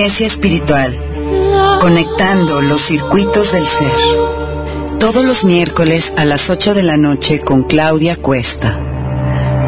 Inteligencia 0.00 0.28
espiritual. 0.28 1.78
Conectando 1.78 2.62
los 2.62 2.80
circuitos 2.80 3.52
del 3.52 3.66
ser. 3.66 3.92
Todos 4.98 5.22
los 5.26 5.44
miércoles 5.44 6.14
a 6.16 6.24
las 6.24 6.48
8 6.48 6.72
de 6.72 6.82
la 6.82 6.96
noche 6.96 7.40
con 7.40 7.64
Claudia 7.64 8.16
Cuesta. 8.16 8.80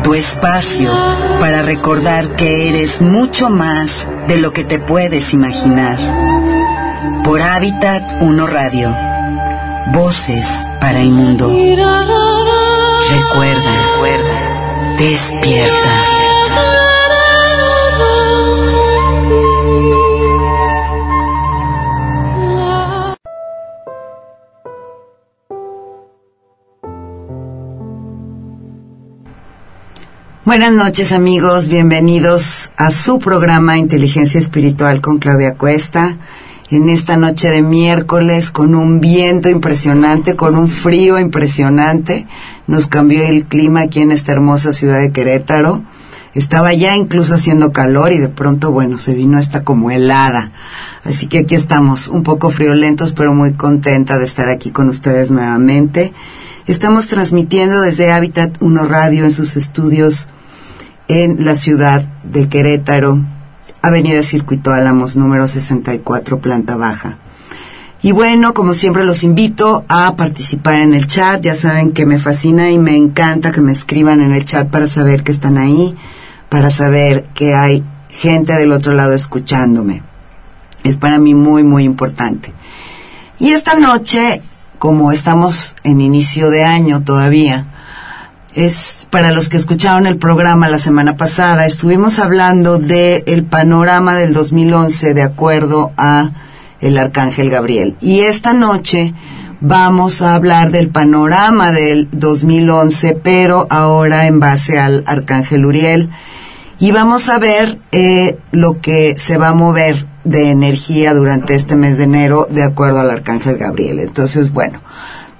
Tu 0.03 0.15
espacio 0.15 0.91
para 1.39 1.61
recordar 1.61 2.35
que 2.35 2.71
eres 2.71 3.03
mucho 3.03 3.51
más 3.51 4.09
de 4.27 4.39
lo 4.39 4.55
que 4.55 4.65
te 4.65 4.79
puedes 4.79 5.35
imaginar. 5.35 5.99
Por 7.25 7.43
Hábitat 7.43 8.23
1 8.23 8.47
Radio. 8.47 8.97
Voces 9.93 10.67
para 10.81 11.03
el 11.03 11.11
mundo. 11.11 11.49
Recuerda, 13.11 13.71
recuerda. 13.93 14.97
Despierta. 14.97 16.22
Buenas 30.45 30.73
noches 30.73 31.13
amigos, 31.13 31.69
bienvenidos 31.69 32.73
a 32.77 32.91
su 32.91 33.21
programa 33.21 33.79
Inteligencia 33.79 34.41
Espiritual 34.41 35.01
con 35.01 35.21
Claudia 35.21 35.55
Cuesta. 35.55 36.17
En 36.69 36.89
esta 36.89 37.17
noche 37.17 37.49
de 37.49 37.63
miércoles 37.63 38.51
con 38.51 38.75
un 38.75 39.01
viento 39.01 39.49
impresionante, 39.49 40.35
con 40.35 40.57
un 40.57 40.67
frío 40.67 41.21
impresionante, 41.21 42.27
nos 42.67 42.89
cambió 42.89 43.23
el 43.23 43.45
clima 43.45 43.83
aquí 43.83 44.01
en 44.01 44.11
esta 44.11 44.33
hermosa 44.33 44.73
ciudad 44.73 44.99
de 44.99 45.13
Querétaro. 45.13 45.85
Estaba 46.35 46.75
ya 46.75 46.97
incluso 46.97 47.37
haciendo 47.37 47.71
calor 47.71 48.11
y 48.11 48.19
de 48.19 48.29
pronto, 48.29 48.73
bueno, 48.73 48.99
se 48.99 49.15
vino 49.15 49.39
esta 49.39 49.63
como 49.63 49.93
helada. 49.93 50.51
Así 51.05 51.29
que 51.29 51.39
aquí 51.39 51.55
estamos, 51.55 52.09
un 52.09 52.25
poco 52.25 52.51
friolentos, 52.51 53.13
pero 53.13 53.33
muy 53.33 53.53
contenta 53.53 54.19
de 54.19 54.25
estar 54.25 54.49
aquí 54.49 54.73
con 54.73 54.89
ustedes 54.89 55.31
nuevamente. 55.31 56.13
Estamos 56.69 57.09
transmitiendo 57.09 57.81
desde 57.81 58.13
Hábitat 58.13 58.57
1 58.61 58.85
Radio 58.87 59.25
en 59.25 59.33
sus 59.33 59.57
estudios 59.57 60.29
en 61.09 61.45
la 61.45 61.57
ciudad 61.57 62.03
de 62.23 62.49
Querétaro, 62.49 63.19
Avenida 63.83 64.23
Circuito 64.23 64.71
Álamos, 64.71 65.17
número 65.17 65.49
64, 65.49 66.39
planta 66.39 66.77
baja. 66.77 67.19
Y 68.01 68.13
bueno, 68.13 68.55
como 68.55 68.75
siempre 68.75 69.05
los 69.05 69.25
invito 69.25 69.85
a 69.89 70.15
participar 70.15 70.77
en 70.77 70.95
el 70.95 71.09
chat. 71.09 71.43
Ya 71.43 71.57
saben 71.57 71.91
que 71.91 72.07
me 72.07 72.21
fascina 72.21 72.71
y 72.71 72.79
me 72.79 72.97
encanta 72.97 73.51
que 73.51 73.61
me 73.61 73.73
escriban 73.73 74.21
en 74.21 74.33
el 74.33 74.45
chat 74.45 74.69
para 74.69 74.87
saber 74.87 75.25
que 75.25 75.33
están 75.33 75.59
ahí, 75.59 75.97
para 76.49 76.71
saber 76.71 77.25
que 77.35 77.57
hay 77.57 77.83
gente 78.09 78.53
del 78.53 78.71
otro 78.71 78.93
lado 78.93 79.15
escuchándome. 79.15 80.03
Es 80.85 80.97
para 80.97 81.19
mí 81.19 81.35
muy, 81.35 81.65
muy 81.65 81.83
importante. 81.83 82.53
Y 83.41 83.51
esta 83.51 83.75
noche 83.75 84.41
como 84.83 85.13
estamos 85.13 85.77
en 85.85 86.01
inicio 86.01 86.51
de 86.51 86.65
año 86.65 87.05
todavía, 87.05 87.67
es 88.53 89.07
para 89.11 89.31
los 89.31 89.49
que 89.49 89.57
escucharon 89.57 90.09
el 90.09 90.19
programa 90.19 90.69
la 90.69 90.81
semana 90.81 91.17
pasada, 91.17 91.67
estuvimos 91.67 92.19
hablando 92.19 92.79
de 92.79 93.23
el 93.29 93.45
panorama 93.45 94.17
del 94.17 94.33
2011 94.33 95.15
de 95.15 95.23
acuerdo 95.23 95.93
a 95.97 96.31
el 96.81 96.99
arcángel 96.99 97.49
Gabriel. 97.49 97.95
Y 98.01 98.23
esta 98.23 98.55
noche 98.55 99.15
vamos 99.61 100.21
a 100.21 100.35
hablar 100.35 100.73
del 100.73 100.89
panorama 100.89 101.71
del 101.71 102.09
2011, 102.11 103.21
pero 103.23 103.69
ahora 103.71 104.27
en 104.27 104.41
base 104.41 104.81
al 104.81 105.05
arcángel 105.07 105.65
Uriel. 105.65 106.11
Y 106.81 106.91
vamos 106.91 107.29
a 107.29 107.39
ver 107.39 107.79
eh, 107.93 108.37
lo 108.51 108.81
que 108.81 109.15
se 109.17 109.37
va 109.37 109.51
a 109.51 109.55
mover 109.55 110.07
de 110.25 110.51
energía 110.51 111.15
durante 111.15 111.55
este 111.55 111.77
mes 111.77 111.99
de 111.99 112.05
enero 112.05 112.47
de 112.49 112.63
acuerdo 112.63 113.01
al 113.01 113.11
arcángel 113.11 113.57
Gabriel. 113.57 113.99
Entonces, 113.99 114.53
bueno, 114.53 114.81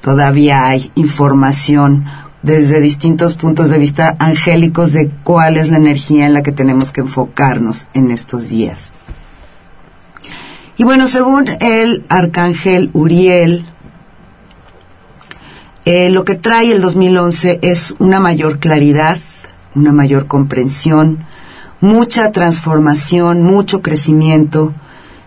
todavía 0.01 0.67
hay 0.67 0.91
información 0.95 2.05
desde 2.43 2.81
distintos 2.81 3.35
puntos 3.35 3.71
de 3.71 3.79
vista 3.79 4.17
angélicos 4.19 4.93
de 4.93 5.11
cuál 5.23 5.57
es 5.57 5.69
la 5.71 5.77
energía 5.77 6.27
en 6.27 6.35
la 6.35 6.43
que 6.43 6.53
tenemos 6.53 6.93
que 6.93 7.03
enfocarnos 7.03 7.87
en 7.95 8.11
estos 8.11 8.49
días. 8.49 8.93
Y 10.77 10.85
bueno, 10.85 11.07
según 11.07 11.49
el 11.61 12.05
arcángel 12.09 12.91
Uriel, 12.93 13.65
eh, 15.85 16.11
lo 16.11 16.25
que 16.25 16.35
trae 16.35 16.73
el 16.73 16.81
2011 16.81 17.61
es 17.63 17.95
una 17.99 18.21
mayor 18.21 18.59
claridad, 18.59 19.19
una 19.75 19.93
mayor 19.93 20.27
comprensión, 20.27 21.25
mucha 21.83 22.31
transformación, 22.31 23.43
mucho 23.43 23.83
crecimiento, 23.83 24.73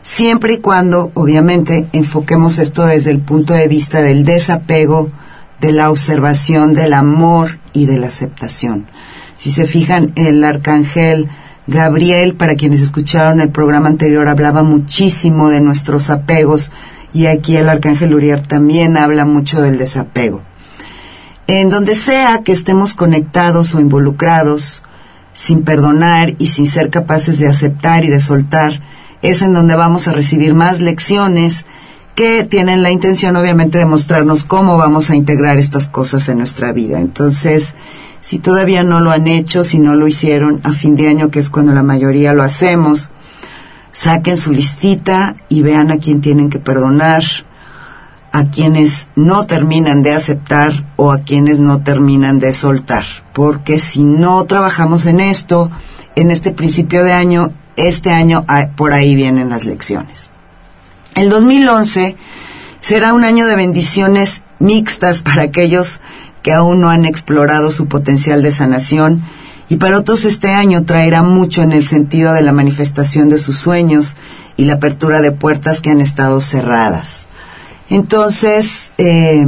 siempre 0.01 0.53
y 0.55 0.57
cuando, 0.59 1.11
obviamente, 1.13 1.87
enfoquemos 1.91 2.57
esto 2.59 2.85
desde 2.85 3.11
el 3.11 3.19
punto 3.19 3.53
de 3.53 3.67
vista 3.67 4.01
del 4.01 4.23
desapego, 4.23 5.09
de 5.59 5.73
la 5.73 5.91
observación, 5.91 6.73
del 6.73 6.93
amor 6.93 7.59
y 7.73 7.85
de 7.85 7.97
la 7.97 8.07
aceptación. 8.07 8.87
Si 9.37 9.51
se 9.51 9.65
fijan, 9.65 10.13
el 10.15 10.43
arcángel 10.43 11.27
Gabriel, 11.67 12.35
para 12.35 12.55
quienes 12.55 12.81
escucharon 12.81 13.41
el 13.41 13.49
programa 13.49 13.89
anterior, 13.89 14.27
hablaba 14.29 14.63
muchísimo 14.63 15.49
de 15.49 15.59
nuestros 15.59 16.09
apegos 16.09 16.71
y 17.11 17.25
aquí 17.25 17.57
el 17.57 17.67
arcángel 17.67 18.13
Uriel 18.13 18.47
también 18.47 18.95
habla 18.95 19.25
mucho 19.25 19.61
del 19.61 19.77
desapego. 19.77 20.41
En 21.47 21.69
donde 21.69 21.95
sea 21.95 22.39
que 22.45 22.53
estemos 22.53 22.93
conectados 22.93 23.75
o 23.75 23.81
involucrados, 23.81 24.83
sin 25.35 25.63
perdonar 25.63 26.33
y 26.39 26.47
sin 26.47 26.65
ser 26.65 26.89
capaces 26.89 27.37
de 27.37 27.47
aceptar 27.47 28.03
y 28.05 28.07
de 28.07 28.19
soltar, 28.19 28.81
es 29.21 29.41
en 29.41 29.53
donde 29.53 29.75
vamos 29.75 30.07
a 30.07 30.13
recibir 30.13 30.55
más 30.55 30.79
lecciones 30.79 31.65
que 32.15 32.45
tienen 32.45 32.81
la 32.81 32.91
intención 32.91 33.35
obviamente 33.35 33.77
de 33.77 33.85
mostrarnos 33.85 34.45
cómo 34.45 34.77
vamos 34.77 35.09
a 35.09 35.15
integrar 35.15 35.57
estas 35.57 35.87
cosas 35.87 36.29
en 36.29 36.37
nuestra 36.37 36.71
vida. 36.71 37.01
Entonces, 37.01 37.75
si 38.21 38.39
todavía 38.39 38.83
no 38.83 39.01
lo 39.01 39.11
han 39.11 39.27
hecho, 39.27 39.65
si 39.65 39.77
no 39.77 39.95
lo 39.95 40.07
hicieron 40.07 40.61
a 40.63 40.71
fin 40.71 40.95
de 40.95 41.09
año, 41.09 41.29
que 41.29 41.39
es 41.39 41.49
cuando 41.49 41.73
la 41.73 41.83
mayoría 41.83 42.33
lo 42.33 42.41
hacemos, 42.41 43.11
saquen 43.91 44.37
su 44.37 44.53
listita 44.53 45.35
y 45.49 45.61
vean 45.61 45.91
a 45.91 45.97
quién 45.97 46.21
tienen 46.21 46.49
que 46.49 46.59
perdonar, 46.59 47.23
a 48.35 48.51
quienes 48.51 49.07
no 49.15 49.45
terminan 49.45 50.03
de 50.03 50.11
aceptar 50.11 50.73
o 50.97 51.13
a 51.13 51.19
quienes 51.19 51.61
no 51.61 51.79
terminan 51.79 52.37
de 52.37 52.51
soltar. 52.51 53.05
Porque 53.31 53.79
si 53.79 54.03
no 54.03 54.43
trabajamos 54.43 55.05
en 55.05 55.21
esto, 55.21 55.71
en 56.17 56.31
este 56.31 56.51
principio 56.51 57.05
de 57.05 57.13
año, 57.13 57.53
este 57.77 58.11
año 58.11 58.43
ah, 58.49 58.67
por 58.75 58.91
ahí 58.91 59.15
vienen 59.15 59.47
las 59.47 59.63
lecciones. 59.63 60.31
El 61.15 61.29
2011 61.29 62.17
será 62.81 63.13
un 63.13 63.23
año 63.23 63.47
de 63.47 63.55
bendiciones 63.55 64.43
mixtas 64.59 65.21
para 65.21 65.43
aquellos 65.43 66.01
que 66.43 66.51
aún 66.51 66.81
no 66.81 66.89
han 66.89 67.05
explorado 67.05 67.71
su 67.71 67.87
potencial 67.87 68.41
de 68.41 68.51
sanación 68.51 69.23
y 69.69 69.77
para 69.77 69.97
otros 69.97 70.25
este 70.25 70.49
año 70.49 70.83
traerá 70.83 71.23
mucho 71.23 71.61
en 71.61 71.71
el 71.71 71.85
sentido 71.85 72.33
de 72.33 72.41
la 72.41 72.51
manifestación 72.51 73.29
de 73.29 73.37
sus 73.37 73.57
sueños 73.57 74.17
y 74.57 74.65
la 74.65 74.73
apertura 74.73 75.21
de 75.21 75.31
puertas 75.31 75.79
que 75.79 75.91
han 75.91 76.01
estado 76.01 76.41
cerradas. 76.41 77.24
Entonces, 77.89 78.91
eh, 78.97 79.47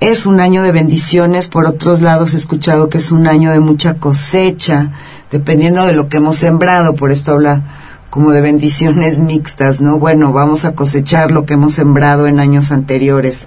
es 0.00 0.26
un 0.26 0.40
año 0.40 0.62
de 0.62 0.72
bendiciones, 0.72 1.48
por 1.48 1.66
otros 1.66 2.00
lados 2.00 2.34
he 2.34 2.36
escuchado 2.38 2.88
que 2.88 2.98
es 2.98 3.12
un 3.12 3.26
año 3.26 3.50
de 3.52 3.60
mucha 3.60 3.94
cosecha, 3.94 4.90
dependiendo 5.30 5.86
de 5.86 5.92
lo 5.92 6.08
que 6.08 6.18
hemos 6.18 6.36
sembrado, 6.36 6.94
por 6.94 7.10
esto 7.10 7.32
habla 7.32 7.62
como 8.08 8.30
de 8.30 8.40
bendiciones 8.40 9.18
mixtas, 9.18 9.80
¿no? 9.80 9.98
Bueno, 9.98 10.32
vamos 10.32 10.64
a 10.64 10.74
cosechar 10.74 11.30
lo 11.30 11.44
que 11.44 11.54
hemos 11.54 11.74
sembrado 11.74 12.26
en 12.26 12.40
años 12.40 12.72
anteriores, 12.72 13.46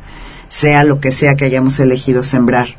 sea 0.50 0.84
lo 0.84 1.00
que 1.00 1.12
sea 1.12 1.36
que 1.36 1.46
hayamos 1.46 1.80
elegido 1.80 2.24
sembrar. 2.24 2.70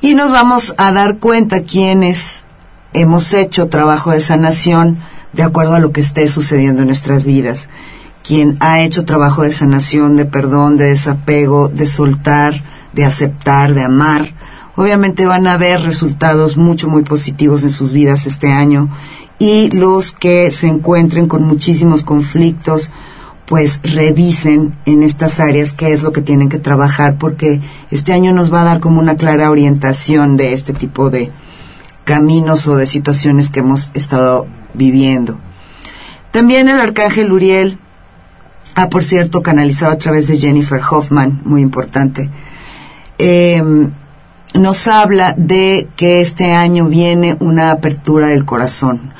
Y 0.00 0.14
nos 0.14 0.30
vamos 0.30 0.74
a 0.76 0.92
dar 0.92 1.18
cuenta 1.18 1.62
quienes 1.62 2.44
hemos 2.92 3.32
hecho 3.32 3.68
trabajo 3.68 4.10
de 4.10 4.20
sanación 4.20 4.98
de 5.32 5.42
acuerdo 5.42 5.74
a 5.74 5.80
lo 5.80 5.92
que 5.92 6.00
esté 6.00 6.28
sucediendo 6.28 6.82
en 6.82 6.88
nuestras 6.88 7.24
vidas 7.24 7.68
quien 8.26 8.56
ha 8.60 8.82
hecho 8.82 9.04
trabajo 9.04 9.42
de 9.42 9.52
sanación, 9.52 10.16
de 10.16 10.24
perdón, 10.24 10.76
de 10.76 10.86
desapego, 10.86 11.68
de 11.68 11.86
soltar, 11.86 12.60
de 12.92 13.04
aceptar, 13.04 13.74
de 13.74 13.84
amar, 13.84 14.32
obviamente 14.74 15.26
van 15.26 15.46
a 15.46 15.56
ver 15.56 15.82
resultados 15.82 16.56
mucho, 16.56 16.88
muy 16.88 17.02
positivos 17.02 17.62
en 17.62 17.70
sus 17.70 17.92
vidas 17.92 18.26
este 18.26 18.52
año 18.52 18.88
y 19.38 19.70
los 19.70 20.12
que 20.12 20.50
se 20.50 20.66
encuentren 20.66 21.28
con 21.28 21.42
muchísimos 21.42 22.02
conflictos, 22.02 22.90
pues 23.46 23.80
revisen 23.82 24.74
en 24.86 25.02
estas 25.02 25.38
áreas 25.38 25.72
qué 25.72 25.92
es 25.92 26.02
lo 26.02 26.12
que 26.12 26.22
tienen 26.22 26.48
que 26.48 26.58
trabajar, 26.58 27.16
porque 27.18 27.60
este 27.90 28.12
año 28.12 28.32
nos 28.32 28.52
va 28.52 28.62
a 28.62 28.64
dar 28.64 28.80
como 28.80 29.00
una 29.00 29.16
clara 29.16 29.50
orientación 29.50 30.36
de 30.36 30.52
este 30.52 30.72
tipo 30.72 31.10
de 31.10 31.30
caminos 32.04 32.66
o 32.66 32.76
de 32.76 32.86
situaciones 32.86 33.50
que 33.50 33.60
hemos 33.60 33.90
estado 33.94 34.46
viviendo. 34.74 35.38
También 36.32 36.68
el 36.68 36.80
arcángel 36.80 37.32
Uriel 37.32 37.78
Ah, 38.78 38.90
por 38.90 39.02
cierto, 39.02 39.42
canalizado 39.42 39.90
a 39.90 39.96
través 39.96 40.26
de 40.26 40.36
Jennifer 40.36 40.82
Hoffman, 40.90 41.40
muy 41.44 41.62
importante. 41.62 42.28
Em, 43.16 43.90
nos 44.52 44.86
habla 44.86 45.32
de 45.34 45.88
que 45.96 46.20
este 46.20 46.52
año 46.52 46.84
viene 46.84 47.38
una 47.40 47.70
apertura 47.70 48.26
del 48.26 48.44
corazón. 48.44 49.14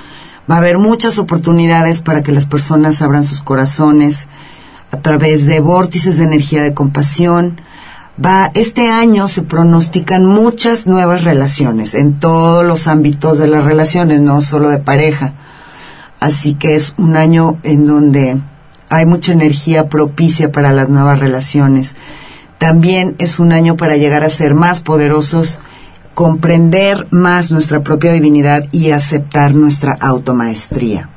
Va 0.48 0.56
a 0.56 0.58
haber 0.58 0.76
muchas 0.76 1.18
oportunidades 1.18 2.02
para 2.02 2.22
que 2.22 2.32
las 2.32 2.44
personas 2.44 3.00
abran 3.00 3.24
sus 3.24 3.40
corazones 3.40 4.26
a 4.92 4.98
través 4.98 5.46
de 5.46 5.60
vórtices 5.60 6.18
de 6.18 6.24
energía 6.24 6.62
de 6.62 6.74
compasión. 6.74 7.58
Va, 8.22 8.50
este 8.52 8.90
año 8.90 9.26
se 9.26 9.40
pronostican 9.40 10.26
muchas 10.26 10.86
nuevas 10.86 11.24
relaciones 11.24 11.94
en 11.94 12.20
todos 12.20 12.62
los 12.62 12.86
ámbitos 12.88 13.38
de 13.38 13.46
las 13.46 13.64
relaciones, 13.64 14.20
no 14.20 14.42
solo 14.42 14.68
de 14.68 14.80
pareja. 14.80 15.32
Así 16.20 16.52
que 16.52 16.74
es 16.74 16.92
un 16.98 17.16
año 17.16 17.56
en 17.62 17.86
donde 17.86 18.38
hay 18.88 19.06
mucha 19.06 19.32
energía 19.32 19.88
propicia 19.88 20.52
para 20.52 20.72
las 20.72 20.88
nuevas 20.88 21.18
relaciones. 21.18 21.94
También 22.58 23.16
es 23.18 23.38
un 23.38 23.52
año 23.52 23.76
para 23.76 23.96
llegar 23.96 24.24
a 24.24 24.30
ser 24.30 24.54
más 24.54 24.80
poderosos 24.80 25.60
comprender 26.16 27.06
más 27.10 27.50
nuestra 27.50 27.82
propia 27.82 28.10
divinidad 28.10 28.64
y 28.72 28.90
aceptar 28.90 29.54
nuestra 29.54 29.92
automaestría. 30.00 31.10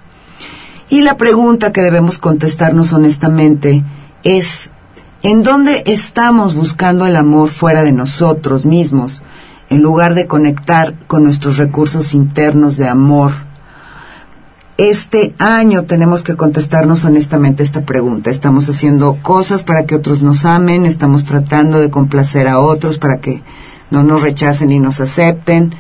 Y 0.89 1.03
la 1.03 1.15
pregunta 1.15 1.71
que 1.71 1.81
debemos 1.81 2.17
contestarnos 2.17 2.91
honestamente 2.91 3.81
es, 4.23 4.71
¿en 5.23 5.41
dónde 5.41 5.83
estamos 5.85 6.53
buscando 6.53 7.05
el 7.05 7.15
amor 7.15 7.49
fuera 7.49 7.83
de 7.83 7.93
nosotros 7.93 8.65
mismos, 8.65 9.21
en 9.69 9.81
lugar 9.81 10.15
de 10.15 10.27
conectar 10.27 10.95
con 11.07 11.23
nuestros 11.23 11.55
recursos 11.55 12.13
internos 12.13 12.75
de 12.75 12.89
amor? 12.89 13.31
Este 14.79 15.35
año 15.39 15.83
tenemos 15.83 16.23
que 16.23 16.37
contestarnos 16.37 17.03
honestamente 17.03 17.63
esta 17.63 17.81
pregunta. 17.81 18.29
Estamos 18.29 18.69
haciendo 18.69 19.13
cosas 19.21 19.63
para 19.63 19.85
que 19.85 19.93
otros 19.93 20.21
nos 20.21 20.45
amen, 20.45 20.85
estamos 20.85 21.25
tratando 21.25 21.81
de 21.81 21.89
complacer 21.89 22.47
a 22.47 22.61
otros 22.61 22.97
para 22.97 23.17
que 23.17 23.41
no 23.91 24.03
nos 24.03 24.21
rechacen 24.21 24.71
y 24.71 24.79
nos 24.79 25.01
acepten. 25.01 25.75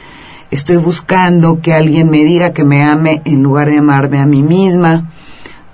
Estoy 0.51 0.75
buscando 0.75 1.61
que 1.61 1.73
alguien 1.73 2.09
me 2.09 2.25
diga 2.25 2.51
que 2.51 2.65
me 2.65 2.83
ame 2.83 3.21
en 3.23 3.41
lugar 3.41 3.69
de 3.69 3.77
amarme 3.77 4.19
a 4.19 4.25
mí 4.25 4.43
misma. 4.43 5.09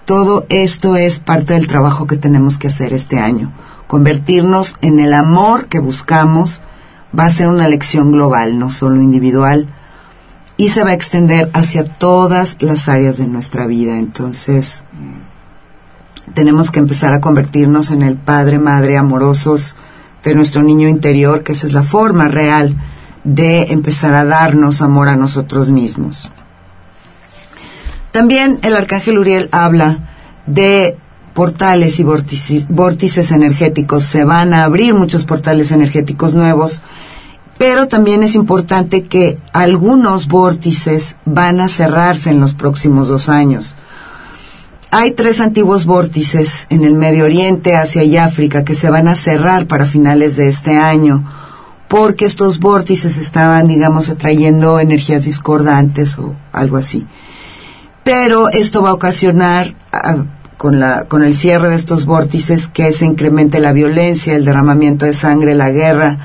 Todo 0.05 0.45
esto 0.49 0.95
es 0.95 1.17
parte 1.17 1.55
del 1.55 1.65
trabajo 1.65 2.05
que 2.05 2.17
tenemos 2.17 2.59
que 2.59 2.67
hacer 2.67 2.93
este 2.93 3.17
año. 3.17 3.51
Convertirnos 3.87 4.75
en 4.81 4.99
el 4.99 5.15
amor 5.15 5.65
que 5.65 5.79
buscamos 5.79 6.61
va 7.17 7.25
a 7.25 7.31
ser 7.31 7.47
una 7.47 7.67
lección 7.67 8.11
global, 8.11 8.59
no 8.59 8.69
solo 8.69 9.01
individual, 9.01 9.67
y 10.57 10.69
se 10.69 10.83
va 10.83 10.91
a 10.91 10.93
extender 10.93 11.49
hacia 11.53 11.83
todas 11.83 12.57
las 12.59 12.87
áreas 12.87 13.17
de 13.17 13.27
nuestra 13.27 13.67
vida. 13.67 13.97
Entonces, 13.97 14.83
tenemos 16.33 16.71
que 16.71 16.79
empezar 16.79 17.13
a 17.13 17.21
convertirnos 17.21 17.91
en 17.91 18.01
el 18.01 18.17
padre, 18.17 18.59
madre 18.59 18.97
amorosos, 18.97 19.75
de 20.23 20.33
nuestro 20.33 20.63
niño 20.63 20.87
interior, 20.87 21.43
que 21.43 21.51
esa 21.51 21.67
es 21.67 21.73
la 21.73 21.83
forma 21.83 22.27
real 22.27 22.75
de 23.23 23.71
empezar 23.71 24.13
a 24.13 24.25
darnos 24.25 24.81
amor 24.81 25.07
a 25.07 25.15
nosotros 25.15 25.69
mismos. 25.69 26.31
También 28.11 28.59
el 28.63 28.75
arcángel 28.75 29.17
Uriel 29.17 29.49
habla 29.51 29.99
de 30.47 30.97
portales 31.33 31.99
y 31.99 32.03
vórtices, 32.03 33.31
energéticos. 33.31 34.05
Se 34.05 34.23
van 34.23 34.53
a 34.53 34.63
abrir 34.63 34.93
muchos 34.93 35.25
portales 35.25 35.71
energéticos 35.71 36.33
nuevos, 36.33 36.81
pero 37.57 37.87
también 37.87 38.23
es 38.23 38.35
importante 38.35 39.05
que 39.05 39.37
algunos 39.53 40.27
vórtices 40.27 41.15
van 41.25 41.61
a 41.61 41.67
cerrarse 41.67 42.29
en 42.29 42.39
los 42.41 42.53
próximos 42.53 43.07
dos 43.07 43.29
años. 43.29 43.75
Hay 44.91 45.11
tres 45.11 45.39
antiguos 45.39 45.85
vórtices 45.85 46.67
en 46.69 46.83
el 46.83 46.93
Medio 46.93 47.25
Oriente, 47.25 47.75
Asia 47.75 48.03
y 48.03 48.17
África 48.17 48.63
que 48.63 48.75
se 48.75 48.89
van 48.89 49.07
a 49.07 49.15
cerrar 49.15 49.67
para 49.67 49.85
finales 49.85 50.35
de 50.35 50.47
este 50.47 50.77
año, 50.77 51.23
porque 51.87 52.25
estos 52.25 52.59
vórtices 52.59 53.17
estaban, 53.17 53.67
digamos, 53.67 54.09
atrayendo 54.09 54.79
energías 54.79 55.25
discordantes 55.25 56.17
o 56.17 56.35
algo 56.51 56.77
así. 56.77 57.05
Pero 58.03 58.49
esto 58.49 58.81
va 58.81 58.91
a 58.91 58.93
ocasionar, 58.93 59.73
ah, 59.91 60.25
con, 60.57 60.79
la, 60.79 61.05
con 61.05 61.23
el 61.23 61.33
cierre 61.33 61.69
de 61.69 61.75
estos 61.75 62.05
vórtices, 62.05 62.67
que 62.67 62.91
se 62.93 63.05
incremente 63.05 63.59
la 63.59 63.73
violencia, 63.73 64.35
el 64.35 64.45
derramamiento 64.45 65.05
de 65.05 65.13
sangre, 65.13 65.55
la 65.55 65.71
guerra 65.71 66.19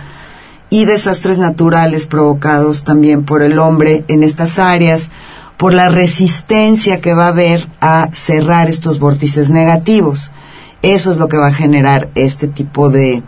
y 0.70 0.84
desastres 0.84 1.38
naturales 1.38 2.06
provocados 2.06 2.84
también 2.84 3.24
por 3.24 3.42
el 3.42 3.58
hombre 3.58 4.04
en 4.08 4.22
estas 4.22 4.58
áreas, 4.58 5.10
por 5.56 5.74
la 5.74 5.90
resistencia 5.90 7.00
que 7.00 7.12
va 7.12 7.26
a 7.26 7.28
haber 7.28 7.66
a 7.80 8.08
cerrar 8.12 8.70
estos 8.70 8.98
vórtices 8.98 9.50
negativos. 9.50 10.30
Eso 10.82 11.12
es 11.12 11.18
lo 11.18 11.28
que 11.28 11.36
va 11.36 11.48
a 11.48 11.52
generar 11.52 12.08
este 12.14 12.46
tipo 12.46 12.88
de, 12.88 13.22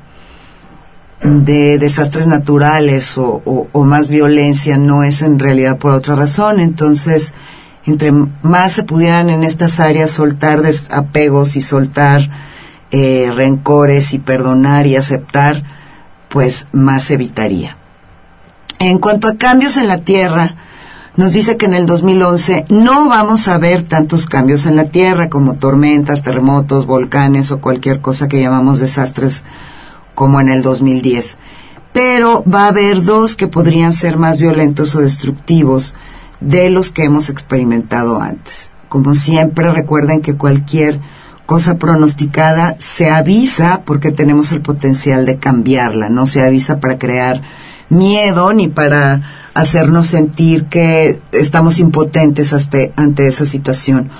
de 1.22 1.78
desastres 1.78 2.26
naturales 2.26 3.14
o, 3.16 3.70
más 3.84 4.08
violencia, 4.08 4.76
no 4.76 5.04
es 5.04 5.22
en 5.22 5.38
realidad 5.38 5.78
por 5.78 5.92
otra 5.92 6.14
razón. 6.14 6.60
Entonces, 6.60 7.34
entre 7.84 8.12
más 8.12 8.72
se 8.72 8.84
pudieran 8.84 9.28
en 9.28 9.44
estas 9.44 9.80
áreas 9.80 10.10
soltar 10.10 10.62
desapegos 10.62 11.56
y 11.56 11.62
soltar 11.62 12.30
eh, 12.90 13.30
rencores 13.34 14.14
y 14.14 14.18
perdonar 14.18 14.86
y 14.86 14.96
aceptar, 14.96 15.62
pues 16.32 16.66
más 16.72 17.10
evitaría. 17.10 17.76
En 18.78 18.98
cuanto 18.98 19.28
a 19.28 19.36
cambios 19.36 19.76
en 19.76 19.86
la 19.86 19.98
Tierra, 19.98 20.56
nos 21.14 21.34
dice 21.34 21.58
que 21.58 21.66
en 21.66 21.74
el 21.74 21.84
2011 21.84 22.64
no 22.70 23.10
vamos 23.10 23.46
a 23.48 23.58
ver 23.58 23.82
tantos 23.82 24.24
cambios 24.24 24.64
en 24.64 24.76
la 24.76 24.86
Tierra 24.86 25.28
como 25.28 25.54
tormentas, 25.54 26.22
terremotos, 26.22 26.86
volcanes 26.86 27.50
o 27.50 27.60
cualquier 27.60 28.00
cosa 28.00 28.28
que 28.28 28.40
llamamos 28.40 28.80
desastres 28.80 29.44
como 30.14 30.40
en 30.40 30.48
el 30.48 30.62
2010. 30.62 31.36
Pero 31.92 32.42
va 32.44 32.64
a 32.64 32.68
haber 32.68 33.02
dos 33.02 33.36
que 33.36 33.46
podrían 33.46 33.92
ser 33.92 34.16
más 34.16 34.38
violentos 34.38 34.94
o 34.94 35.00
destructivos 35.00 35.94
de 36.40 36.70
los 36.70 36.92
que 36.92 37.04
hemos 37.04 37.28
experimentado 37.28 38.22
antes. 38.22 38.70
Como 38.88 39.14
siempre, 39.14 39.70
recuerden 39.70 40.22
que 40.22 40.38
cualquier 40.38 40.98
cosa 41.46 41.76
pronosticada 41.76 42.76
se 42.78 43.10
avisa 43.10 43.82
porque 43.84 44.10
tenemos 44.10 44.52
el 44.52 44.60
potencial 44.60 45.26
de 45.26 45.38
cambiarla, 45.38 46.08
no 46.08 46.26
se 46.26 46.42
avisa 46.42 46.80
para 46.80 46.98
crear 46.98 47.42
miedo 47.88 48.52
ni 48.52 48.68
para 48.68 49.22
hacernos 49.54 50.06
sentir 50.06 50.64
que 50.64 51.20
estamos 51.32 51.78
impotentes 51.78 52.54
ante 52.96 53.26
esa 53.26 53.46
situación. 53.46 54.10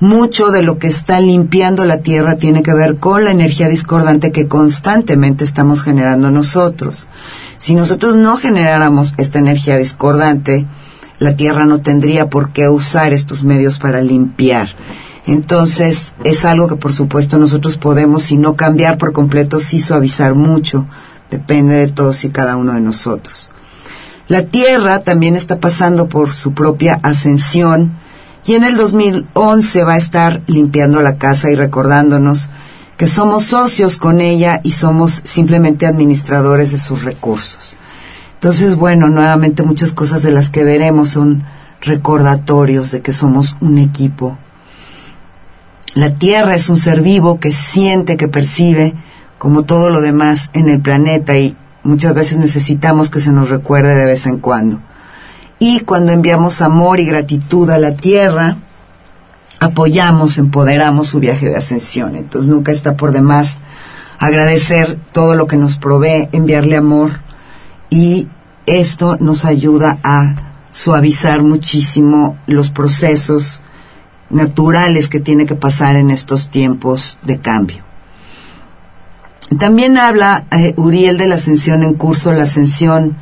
Mucho 0.00 0.50
de 0.50 0.62
lo 0.62 0.78
que 0.78 0.88
está 0.88 1.20
limpiando 1.20 1.84
la 1.84 1.98
tierra 1.98 2.36
tiene 2.36 2.62
que 2.62 2.72
ver 2.72 2.96
con 2.96 3.24
la 3.24 3.32
energía 3.32 3.68
discordante 3.68 4.32
que 4.32 4.48
constantemente 4.48 5.44
estamos 5.44 5.82
generando 5.82 6.30
nosotros. 6.30 7.06
Si 7.58 7.74
nosotros 7.74 8.16
no 8.16 8.38
generáramos 8.38 9.12
esta 9.18 9.38
energía 9.38 9.76
discordante, 9.76 10.64
la 11.18 11.36
tierra 11.36 11.66
no 11.66 11.82
tendría 11.82 12.30
por 12.30 12.50
qué 12.50 12.70
usar 12.70 13.12
estos 13.12 13.44
medios 13.44 13.78
para 13.78 14.00
limpiar. 14.00 14.70
Entonces, 15.26 16.14
es 16.24 16.44
algo 16.44 16.66
que 16.66 16.76
por 16.76 16.92
supuesto 16.92 17.38
nosotros 17.38 17.76
podemos, 17.76 18.22
si 18.22 18.36
no 18.36 18.56
cambiar 18.56 18.98
por 18.98 19.12
completo, 19.12 19.60
sí 19.60 19.80
suavizar 19.80 20.34
mucho. 20.34 20.86
Depende 21.30 21.74
de 21.74 21.88
todos 21.88 22.24
y 22.24 22.30
cada 22.30 22.56
uno 22.56 22.72
de 22.72 22.80
nosotros. 22.80 23.50
La 24.28 24.46
Tierra 24.46 25.00
también 25.00 25.36
está 25.36 25.58
pasando 25.58 26.08
por 26.08 26.30
su 26.30 26.52
propia 26.52 27.00
ascensión 27.02 27.92
y 28.46 28.54
en 28.54 28.64
el 28.64 28.76
2011 28.76 29.84
va 29.84 29.94
a 29.94 29.98
estar 29.98 30.40
limpiando 30.46 31.02
la 31.02 31.16
casa 31.18 31.50
y 31.50 31.54
recordándonos 31.54 32.48
que 32.96 33.06
somos 33.06 33.44
socios 33.44 33.96
con 33.96 34.20
ella 34.20 34.60
y 34.62 34.72
somos 34.72 35.20
simplemente 35.24 35.86
administradores 35.86 36.70
de 36.72 36.78
sus 36.78 37.02
recursos. 37.02 37.74
Entonces, 38.34 38.76
bueno, 38.76 39.08
nuevamente 39.08 39.62
muchas 39.62 39.92
cosas 39.92 40.22
de 40.22 40.30
las 40.30 40.48
que 40.48 40.64
veremos 40.64 41.10
son 41.10 41.44
recordatorios 41.80 42.90
de 42.90 43.00
que 43.00 43.12
somos 43.12 43.56
un 43.60 43.78
equipo. 43.78 44.38
La 45.94 46.14
Tierra 46.14 46.54
es 46.54 46.68
un 46.68 46.78
ser 46.78 47.02
vivo 47.02 47.40
que 47.40 47.52
siente, 47.52 48.16
que 48.16 48.28
percibe, 48.28 48.94
como 49.38 49.64
todo 49.64 49.90
lo 49.90 50.00
demás 50.00 50.50
en 50.52 50.68
el 50.68 50.80
planeta 50.80 51.36
y 51.36 51.56
Muchas 51.82 52.12
veces 52.12 52.36
necesitamos 52.36 53.10
que 53.10 53.20
se 53.20 53.32
nos 53.32 53.48
recuerde 53.48 53.94
de 53.94 54.04
vez 54.04 54.26
en 54.26 54.38
cuando. 54.38 54.80
Y 55.58 55.80
cuando 55.80 56.12
enviamos 56.12 56.60
amor 56.60 57.00
y 57.00 57.06
gratitud 57.06 57.70
a 57.70 57.78
la 57.78 57.94
tierra, 57.94 58.56
apoyamos, 59.60 60.36
empoderamos 60.36 61.08
su 61.08 61.20
viaje 61.20 61.48
de 61.48 61.56
ascensión. 61.56 62.16
Entonces 62.16 62.50
nunca 62.50 62.70
está 62.70 62.96
por 62.96 63.12
demás 63.12 63.58
agradecer 64.18 64.98
todo 65.12 65.34
lo 65.34 65.46
que 65.46 65.56
nos 65.56 65.78
provee, 65.78 66.28
enviarle 66.32 66.76
amor 66.76 67.20
y 67.88 68.28
esto 68.66 69.16
nos 69.18 69.46
ayuda 69.46 69.98
a 70.04 70.36
suavizar 70.72 71.42
muchísimo 71.42 72.36
los 72.46 72.70
procesos 72.70 73.62
naturales 74.30 75.08
que 75.08 75.20
tiene 75.20 75.46
que 75.46 75.54
pasar 75.54 75.96
en 75.96 76.10
estos 76.10 76.50
tiempos 76.50 77.18
de 77.22 77.38
cambio. 77.38 77.82
También 79.58 79.98
habla 79.98 80.44
eh, 80.52 80.74
Uriel 80.76 81.18
de 81.18 81.26
la 81.26 81.34
ascensión 81.34 81.82
en 81.82 81.94
curso. 81.94 82.32
La 82.32 82.44
ascensión, 82.44 83.16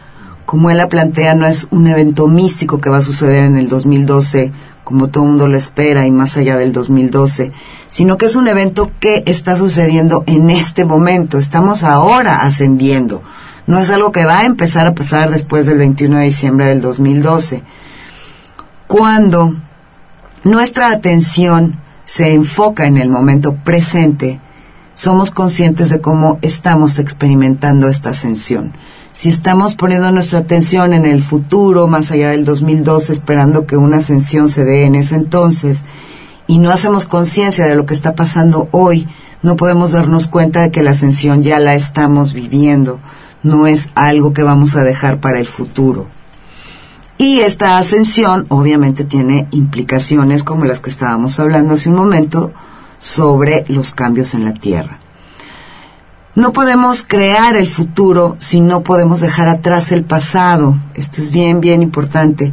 como 0.45 0.71
él 0.71 0.77
la 0.77 0.89
plantea, 0.89 1.35
no 1.35 1.47
es 1.47 1.67
un 1.71 1.87
evento 1.87 2.27
místico 2.27 2.81
que 2.81 2.91
va 2.91 2.99
a 2.99 3.03
suceder 3.03 3.45
en 3.45 3.57
el 3.57 3.69
2012, 3.69 4.53
como 4.85 5.09
todo 5.09 5.25
el 5.25 5.31
mundo 5.31 5.49
lo 5.49 5.57
espera, 5.57 6.07
y 6.07 6.11
más 6.11 6.37
allá 6.37 6.59
del 6.59 6.75
2012, 6.75 7.51
sino 7.89 8.19
que 8.19 8.27
es 8.27 8.37
un 8.37 8.47
evento 8.47 8.91
que 9.01 9.23
está 9.27 9.57
sucediendo 9.57 10.23
en 10.27 10.51
este 10.51 10.85
momento. 10.85 11.39
Estamos 11.39 11.83
ahora 11.83 12.43
ascendiendo. 12.43 13.23
No 13.67 13.79
es 13.79 13.89
algo 13.89 14.13
que 14.13 14.27
va 14.27 14.41
a 14.41 14.45
empezar 14.45 14.87
a 14.87 14.95
pasar 14.95 15.31
después 15.31 15.65
del 15.65 15.79
21 15.79 16.19
de 16.19 16.25
diciembre 16.25 16.67
del 16.67 16.83
2012. 16.83 17.63
Cuando 18.87 19.55
nuestra 20.49 20.91
atención 20.91 21.79
se 22.07 22.33
enfoca 22.33 22.87
en 22.87 22.97
el 22.97 23.11
momento 23.11 23.57
presente, 23.57 24.41
somos 24.95 25.31
conscientes 25.31 25.91
de 25.91 26.01
cómo 26.01 26.39
estamos 26.41 26.99
experimentando 26.99 27.89
esta 27.89 28.11
ascensión. 28.11 28.73
Si 29.13 29.29
estamos 29.29 29.75
poniendo 29.75 30.11
nuestra 30.11 30.39
atención 30.39 30.95
en 30.95 31.05
el 31.05 31.23
futuro, 31.23 31.87
más 31.87 32.11
allá 32.11 32.31
del 32.31 32.47
2012, 32.47 33.13
esperando 33.13 33.67
que 33.67 33.77
una 33.77 33.99
ascensión 33.99 34.49
se 34.49 34.65
dé 34.65 34.85
en 34.85 34.95
ese 34.95 35.17
entonces, 35.17 35.85
y 36.47 36.59
no 36.59 36.71
hacemos 36.71 37.07
conciencia 37.07 37.67
de 37.67 37.77
lo 37.77 37.85
que 37.85 37.93
está 37.93 38.15
pasando 38.15 38.69
hoy, 38.71 39.07
no 39.43 39.55
podemos 39.57 39.93
darnos 39.93 40.29
cuenta 40.29 40.63
de 40.63 40.71
que 40.71 40.83
la 40.83 40.93
ascensión 40.93 41.43
ya 41.43 41.59
la 41.59 41.75
estamos 41.75 42.33
viviendo, 42.33 43.01
no 43.43 43.67
es 43.67 43.91
algo 43.95 44.33
que 44.33 44.45
vamos 44.45 44.77
a 44.77 44.83
dejar 44.83 45.21
para 45.21 45.41
el 45.41 45.47
futuro. 45.47 46.07
Y 47.19 47.41
esta 47.41 47.79
ascensión 47.79 48.47
obviamente 48.49 49.05
tiene 49.05 49.49
implicaciones 49.51 50.45
como 50.45 50.65
las 50.65 50.79
que 50.79 50.91
estábamos 50.91 51.41
hablando 51.41 51.75
hace 51.75 51.89
un 51.89 51.97
momento, 51.97 52.53
sobre 52.99 53.65
los 53.69 53.93
cambios 53.93 54.35
en 54.35 54.45
la 54.45 54.55
Tierra. 54.55 54.99
No 56.37 56.53
podemos 56.53 57.03
crear 57.03 57.57
el 57.57 57.67
futuro 57.67 58.37
si 58.39 58.61
no 58.61 58.83
podemos 58.83 59.21
dejar 59.21 59.49
atrás 59.49 59.91
el 59.91 60.05
pasado. 60.05 60.77
Esto 60.95 61.21
es 61.21 61.33
bien, 61.33 61.61
bien 61.61 61.83
importante. 61.83 62.53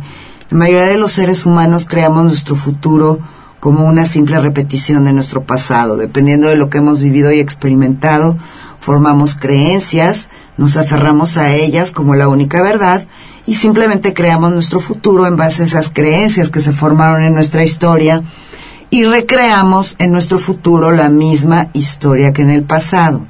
La 0.49 0.57
mayoría 0.57 0.85
de 0.85 0.97
los 0.97 1.11
seres 1.11 1.45
humanos 1.45 1.85
creamos 1.85 2.23
nuestro 2.23 2.55
futuro 2.55 3.19
como 3.59 3.85
una 3.85 4.05
simple 4.07 4.39
repetición 4.39 5.05
de 5.05 5.13
nuestro 5.13 5.43
pasado. 5.43 5.97
Dependiendo 5.97 6.47
de 6.47 6.55
lo 6.55 6.71
que 6.71 6.79
hemos 6.79 7.01
vivido 7.01 7.31
y 7.31 7.39
experimentado, 7.39 8.37
formamos 8.79 9.35
creencias, 9.35 10.29
nos 10.57 10.77
aferramos 10.77 11.37
a 11.37 11.53
ellas 11.55 11.91
como 11.91 12.15
la 12.15 12.27
única 12.27 12.63
verdad 12.63 13.05
y 13.47 13.55
simplemente 13.55 14.13
creamos 14.13 14.51
nuestro 14.51 14.79
futuro 14.79 15.27
en 15.27 15.35
base 15.35 15.63
a 15.63 15.65
esas 15.65 15.89
creencias 15.89 16.49
que 16.49 16.61
se 16.61 16.73
formaron 16.73 17.21
en 17.21 17.33
nuestra 17.33 17.63
historia 17.63 18.23
y 18.89 19.05
recreamos 19.05 19.95
en 19.99 20.11
nuestro 20.11 20.39
futuro 20.39 20.91
la 20.91 21.09
misma 21.09 21.67
historia 21.73 22.33
que 22.33 22.41
en 22.41 22.49
el 22.49 22.63
pasado. 22.63 23.25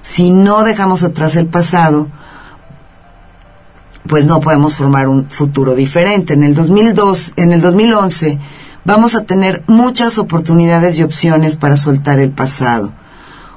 Si 0.00 0.30
no 0.30 0.64
dejamos 0.64 1.02
atrás 1.02 1.36
el 1.36 1.46
pasado, 1.46 2.08
pues 4.06 4.26
no 4.26 4.40
podemos 4.40 4.76
formar 4.76 5.06
un 5.06 5.28
futuro 5.28 5.74
diferente. 5.74 6.34
En 6.34 6.44
el 6.44 6.54
2002, 6.54 7.34
en 7.36 7.52
el 7.52 7.60
2011 7.60 8.38
vamos 8.84 9.14
a 9.14 9.24
tener 9.24 9.62
muchas 9.66 10.18
oportunidades 10.18 10.98
y 10.98 11.02
opciones 11.02 11.56
para 11.56 11.76
soltar 11.76 12.18
el 12.18 12.30
pasado. 12.30 12.92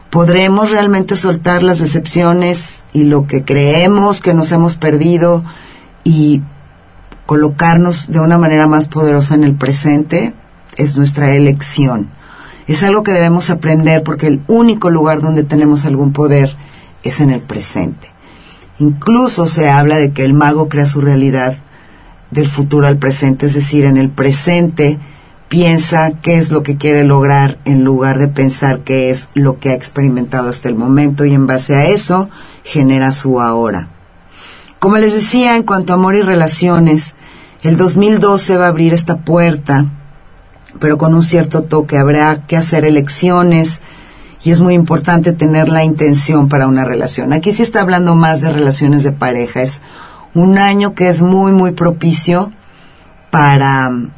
¿Podremos 0.09 0.71
realmente 0.71 1.15
soltar 1.15 1.63
las 1.63 1.79
decepciones 1.79 2.83
y 2.91 3.05
lo 3.05 3.27
que 3.27 3.45
creemos 3.45 4.19
que 4.19 4.33
nos 4.33 4.51
hemos 4.51 4.75
perdido 4.75 5.41
y 6.03 6.41
colocarnos 7.25 8.11
de 8.11 8.19
una 8.19 8.37
manera 8.37 8.67
más 8.67 8.87
poderosa 8.87 9.35
en 9.35 9.43
el 9.43 9.55
presente? 9.55 10.33
es 10.77 10.97
nuestra 10.97 11.35
elección. 11.35 12.07
Es 12.67 12.83
algo 12.83 13.03
que 13.03 13.11
debemos 13.11 13.49
aprender 13.49 14.03
porque 14.03 14.27
el 14.27 14.41
único 14.47 14.89
lugar 14.89 15.21
donde 15.21 15.43
tenemos 15.43 15.85
algún 15.85 16.13
poder 16.13 16.55
es 17.03 17.19
en 17.19 17.31
el 17.31 17.41
presente. 17.41 18.07
Incluso 18.79 19.47
se 19.47 19.69
habla 19.69 19.97
de 19.97 20.11
que 20.11 20.23
el 20.23 20.33
mago 20.33 20.69
crea 20.69 20.85
su 20.85 21.01
realidad 21.01 21.55
del 22.31 22.47
futuro 22.47 22.87
al 22.87 22.97
presente, 22.97 23.47
es 23.47 23.53
decir, 23.53 23.85
en 23.85 23.97
el 23.97 24.09
presente 24.09 24.97
piensa 25.49 26.11
qué 26.21 26.37
es 26.37 26.49
lo 26.49 26.63
que 26.63 26.77
quiere 26.77 27.03
lograr 27.03 27.57
en 27.65 27.83
lugar 27.83 28.17
de 28.19 28.29
pensar 28.29 28.79
qué 28.79 29.09
es 29.09 29.27
lo 29.33 29.59
que 29.59 29.69
ha 29.69 29.73
experimentado 29.73 30.49
hasta 30.49 30.69
el 30.69 30.75
momento 30.75 31.25
y 31.25 31.33
en 31.33 31.45
base 31.45 31.75
a 31.75 31.85
eso 31.85 32.29
genera 32.63 33.11
su 33.11 33.41
ahora. 33.41 33.89
Como 34.81 34.97
les 34.97 35.13
decía, 35.13 35.55
en 35.55 35.63
cuanto 35.63 35.93
a 35.93 35.95
amor 35.95 36.15
y 36.15 36.21
relaciones, 36.21 37.13
el 37.63 37.77
2012 37.77 38.57
va 38.57 38.65
a 38.65 38.67
abrir 38.67 38.93
esta 38.93 39.19
puerta 39.19 39.85
pero 40.79 40.97
con 40.97 41.13
un 41.13 41.23
cierto 41.23 41.63
toque. 41.63 41.97
Habrá 41.97 42.43
que 42.47 42.57
hacer 42.57 42.85
elecciones 42.85 43.81
y 44.43 44.51
es 44.51 44.59
muy 44.59 44.73
importante 44.73 45.33
tener 45.33 45.69
la 45.69 45.83
intención 45.83 46.49
para 46.49 46.67
una 46.67 46.85
relación. 46.85 47.33
Aquí 47.33 47.51
sí 47.51 47.61
está 47.61 47.81
hablando 47.81 48.15
más 48.15 48.41
de 48.41 48.51
relaciones 48.51 49.03
de 49.03 49.11
pareja. 49.11 49.61
Es 49.61 49.81
un 50.33 50.57
año 50.57 50.95
que 50.95 51.09
es 51.09 51.21
muy, 51.21 51.51
muy 51.51 51.71
propicio 51.71 52.51
para 53.29 53.89
um, 53.89 54.09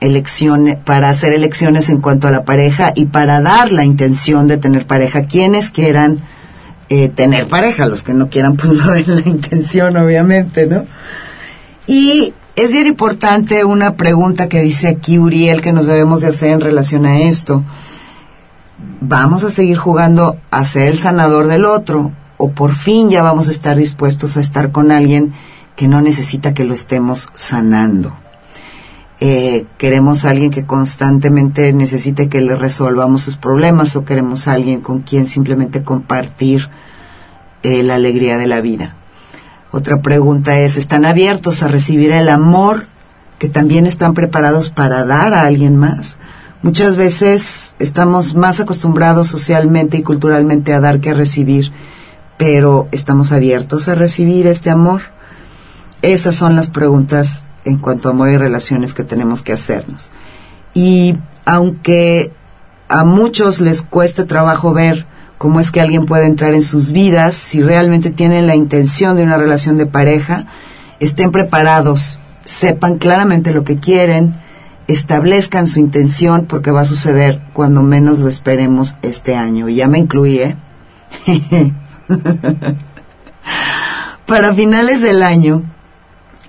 elecciones, 0.00 0.76
para 0.76 1.08
hacer 1.08 1.32
elecciones 1.32 1.88
en 1.88 2.00
cuanto 2.00 2.28
a 2.28 2.30
la 2.30 2.44
pareja 2.44 2.92
y 2.94 3.06
para 3.06 3.40
dar 3.40 3.72
la 3.72 3.84
intención 3.84 4.48
de 4.48 4.58
tener 4.58 4.86
pareja. 4.86 5.24
Quienes 5.24 5.70
quieran 5.70 6.18
eh, 6.90 7.08
tener 7.08 7.46
pareja, 7.46 7.86
los 7.86 8.02
que 8.02 8.12
no 8.12 8.28
quieran, 8.28 8.56
pues 8.58 8.72
no 8.72 8.90
den 8.90 9.06
la 9.06 9.28
intención, 9.28 9.96
obviamente, 9.96 10.66
¿no? 10.66 10.84
Y 11.86 12.34
es 12.56 12.72
bien 12.72 12.86
importante 12.86 13.64
una 13.64 13.94
pregunta 13.94 14.48
que 14.48 14.60
dice 14.60 14.88
aquí 14.88 15.18
Uriel 15.18 15.62
que 15.62 15.72
nos 15.72 15.86
debemos 15.86 16.20
de 16.20 16.28
hacer 16.28 16.50
en 16.50 16.60
relación 16.60 17.06
a 17.06 17.20
esto. 17.20 17.62
¿Vamos 19.00 19.44
a 19.44 19.50
seguir 19.50 19.78
jugando 19.78 20.36
a 20.50 20.64
ser 20.64 20.88
el 20.88 20.98
sanador 20.98 21.46
del 21.46 21.64
otro 21.64 22.12
o 22.36 22.50
por 22.50 22.74
fin 22.74 23.08
ya 23.08 23.22
vamos 23.22 23.48
a 23.48 23.50
estar 23.50 23.76
dispuestos 23.76 24.36
a 24.36 24.40
estar 24.40 24.72
con 24.72 24.90
alguien 24.90 25.32
que 25.76 25.88
no 25.88 26.00
necesita 26.00 26.54
que 26.54 26.64
lo 26.64 26.74
estemos 26.74 27.30
sanando? 27.34 28.14
Eh, 29.22 29.66
queremos 29.76 30.24
alguien 30.24 30.50
que 30.50 30.64
constantemente 30.64 31.74
necesite 31.74 32.30
que 32.30 32.40
le 32.40 32.56
resolvamos 32.56 33.20
sus 33.20 33.36
problemas 33.36 33.94
o 33.94 34.04
queremos 34.06 34.48
alguien 34.48 34.80
con 34.80 35.00
quien 35.00 35.26
simplemente 35.26 35.82
compartir 35.82 36.70
eh, 37.62 37.82
la 37.82 37.96
alegría 37.96 38.38
de 38.38 38.46
la 38.46 38.62
vida. 38.62 38.94
Otra 39.72 40.00
pregunta 40.00 40.58
es, 40.58 40.78
¿están 40.78 41.04
abiertos 41.04 41.62
a 41.62 41.68
recibir 41.68 42.12
el 42.12 42.30
amor 42.30 42.86
que 43.38 43.50
también 43.50 43.86
están 43.86 44.14
preparados 44.14 44.70
para 44.70 45.04
dar 45.04 45.34
a 45.34 45.44
alguien 45.44 45.76
más? 45.76 46.16
Muchas 46.62 46.96
veces 46.96 47.74
estamos 47.78 48.34
más 48.34 48.58
acostumbrados 48.58 49.28
socialmente 49.28 49.98
y 49.98 50.02
culturalmente 50.02 50.72
a 50.72 50.80
dar 50.80 51.00
que 51.00 51.10
a 51.10 51.14
recibir, 51.14 51.72
pero 52.38 52.88
¿estamos 52.90 53.32
abiertos 53.32 53.88
a 53.88 53.94
recibir 53.94 54.46
este 54.46 54.70
amor? 54.70 55.02
Esas 56.00 56.34
son 56.34 56.56
las 56.56 56.68
preguntas 56.68 57.44
en 57.64 57.78
cuanto 57.78 58.08
a 58.08 58.12
amor 58.12 58.30
y 58.30 58.36
relaciones 58.36 58.94
que 58.94 59.04
tenemos 59.04 59.42
que 59.42 59.52
hacernos. 59.52 60.12
Y 60.74 61.16
aunque 61.44 62.32
a 62.88 63.04
muchos 63.04 63.60
les 63.60 63.82
cueste 63.82 64.24
trabajo 64.24 64.72
ver 64.72 65.06
cómo 65.38 65.60
es 65.60 65.70
que 65.70 65.80
alguien 65.80 66.06
puede 66.06 66.26
entrar 66.26 66.54
en 66.54 66.62
sus 66.62 66.92
vidas 66.92 67.34
si 67.34 67.62
realmente 67.62 68.10
tienen 68.10 68.46
la 68.46 68.56
intención 68.56 69.16
de 69.16 69.22
una 69.22 69.36
relación 69.36 69.76
de 69.76 69.86
pareja, 69.86 70.46
estén 70.98 71.32
preparados, 71.32 72.18
sepan 72.44 72.98
claramente 72.98 73.52
lo 73.52 73.64
que 73.64 73.78
quieren, 73.78 74.34
establezcan 74.86 75.66
su 75.66 75.78
intención 75.78 76.46
porque 76.46 76.72
va 76.72 76.80
a 76.82 76.84
suceder 76.84 77.40
cuando 77.52 77.82
menos 77.82 78.18
lo 78.18 78.28
esperemos 78.28 78.96
este 79.02 79.36
año. 79.36 79.68
Y 79.68 79.76
ya 79.76 79.88
me 79.88 79.98
incluye. 79.98 80.56
¿eh? 81.26 81.72
Para 84.26 84.52
finales 84.52 85.00
del 85.00 85.22
año, 85.22 85.62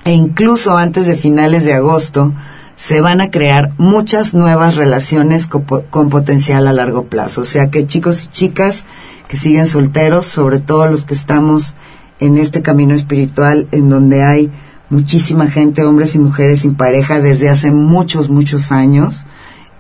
e 0.04 0.14
incluso 0.14 0.78
antes 0.78 1.06
de 1.06 1.16
finales 1.16 1.64
de 1.64 1.74
agosto, 1.74 2.34
se 2.76 3.00
van 3.00 3.22
a 3.22 3.30
crear 3.30 3.72
muchas 3.78 4.34
nuevas 4.34 4.76
relaciones 4.76 5.46
con, 5.46 6.10
potencial 6.10 6.68
a 6.68 6.74
largo 6.74 7.06
plazo. 7.06 7.42
O 7.42 7.46
sea 7.46 7.70
que 7.70 7.86
chicos 7.86 8.26
y 8.26 8.28
chicas 8.30 8.84
que 9.28 9.38
siguen 9.38 9.68
solteros, 9.68 10.26
sobre 10.26 10.60
todo 10.60 10.88
los 10.88 11.06
que 11.06 11.14
estamos 11.14 11.76
en 12.20 12.38
este 12.38 12.64
camino 12.64 12.96
espiritual 12.96 13.68
en 13.72 13.90
donde 13.90 14.24
hay 14.24 14.52
muchísima 14.90 15.48
gente, 15.48 15.86
hombres 15.86 16.16
y 16.16 16.20
mujeres 16.20 16.62
sin 16.62 16.76
pareja 16.76 17.20
desde 17.20 17.50
hace 17.50 17.72
muchos, 17.72 18.30
muchos 18.30 18.72
años, 18.72 19.26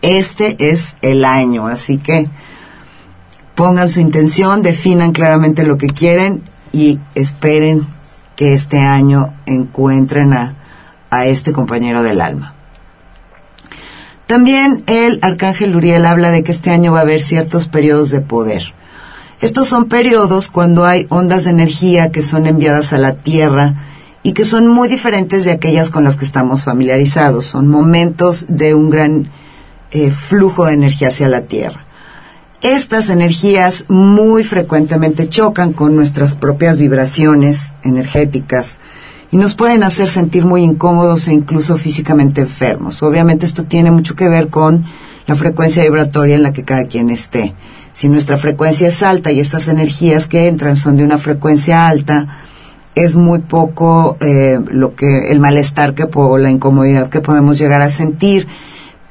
este 0.04 0.72
es 0.72 0.96
el 1.02 1.26
año. 1.26 1.68
Así 1.68 1.98
que 1.98 2.30
pongan 3.56 3.90
su 3.90 4.00
intención, 4.00 4.62
definan 4.62 5.12
claramente 5.12 5.64
lo 5.64 5.78
que 5.78 5.88
quieren 5.88 6.44
y 6.72 7.00
esperen 7.16 7.86
que 8.42 8.56
este 8.56 8.80
año 8.80 9.36
encuentren 9.46 10.34
a, 10.34 10.56
a 11.12 11.28
este 11.28 11.52
compañero 11.52 12.02
del 12.02 12.22
alma. 12.22 12.56
También 14.26 14.84
el 14.88 15.20
arcángel 15.22 15.76
Uriel 15.76 16.08
habla 16.08 16.32
de 16.32 16.42
que 16.42 16.52
este 16.52 16.72
año 16.72 16.92
va 16.92 16.98
a 16.98 17.02
haber 17.04 17.22
ciertos 17.22 17.68
periodos 17.68 18.10
de 18.10 18.22
poder. 18.22 18.74
Estos 19.42 19.68
son 19.68 19.90
periodos 19.90 20.48
cuando 20.48 20.86
hay 20.86 21.06
ondas 21.10 21.44
de 21.44 21.52
energía 21.52 22.12
que 22.12 22.24
son 22.24 22.48
enviadas 22.48 22.94
a 22.94 22.98
la 22.98 23.14
Tierra 23.14 23.76
y 24.24 24.34
que 24.34 24.44
son 24.44 24.68
muy 24.68 24.88
diferentes 24.88 25.44
de 25.44 25.52
aquellas 25.52 25.92
con 25.92 26.04
las 26.04 26.18
que 26.18 26.26
estamos 26.26 26.64
familiarizados. 26.64 27.46
Son 27.46 27.68
momentos 27.68 28.48
de 28.50 28.74
un 28.74 28.90
gran 28.90 29.30
eh, 29.92 30.10
flujo 30.10 30.66
de 30.66 30.74
energía 30.74 31.10
hacia 31.10 31.28
la 31.28 31.42
Tierra. 31.42 31.86
Estas 32.62 33.10
energías 33.10 33.86
muy 33.88 34.44
frecuentemente 34.44 35.28
chocan 35.28 35.74
con 35.74 35.96
nuestras 35.96 36.36
propias 36.36 36.78
vibraciones 36.78 37.74
energéticas 37.82 38.78
y 39.32 39.38
nos 39.38 39.56
pueden 39.56 39.82
hacer 39.82 40.10
sentir 40.10 40.46
muy 40.46 40.64
incómodos 40.64 41.28
e 41.28 41.34
incluso 41.34 41.80
físicamente 41.80 42.42
enfermos. 42.42 43.02
Obviamente 43.02 43.48
esto 43.48 43.64
tiene 43.64 43.90
mucho 43.90 44.16
que 44.16 44.30
ver 44.30 44.50
con 44.50 44.86
la 45.26 45.36
frecuencia 45.36 45.82
vibratoria 45.82 46.36
en 46.36 46.44
la 46.44 46.54
que 46.54 46.64
cada 46.64 46.86
quien 46.86 47.10
esté. 47.10 47.56
Si 47.94 48.08
nuestra 48.08 48.38
frecuencia 48.38 48.90
es 48.90 49.02
alta 49.02 49.32
y 49.32 49.40
estas 49.40 49.68
energías 49.68 50.28
que 50.28 50.48
entran 50.48 50.76
son 50.76 50.98
de 50.98 51.04
una 51.04 51.18
frecuencia 51.18 51.88
alta, 51.88 52.28
es 52.94 53.16
muy 53.16 53.40
poco 53.40 54.18
eh, 54.20 54.60
lo 54.70 54.94
que 54.94 55.32
el 55.32 55.40
malestar 55.40 55.96
que 55.96 56.08
o 56.14 56.38
la 56.38 56.52
incomodidad 56.52 57.10
que 57.10 57.22
podemos 57.22 57.58
llegar 57.58 57.82
a 57.82 57.90
sentir, 57.90 58.48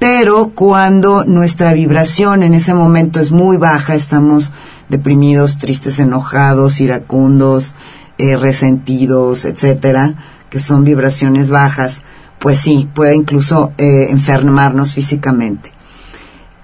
Pero 0.01 0.53
cuando 0.55 1.25
nuestra 1.27 1.75
vibración 1.75 2.43
en 2.43 2.55
ese 2.55 2.73
momento 2.73 3.21
es 3.21 3.31
muy 3.31 3.59
baja, 3.59 3.95
estamos 3.95 4.51
deprimidos, 4.89 5.59
tristes, 5.59 5.99
enojados, 5.99 6.81
iracundos, 6.81 7.75
eh, 8.17 8.39
resentidos, 8.39 9.45
etcétera, 9.45 10.15
que 10.49 10.59
son 10.59 10.85
vibraciones 10.85 11.51
bajas, 11.51 12.01
pues 12.39 12.59
sí, 12.59 12.89
puede 12.95 13.15
incluso 13.15 13.73
eh, 13.77 14.07
enfermarnos 14.09 14.95
físicamente. 14.95 15.71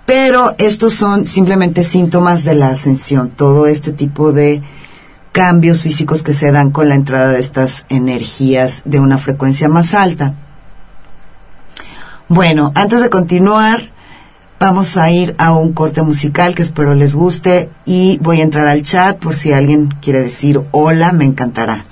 Pero 0.06 0.54
estos 0.56 0.94
son 0.94 1.26
simplemente 1.26 1.84
síntomas 1.84 2.42
de 2.42 2.54
la 2.54 2.68
ascensión, 2.68 3.28
todo 3.28 3.66
este 3.66 3.92
tipo 3.92 4.32
de 4.32 4.62
cambios 5.32 5.82
físicos 5.82 6.22
que 6.22 6.32
se 6.32 6.52
dan 6.52 6.70
con 6.70 6.88
la 6.88 6.94
entrada 6.94 7.32
de 7.32 7.40
estas 7.40 7.84
energías 7.90 8.80
de 8.86 8.98
una 8.98 9.18
frecuencia 9.18 9.68
más 9.68 9.92
alta. 9.92 10.32
Bueno, 12.28 12.72
antes 12.74 13.02
de 13.02 13.08
continuar, 13.08 13.88
vamos 14.58 14.96
a 14.96 15.12
ir 15.12 15.36
a 15.38 15.52
un 15.52 15.72
corte 15.72 16.02
musical 16.02 16.56
que 16.56 16.62
espero 16.62 16.92
les 16.96 17.14
guste 17.14 17.70
y 17.84 18.18
voy 18.18 18.40
a 18.40 18.42
entrar 18.42 18.66
al 18.66 18.82
chat 18.82 19.16
por 19.16 19.36
si 19.36 19.52
alguien 19.52 19.94
quiere 20.02 20.22
decir 20.22 20.60
hola, 20.72 21.12
me 21.12 21.24
encantará. 21.24 21.84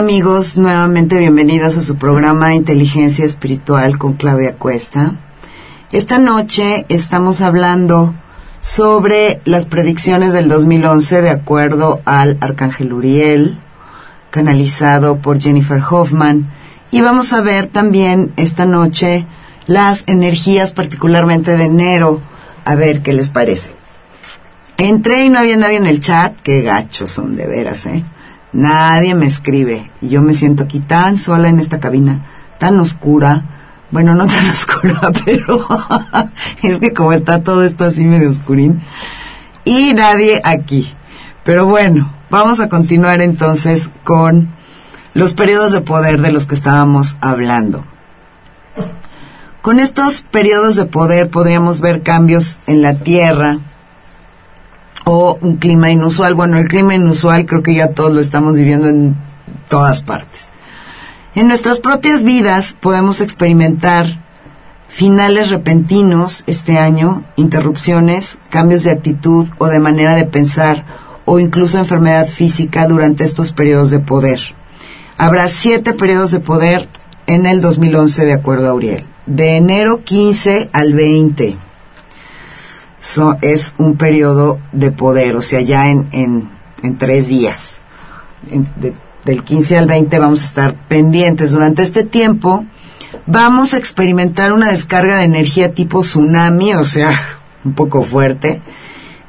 Amigos, 0.00 0.56
nuevamente 0.56 1.18
bienvenidos 1.18 1.76
a 1.76 1.82
su 1.82 1.96
programa 1.96 2.54
Inteligencia 2.54 3.26
Espiritual 3.26 3.98
con 3.98 4.14
Claudia 4.14 4.56
Cuesta. 4.56 5.12
Esta 5.92 6.18
noche 6.18 6.86
estamos 6.88 7.42
hablando 7.42 8.14
sobre 8.62 9.42
las 9.44 9.66
predicciones 9.66 10.32
del 10.32 10.48
2011 10.48 11.20
de 11.20 11.28
acuerdo 11.28 12.00
al 12.06 12.38
Arcángel 12.40 12.94
Uriel, 12.94 13.58
canalizado 14.30 15.18
por 15.18 15.38
Jennifer 15.38 15.82
Hoffman. 15.90 16.46
Y 16.90 17.02
vamos 17.02 17.34
a 17.34 17.42
ver 17.42 17.66
también 17.66 18.32
esta 18.38 18.64
noche 18.64 19.26
las 19.66 20.04
energías 20.06 20.72
particularmente 20.72 21.58
de 21.58 21.64
enero, 21.64 22.22
a 22.64 22.74
ver 22.74 23.02
qué 23.02 23.12
les 23.12 23.28
parece. 23.28 23.72
Entré 24.78 25.26
y 25.26 25.28
no 25.28 25.40
había 25.40 25.58
nadie 25.58 25.76
en 25.76 25.86
el 25.86 26.00
chat, 26.00 26.32
qué 26.42 26.62
gachos 26.62 27.10
son 27.10 27.36
de 27.36 27.46
veras, 27.46 27.84
¿eh? 27.84 28.02
Nadie 28.52 29.14
me 29.14 29.26
escribe 29.26 29.90
y 30.00 30.08
yo 30.08 30.22
me 30.22 30.34
siento 30.34 30.64
aquí 30.64 30.80
tan 30.80 31.18
sola 31.18 31.48
en 31.48 31.60
esta 31.60 31.78
cabina, 31.78 32.24
tan 32.58 32.78
oscura. 32.80 33.44
Bueno, 33.90 34.14
no 34.14 34.26
tan 34.28 34.46
oscura, 34.46 35.12
pero 35.24 35.66
es 36.62 36.78
que 36.78 36.92
como 36.92 37.12
está 37.12 37.42
todo 37.42 37.64
esto 37.64 37.84
así 37.84 38.04
medio 38.04 38.30
oscurín. 38.30 38.80
Y 39.64 39.94
nadie 39.94 40.40
aquí. 40.44 40.92
Pero 41.44 41.66
bueno, 41.66 42.12
vamos 42.28 42.60
a 42.60 42.68
continuar 42.68 43.20
entonces 43.20 43.88
con 44.04 44.48
los 45.14 45.32
periodos 45.32 45.72
de 45.72 45.80
poder 45.80 46.20
de 46.20 46.32
los 46.32 46.46
que 46.46 46.54
estábamos 46.54 47.16
hablando. 47.20 47.84
Con 49.62 49.78
estos 49.78 50.22
periodos 50.22 50.76
de 50.76 50.86
poder 50.86 51.28
podríamos 51.28 51.80
ver 51.80 52.02
cambios 52.02 52.60
en 52.66 52.82
la 52.82 52.94
Tierra, 52.94 53.58
o 55.04 55.38
un 55.40 55.56
clima 55.56 55.90
inusual. 55.90 56.34
Bueno, 56.34 56.58
el 56.58 56.68
clima 56.68 56.94
inusual 56.94 57.46
creo 57.46 57.62
que 57.62 57.74
ya 57.74 57.88
todos 57.88 58.12
lo 58.12 58.20
estamos 58.20 58.56
viviendo 58.56 58.88
en 58.88 59.16
todas 59.68 60.02
partes. 60.02 60.48
En 61.34 61.48
nuestras 61.48 61.78
propias 61.78 62.24
vidas 62.24 62.76
podemos 62.78 63.20
experimentar 63.20 64.18
finales 64.88 65.50
repentinos 65.50 66.42
este 66.46 66.78
año, 66.78 67.24
interrupciones, 67.36 68.38
cambios 68.50 68.82
de 68.82 68.90
actitud 68.90 69.48
o 69.58 69.66
de 69.66 69.78
manera 69.78 70.16
de 70.16 70.24
pensar 70.24 70.84
o 71.24 71.38
incluso 71.38 71.78
enfermedad 71.78 72.26
física 72.26 72.88
durante 72.88 73.22
estos 73.22 73.52
periodos 73.52 73.90
de 73.90 74.00
poder. 74.00 74.40
Habrá 75.16 75.48
siete 75.48 75.92
periodos 75.92 76.32
de 76.32 76.40
poder 76.40 76.88
en 77.26 77.46
el 77.46 77.60
2011 77.60 78.24
de 78.24 78.32
acuerdo 78.32 78.68
a 78.68 78.74
Uriel, 78.74 79.04
de 79.26 79.56
enero 79.56 80.02
15 80.02 80.70
al 80.72 80.94
20 80.94 81.69
es 83.40 83.74
un 83.78 83.96
periodo 83.96 84.58
de 84.72 84.90
poder, 84.92 85.36
o 85.36 85.42
sea, 85.42 85.60
ya 85.60 85.88
en, 85.88 86.08
en, 86.12 86.98
tres 86.98 87.26
días. 87.28 87.78
del 89.24 89.44
15 89.44 89.78
al 89.78 89.86
20 89.86 90.18
vamos 90.18 90.42
a 90.42 90.44
estar 90.44 90.74
pendientes. 90.88 91.52
Durante 91.52 91.82
este 91.82 92.04
tiempo 92.04 92.64
vamos 93.26 93.74
a 93.74 93.78
experimentar 93.78 94.52
una 94.52 94.70
descarga 94.70 95.18
de 95.18 95.24
energía 95.24 95.74
tipo 95.74 96.02
tsunami, 96.02 96.74
o 96.74 96.84
sea, 96.84 97.12
un 97.64 97.72
poco 97.72 98.02
fuerte, 98.02 98.60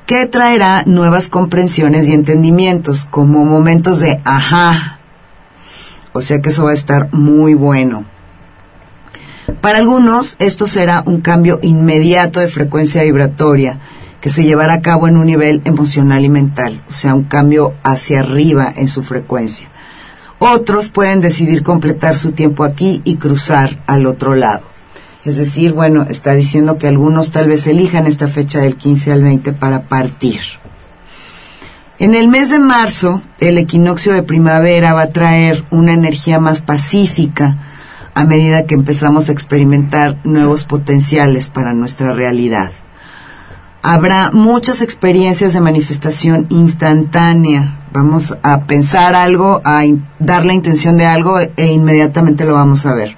que 0.05 0.25
traerá 0.25 0.84
nuevas 0.86 1.29
comprensiones 1.29 2.07
y 2.07 2.13
entendimientos, 2.13 3.07
como 3.10 3.45
momentos 3.45 3.99
de 3.99 4.19
ajá. 4.25 4.99
O 6.13 6.21
sea 6.21 6.41
que 6.41 6.49
eso 6.49 6.65
va 6.65 6.71
a 6.71 6.73
estar 6.73 7.07
muy 7.13 7.53
bueno. 7.53 8.05
Para 9.59 9.79
algunos, 9.79 10.35
esto 10.39 10.67
será 10.67 11.03
un 11.05 11.21
cambio 11.21 11.59
inmediato 11.61 12.39
de 12.39 12.47
frecuencia 12.47 13.03
vibratoria 13.03 13.79
que 14.21 14.29
se 14.29 14.43
llevará 14.43 14.73
a 14.73 14.81
cabo 14.81 15.07
en 15.07 15.17
un 15.17 15.25
nivel 15.25 15.61
emocional 15.65 16.23
y 16.23 16.29
mental, 16.29 16.81
o 16.87 16.93
sea, 16.93 17.15
un 17.15 17.23
cambio 17.23 17.73
hacia 17.83 18.19
arriba 18.19 18.71
en 18.75 18.87
su 18.87 19.03
frecuencia. 19.03 19.67
Otros 20.37 20.89
pueden 20.89 21.21
decidir 21.21 21.63
completar 21.63 22.15
su 22.15 22.31
tiempo 22.31 22.63
aquí 22.63 23.01
y 23.03 23.17
cruzar 23.17 23.77
al 23.87 24.05
otro 24.05 24.35
lado. 24.35 24.61
Es 25.23 25.37
decir, 25.37 25.73
bueno, 25.73 26.05
está 26.09 26.33
diciendo 26.33 26.77
que 26.77 26.87
algunos 26.87 27.31
tal 27.31 27.47
vez 27.47 27.67
elijan 27.67 28.07
esta 28.07 28.27
fecha 28.27 28.59
del 28.59 28.75
15 28.75 29.11
al 29.11 29.21
20 29.21 29.53
para 29.53 29.83
partir. 29.83 30.39
En 31.99 32.15
el 32.15 32.27
mes 32.27 32.49
de 32.49 32.57
marzo, 32.57 33.21
el 33.39 33.59
equinoccio 33.59 34.13
de 34.13 34.23
primavera 34.23 34.93
va 34.93 35.03
a 35.03 35.11
traer 35.11 35.63
una 35.69 35.93
energía 35.93 36.39
más 36.39 36.61
pacífica, 36.61 37.57
a 38.13 38.26
medida 38.26 38.65
que 38.65 38.76
empezamos 38.76 39.30
a 39.30 39.32
experimentar 39.32 40.17
nuevos 40.24 40.63
potenciales 40.63 41.47
para 41.47 41.74
nuestra 41.74 42.13
realidad. 42.13 42.71
Habrá 43.84 44.30
muchas 44.32 44.82
experiencias 44.82 45.54
de 45.54 45.62
manifestación 45.62 46.45
instantánea. 46.50 47.78
Vamos 47.91 48.38
a 48.43 48.63
pensar 48.65 49.15
algo, 49.15 49.62
a 49.65 49.84
dar 50.19 50.45
la 50.45 50.54
intención 50.54 50.97
de 50.97 51.06
algo 51.06 51.39
e 51.39 51.71
inmediatamente 51.71 52.45
lo 52.45 52.54
vamos 52.54 52.86
a 52.86 52.93
ver. 52.93 53.17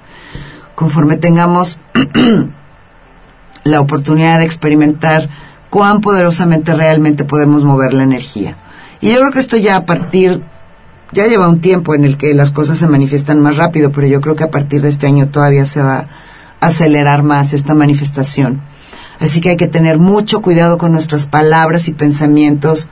Conforme 0.74 1.18
tengamos 1.18 1.78
la 3.64 3.80
oportunidad 3.80 4.38
de 4.38 4.46
experimentar 4.46 5.28
cuán 5.68 6.00
poderosamente 6.00 6.74
realmente 6.74 7.24
podemos 7.24 7.62
mover 7.62 7.92
la 7.92 8.04
energía. 8.04 8.56
Y 9.00 9.12
yo 9.12 9.18
creo 9.18 9.32
que 9.32 9.40
esto 9.40 9.58
ya 9.58 9.76
a 9.76 9.84
partir 9.84 10.40
ya 11.14 11.28
lleva 11.28 11.48
un 11.48 11.60
tiempo 11.60 11.94
en 11.94 12.04
el 12.04 12.16
que 12.18 12.34
las 12.34 12.50
cosas 12.50 12.78
se 12.78 12.88
manifiestan 12.88 13.40
más 13.40 13.56
rápido, 13.56 13.92
pero 13.92 14.06
yo 14.06 14.20
creo 14.20 14.36
que 14.36 14.44
a 14.44 14.50
partir 14.50 14.82
de 14.82 14.88
este 14.88 15.06
año 15.06 15.28
todavía 15.28 15.64
se 15.64 15.80
va 15.80 16.06
a 16.60 16.66
acelerar 16.66 17.22
más 17.22 17.52
esta 17.52 17.74
manifestación. 17.74 18.60
Así 19.20 19.40
que 19.40 19.50
hay 19.50 19.56
que 19.56 19.68
tener 19.68 19.98
mucho 19.98 20.42
cuidado 20.42 20.76
con 20.76 20.92
nuestras 20.92 21.26
palabras 21.26 21.88
y 21.88 21.94
pensamientos 21.94 22.88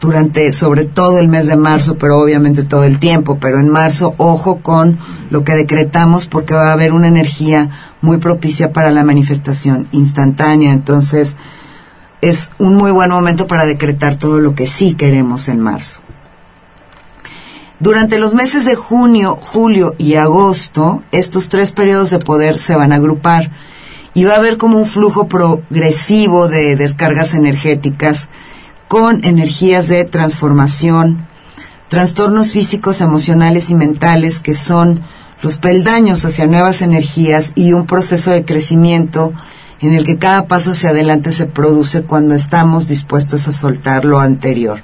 durante 0.00 0.52
sobre 0.52 0.84
todo 0.84 1.18
el 1.18 1.28
mes 1.28 1.46
de 1.46 1.56
marzo, 1.56 1.96
pero 1.98 2.18
obviamente 2.18 2.62
todo 2.62 2.84
el 2.84 2.98
tiempo, 2.98 3.38
pero 3.38 3.60
en 3.60 3.68
marzo 3.68 4.14
ojo 4.16 4.58
con 4.62 4.98
lo 5.30 5.44
que 5.44 5.54
decretamos 5.54 6.26
porque 6.26 6.54
va 6.54 6.70
a 6.70 6.72
haber 6.72 6.92
una 6.92 7.08
energía 7.08 7.70
muy 8.00 8.16
propicia 8.18 8.72
para 8.72 8.90
la 8.90 9.04
manifestación 9.04 9.86
instantánea, 9.92 10.72
entonces 10.72 11.36
es 12.22 12.50
un 12.58 12.76
muy 12.76 12.90
buen 12.90 13.10
momento 13.10 13.46
para 13.46 13.66
decretar 13.66 14.16
todo 14.16 14.38
lo 14.38 14.54
que 14.54 14.66
sí 14.66 14.94
queremos 14.94 15.48
en 15.48 15.60
marzo. 15.60 16.00
Durante 17.78 18.18
los 18.18 18.32
meses 18.32 18.64
de 18.64 18.74
junio, 18.74 19.38
julio 19.40 19.94
y 19.98 20.14
agosto, 20.14 21.02
estos 21.12 21.50
tres 21.50 21.72
periodos 21.72 22.08
de 22.08 22.18
poder 22.18 22.58
se 22.58 22.74
van 22.74 22.90
a 22.92 22.96
agrupar 22.96 23.50
y 24.14 24.24
va 24.24 24.32
a 24.32 24.36
haber 24.36 24.56
como 24.56 24.78
un 24.78 24.86
flujo 24.86 25.28
progresivo 25.28 26.48
de 26.48 26.74
descargas 26.76 27.34
energéticas 27.34 28.30
con 28.88 29.22
energías 29.26 29.88
de 29.88 30.06
transformación, 30.06 31.26
trastornos 31.88 32.52
físicos, 32.52 33.02
emocionales 33.02 33.68
y 33.68 33.74
mentales 33.74 34.40
que 34.40 34.54
son 34.54 35.02
los 35.42 35.58
peldaños 35.58 36.24
hacia 36.24 36.46
nuevas 36.46 36.80
energías 36.80 37.52
y 37.56 37.74
un 37.74 37.84
proceso 37.84 38.30
de 38.30 38.46
crecimiento 38.46 39.34
en 39.82 39.92
el 39.92 40.06
que 40.06 40.16
cada 40.16 40.46
paso 40.46 40.70
hacia 40.70 40.90
adelante 40.90 41.30
se 41.30 41.44
produce 41.44 42.04
cuando 42.04 42.34
estamos 42.34 42.88
dispuestos 42.88 43.48
a 43.48 43.52
soltar 43.52 44.06
lo 44.06 44.18
anterior. 44.18 44.80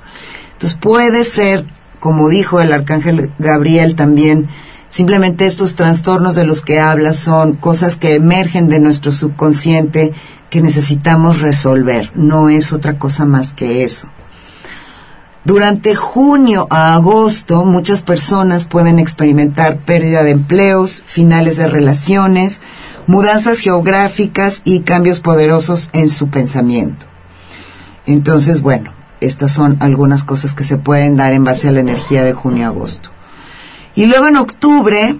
Entonces 0.53 0.79
puede 0.79 1.25
ser 1.25 1.65
como 2.03 2.29
dijo 2.29 2.61
el 2.61 2.73
arcángel 2.73 3.31
Gabriel 3.39 3.95
también, 3.95 4.49
simplemente 4.89 5.47
estos 5.47 5.77
trastornos 5.77 6.35
de 6.35 6.43
los 6.43 6.63
que 6.63 6.81
habla 6.81 7.13
son 7.13 7.53
cosas 7.53 7.95
que 7.95 8.17
emergen 8.17 8.69
de 8.69 8.81
nuestro 8.81 9.13
subconsciente 9.13 10.13
que 10.51 10.61
necesitamos 10.61 11.39
resolver, 11.39 12.11
no 12.17 12.49
es 12.49 12.73
otra 12.73 12.99
cosa 12.99 13.25
más 13.25 13.53
que 13.53 13.85
eso. 13.85 14.09
Durante 15.45 15.95
junio 15.95 16.67
a 16.71 16.95
agosto 16.95 17.65
muchas 17.65 18.03
personas 18.03 18.65
pueden 18.65 18.99
experimentar 18.99 19.77
pérdida 19.77 20.25
de 20.25 20.33
empleos, 20.33 21.05
finales 21.07 21.57
de 21.57 21.69
relaciones, 21.69 22.63
mudanzas 23.07 23.61
geográficas 23.61 24.63
y 24.65 24.81
cambios 24.81 25.21
poderosos 25.21 25.89
en 25.93 26.09
su 26.09 26.31
pensamiento. 26.31 27.07
Entonces, 28.07 28.61
bueno, 28.61 28.91
estas 29.27 29.53
son 29.53 29.77
algunas 29.81 30.25
cosas 30.25 30.55
que 30.55 30.65
se 30.65 30.77
pueden 30.77 31.17
dar 31.17 31.33
en 31.33 31.45
base 31.45 31.69
a 31.69 31.73
la 31.73 31.81
energía 31.81 32.25
de 32.25 32.33
junio-agosto. 32.33 33.11
Y 33.95 34.07
luego 34.07 34.29
en 34.29 34.37
octubre 34.37 35.17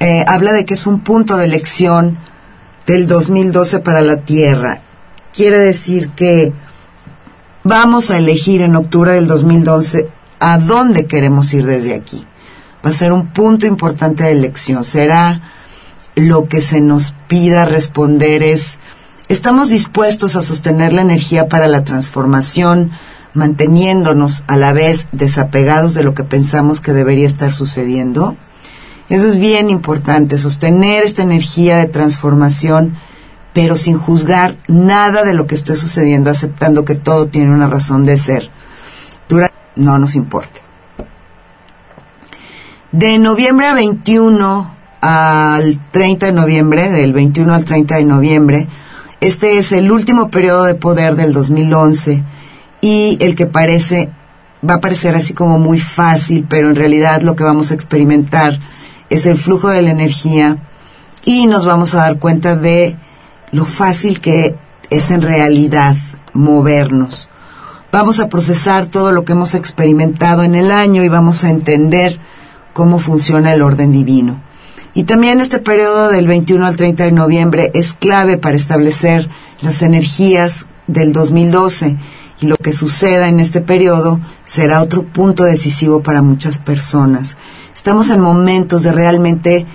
eh, 0.00 0.24
habla 0.26 0.52
de 0.52 0.66
que 0.66 0.74
es 0.74 0.86
un 0.86 1.00
punto 1.00 1.36
de 1.36 1.46
elección 1.46 2.18
del 2.86 3.06
2012 3.06 3.80
para 3.80 4.02
la 4.02 4.18
Tierra. 4.18 4.80
Quiere 5.34 5.58
decir 5.58 6.10
que 6.10 6.52
vamos 7.64 8.10
a 8.10 8.18
elegir 8.18 8.62
en 8.62 8.76
octubre 8.76 9.12
del 9.12 9.26
2012 9.26 10.08
a 10.38 10.58
dónde 10.58 11.06
queremos 11.06 11.52
ir 11.54 11.66
desde 11.66 11.94
aquí. 11.94 12.24
Va 12.84 12.90
a 12.90 12.94
ser 12.94 13.12
un 13.12 13.28
punto 13.28 13.66
importante 13.66 14.24
de 14.24 14.32
elección. 14.32 14.84
Será 14.84 15.40
lo 16.14 16.48
que 16.48 16.60
se 16.60 16.80
nos 16.80 17.14
pida 17.28 17.64
responder 17.64 18.42
es 18.42 18.78
¿Estamos 19.28 19.70
dispuestos 19.70 20.36
a 20.36 20.42
sostener 20.42 20.92
la 20.92 21.00
energía 21.00 21.48
para 21.48 21.66
la 21.66 21.82
transformación, 21.82 22.92
manteniéndonos 23.34 24.44
a 24.46 24.56
la 24.56 24.72
vez 24.72 25.08
desapegados 25.10 25.94
de 25.94 26.04
lo 26.04 26.14
que 26.14 26.22
pensamos 26.22 26.80
que 26.80 26.92
debería 26.92 27.26
estar 27.26 27.52
sucediendo? 27.52 28.36
Eso 29.08 29.26
es 29.26 29.36
bien 29.38 29.68
importante, 29.68 30.38
sostener 30.38 31.02
esta 31.02 31.22
energía 31.22 31.78
de 31.78 31.86
transformación, 31.86 32.96
pero 33.52 33.74
sin 33.74 33.98
juzgar 33.98 34.56
nada 34.68 35.24
de 35.24 35.34
lo 35.34 35.48
que 35.48 35.56
esté 35.56 35.74
sucediendo, 35.74 36.30
aceptando 36.30 36.84
que 36.84 36.94
todo 36.94 37.26
tiene 37.26 37.52
una 37.52 37.66
razón 37.66 38.06
de 38.06 38.18
ser. 38.18 38.48
no 39.74 39.98
nos 39.98 40.14
importa. 40.14 40.60
De 42.92 43.18
noviembre 43.18 43.66
a 43.66 43.74
21 43.74 44.70
al 45.00 45.80
30 45.90 46.26
de 46.26 46.32
noviembre, 46.32 46.92
del 46.92 47.12
21 47.12 47.52
al 47.52 47.64
30 47.64 47.96
de 47.96 48.04
noviembre, 48.04 48.68
este 49.20 49.58
es 49.58 49.72
el 49.72 49.90
último 49.90 50.30
periodo 50.30 50.64
de 50.64 50.74
poder 50.74 51.16
del 51.16 51.32
2011 51.32 52.22
y 52.80 53.16
el 53.20 53.34
que 53.34 53.46
parece, 53.46 54.10
va 54.68 54.74
a 54.74 54.80
parecer 54.80 55.14
así 55.14 55.32
como 55.32 55.58
muy 55.58 55.80
fácil, 55.80 56.46
pero 56.48 56.68
en 56.68 56.76
realidad 56.76 57.22
lo 57.22 57.34
que 57.34 57.44
vamos 57.44 57.70
a 57.70 57.74
experimentar 57.74 58.58
es 59.08 59.26
el 59.26 59.36
flujo 59.36 59.68
de 59.68 59.82
la 59.82 59.90
energía 59.90 60.58
y 61.24 61.46
nos 61.46 61.64
vamos 61.64 61.94
a 61.94 61.98
dar 61.98 62.18
cuenta 62.18 62.56
de 62.56 62.96
lo 63.52 63.64
fácil 63.64 64.20
que 64.20 64.54
es 64.90 65.10
en 65.10 65.22
realidad 65.22 65.96
movernos. 66.32 67.28
Vamos 67.90 68.20
a 68.20 68.28
procesar 68.28 68.86
todo 68.86 69.12
lo 69.12 69.24
que 69.24 69.32
hemos 69.32 69.54
experimentado 69.54 70.42
en 70.42 70.54
el 70.54 70.70
año 70.70 71.02
y 71.02 71.08
vamos 71.08 71.44
a 71.44 71.50
entender 71.50 72.18
cómo 72.72 72.98
funciona 72.98 73.54
el 73.54 73.62
orden 73.62 73.92
divino. 73.92 74.40
Y 74.96 75.04
también 75.04 75.42
este 75.42 75.58
periodo 75.58 76.08
del 76.08 76.26
21 76.26 76.64
al 76.64 76.78
30 76.78 77.04
de 77.04 77.12
noviembre 77.12 77.70
es 77.74 77.92
clave 77.92 78.38
para 78.38 78.56
establecer 78.56 79.28
las 79.60 79.82
energías 79.82 80.64
del 80.86 81.12
2012 81.12 81.98
y 82.40 82.46
lo 82.46 82.56
que 82.56 82.72
suceda 82.72 83.28
en 83.28 83.38
este 83.38 83.60
periodo 83.60 84.20
será 84.46 84.80
otro 84.80 85.02
punto 85.02 85.44
decisivo 85.44 86.02
para 86.02 86.22
muchas 86.22 86.60
personas. 86.60 87.36
Estamos 87.74 88.08
en 88.08 88.20
momentos 88.20 88.84
de 88.84 88.92
realmente 88.92 89.66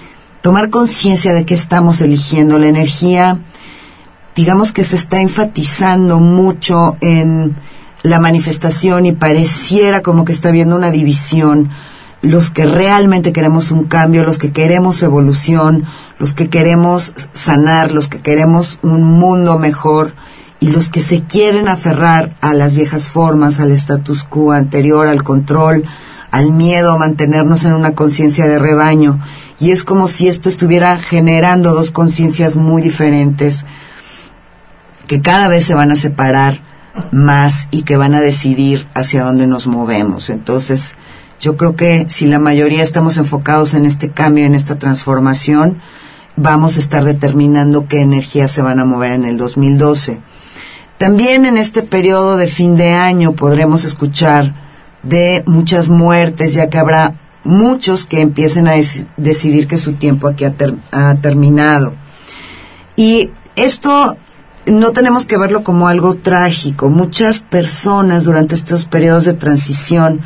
tomar 0.41 0.71
conciencia 0.71 1.33
de 1.33 1.45
que 1.45 1.53
estamos 1.53 2.01
eligiendo 2.01 2.57
la 2.57 2.65
energía, 2.65 3.37
digamos 4.35 4.71
que 4.71 4.83
se 4.83 4.95
está 4.95 5.21
enfatizando 5.21 6.19
mucho 6.19 6.97
en 6.99 7.55
la 8.01 8.19
manifestación 8.19 9.05
y 9.05 9.11
pareciera 9.11 10.01
como 10.01 10.25
que 10.25 10.33
está 10.33 10.49
habiendo 10.49 10.75
una 10.75 10.89
división. 10.89 11.69
Los 12.21 12.51
que 12.51 12.65
realmente 12.65 13.33
queremos 13.33 13.71
un 13.71 13.85
cambio, 13.85 14.23
los 14.23 14.37
que 14.37 14.51
queremos 14.51 15.01
evolución, 15.01 15.85
los 16.19 16.33
que 16.33 16.49
queremos 16.49 17.13
sanar, 17.33 17.91
los 17.91 18.07
que 18.07 18.19
queremos 18.19 18.77
un 18.83 19.03
mundo 19.03 19.57
mejor 19.57 20.13
y 20.59 20.67
los 20.67 20.89
que 20.89 21.01
se 21.01 21.23
quieren 21.23 21.67
aferrar 21.67 22.35
a 22.41 22.53
las 22.53 22.75
viejas 22.75 23.09
formas, 23.09 23.59
al 23.59 23.71
status 23.71 24.23
quo 24.23 24.51
anterior, 24.51 25.07
al 25.07 25.23
control, 25.23 25.83
al 26.29 26.51
miedo 26.51 26.91
a 26.91 26.97
mantenernos 26.97 27.65
en 27.65 27.73
una 27.73 27.93
conciencia 27.93 28.47
de 28.47 28.59
rebaño. 28.59 29.19
Y 29.59 29.71
es 29.71 29.83
como 29.83 30.07
si 30.07 30.27
esto 30.27 30.49
estuviera 30.49 30.97
generando 30.97 31.73
dos 31.73 31.89
conciencias 31.89 32.55
muy 32.55 32.83
diferentes 32.83 33.65
que 35.07 35.21
cada 35.21 35.47
vez 35.47 35.65
se 35.65 35.73
van 35.73 35.91
a 35.91 35.95
separar 35.95 36.61
más 37.11 37.67
y 37.71 37.83
que 37.83 37.97
van 37.97 38.13
a 38.13 38.21
decidir 38.21 38.87
hacia 38.93 39.23
dónde 39.23 39.47
nos 39.47 39.67
movemos. 39.67 40.29
Entonces, 40.29 40.95
yo 41.41 41.57
creo 41.57 41.75
que 41.75 42.05
si 42.07 42.27
la 42.27 42.37
mayoría 42.37 42.83
estamos 42.83 43.17
enfocados 43.17 43.73
en 43.73 43.85
este 43.85 44.11
cambio, 44.11 44.45
en 44.45 44.53
esta 44.53 44.77
transformación, 44.77 45.81
vamos 46.35 46.77
a 46.77 46.79
estar 46.79 47.03
determinando 47.03 47.87
qué 47.87 48.01
energías 48.01 48.51
se 48.51 48.61
van 48.61 48.79
a 48.79 48.85
mover 48.85 49.13
en 49.13 49.25
el 49.25 49.37
2012. 49.37 50.19
También 50.99 51.45
en 51.45 51.57
este 51.57 51.81
periodo 51.81 52.37
de 52.37 52.47
fin 52.47 52.77
de 52.77 52.93
año 52.93 53.31
podremos 53.33 53.85
escuchar 53.85 54.53
de 55.01 55.43
muchas 55.47 55.89
muertes, 55.89 56.53
ya 56.53 56.69
que 56.69 56.77
habrá 56.77 57.15
muchos 57.43 58.05
que 58.05 58.21
empiecen 58.21 58.67
a 58.67 58.73
decidir 59.17 59.67
que 59.67 59.79
su 59.79 59.93
tiempo 59.93 60.27
aquí 60.27 60.45
ha, 60.45 60.53
ha 60.91 61.15
terminado. 61.15 61.95
Y 62.95 63.31
esto 63.55 64.15
no 64.67 64.91
tenemos 64.91 65.25
que 65.25 65.39
verlo 65.39 65.63
como 65.63 65.87
algo 65.87 66.13
trágico. 66.17 66.89
Muchas 66.89 67.39
personas 67.39 68.25
durante 68.25 68.53
estos 68.53 68.85
periodos 68.85 69.25
de 69.25 69.33
transición 69.33 70.21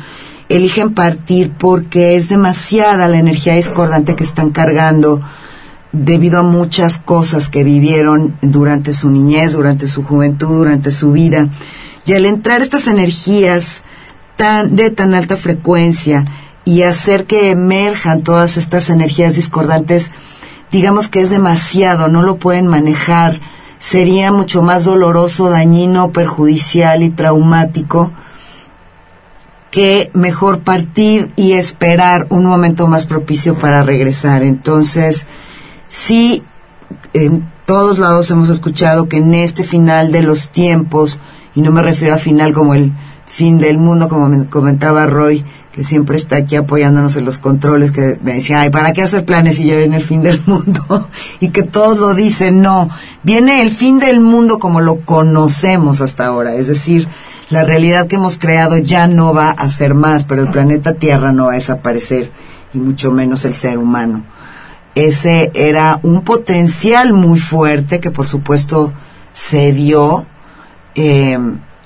eligen 0.48 0.94
partir 0.94 1.50
porque 1.50 2.16
es 2.16 2.28
demasiada 2.28 3.08
la 3.08 3.18
energía 3.18 3.54
discordante 3.54 4.16
que 4.16 4.24
están 4.24 4.50
cargando 4.50 5.20
debido 5.92 6.40
a 6.40 6.42
muchas 6.42 6.98
cosas 6.98 7.48
que 7.48 7.64
vivieron 7.64 8.36
durante 8.42 8.94
su 8.94 9.10
niñez, 9.10 9.52
durante 9.52 9.88
su 9.88 10.04
juventud, 10.04 10.48
durante 10.48 10.90
su 10.90 11.12
vida. 11.12 11.48
Y 12.04 12.12
al 12.12 12.26
entrar 12.26 12.62
estas 12.62 12.86
energías 12.86 13.82
tan, 14.36 14.76
de 14.76 14.90
tan 14.90 15.14
alta 15.14 15.36
frecuencia 15.36 16.24
y 16.64 16.82
hacer 16.82 17.26
que 17.26 17.50
emerjan 17.50 18.22
todas 18.22 18.56
estas 18.56 18.90
energías 18.90 19.36
discordantes, 19.36 20.10
digamos 20.70 21.08
que 21.08 21.22
es 21.22 21.30
demasiado, 21.30 22.08
no 22.08 22.22
lo 22.22 22.36
pueden 22.36 22.66
manejar 22.66 23.40
sería 23.78 24.32
mucho 24.32 24.62
más 24.62 24.84
doloroso, 24.84 25.50
dañino, 25.50 26.10
perjudicial 26.10 27.02
y 27.02 27.10
traumático 27.10 28.12
que 29.76 30.10
mejor 30.14 30.60
partir 30.60 31.30
y 31.36 31.52
esperar 31.52 32.26
un 32.30 32.46
momento 32.46 32.86
más 32.86 33.04
propicio 33.04 33.58
para 33.58 33.82
regresar. 33.82 34.42
Entonces, 34.42 35.26
sí, 35.90 36.42
en 37.12 37.46
todos 37.66 37.98
lados 37.98 38.30
hemos 38.30 38.48
escuchado 38.48 39.06
que 39.06 39.18
en 39.18 39.34
este 39.34 39.64
final 39.64 40.12
de 40.12 40.22
los 40.22 40.48
tiempos, 40.48 41.20
y 41.54 41.60
no 41.60 41.72
me 41.72 41.82
refiero 41.82 42.14
a 42.14 42.16
final 42.16 42.54
como 42.54 42.72
el 42.72 42.90
fin 43.26 43.58
del 43.58 43.76
mundo, 43.76 44.08
como 44.08 44.30
me 44.30 44.46
comentaba 44.46 45.04
Roy, 45.04 45.44
que 45.72 45.84
siempre 45.84 46.16
está 46.16 46.36
aquí 46.36 46.56
apoyándonos 46.56 47.14
en 47.16 47.26
los 47.26 47.36
controles, 47.36 47.92
que 47.92 48.18
me 48.22 48.32
decía, 48.32 48.62
ay, 48.62 48.70
¿para 48.70 48.94
qué 48.94 49.02
hacer 49.02 49.26
planes 49.26 49.56
si 49.56 49.66
ya 49.66 49.76
viene 49.76 49.98
el 49.98 50.04
fin 50.04 50.22
del 50.22 50.40
mundo? 50.46 51.10
y 51.38 51.50
que 51.50 51.64
todos 51.64 51.98
lo 51.98 52.14
dicen, 52.14 52.62
no, 52.62 52.88
viene 53.24 53.60
el 53.60 53.70
fin 53.70 53.98
del 53.98 54.20
mundo 54.20 54.58
como 54.58 54.80
lo 54.80 55.00
conocemos 55.00 56.00
hasta 56.00 56.24
ahora, 56.24 56.54
es 56.54 56.66
decir, 56.66 57.06
la 57.50 57.64
realidad 57.64 58.06
que 58.06 58.16
hemos 58.16 58.38
creado 58.38 58.78
ya 58.78 59.06
no 59.06 59.32
va 59.32 59.50
a 59.50 59.70
ser 59.70 59.94
más, 59.94 60.24
pero 60.24 60.42
el 60.42 60.50
planeta 60.50 60.94
Tierra 60.94 61.32
no 61.32 61.46
va 61.46 61.52
a 61.52 61.54
desaparecer, 61.56 62.30
y 62.74 62.78
mucho 62.78 63.12
menos 63.12 63.44
el 63.44 63.54
ser 63.54 63.78
humano. 63.78 64.22
Ese 64.94 65.50
era 65.54 66.00
un 66.02 66.22
potencial 66.22 67.12
muy 67.12 67.38
fuerte 67.38 68.00
que 68.00 68.10
por 68.10 68.26
supuesto 68.26 68.92
se 69.32 69.72
dio. 69.72 70.24
Eh, 70.94 71.38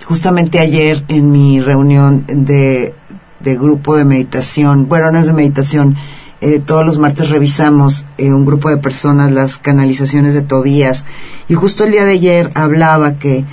justamente 0.05 0.61
ayer 0.61 1.05
en 1.09 1.31
mi 1.33 1.61
reunión 1.61 2.25
de 2.29 2.95
de 3.41 3.57
grupo 3.57 3.97
de 3.97 4.05
meditación, 4.05 4.89
bueno, 4.89 5.11
no 5.11 5.19
es 5.19 5.27
de 5.27 5.33
meditación, 5.33 5.97
eh, 6.41 6.61
todos 6.65 6.87
los 6.87 6.99
martes 6.99 7.29
revisamos 7.29 8.07
eh, 8.17 8.33
un 8.33 8.47
grupo 8.47 8.71
de 8.71 8.79
personas 8.79 9.31
las 9.33 9.59
canalizaciones 9.59 10.33
de 10.33 10.43
Tobías 10.43 11.05
y 11.49 11.55
justo 11.55 11.85
el 11.85 11.93
día 11.93 12.05
de 12.05 12.13
ayer 12.13 12.51
hablaba 12.55 13.15
que 13.15 13.45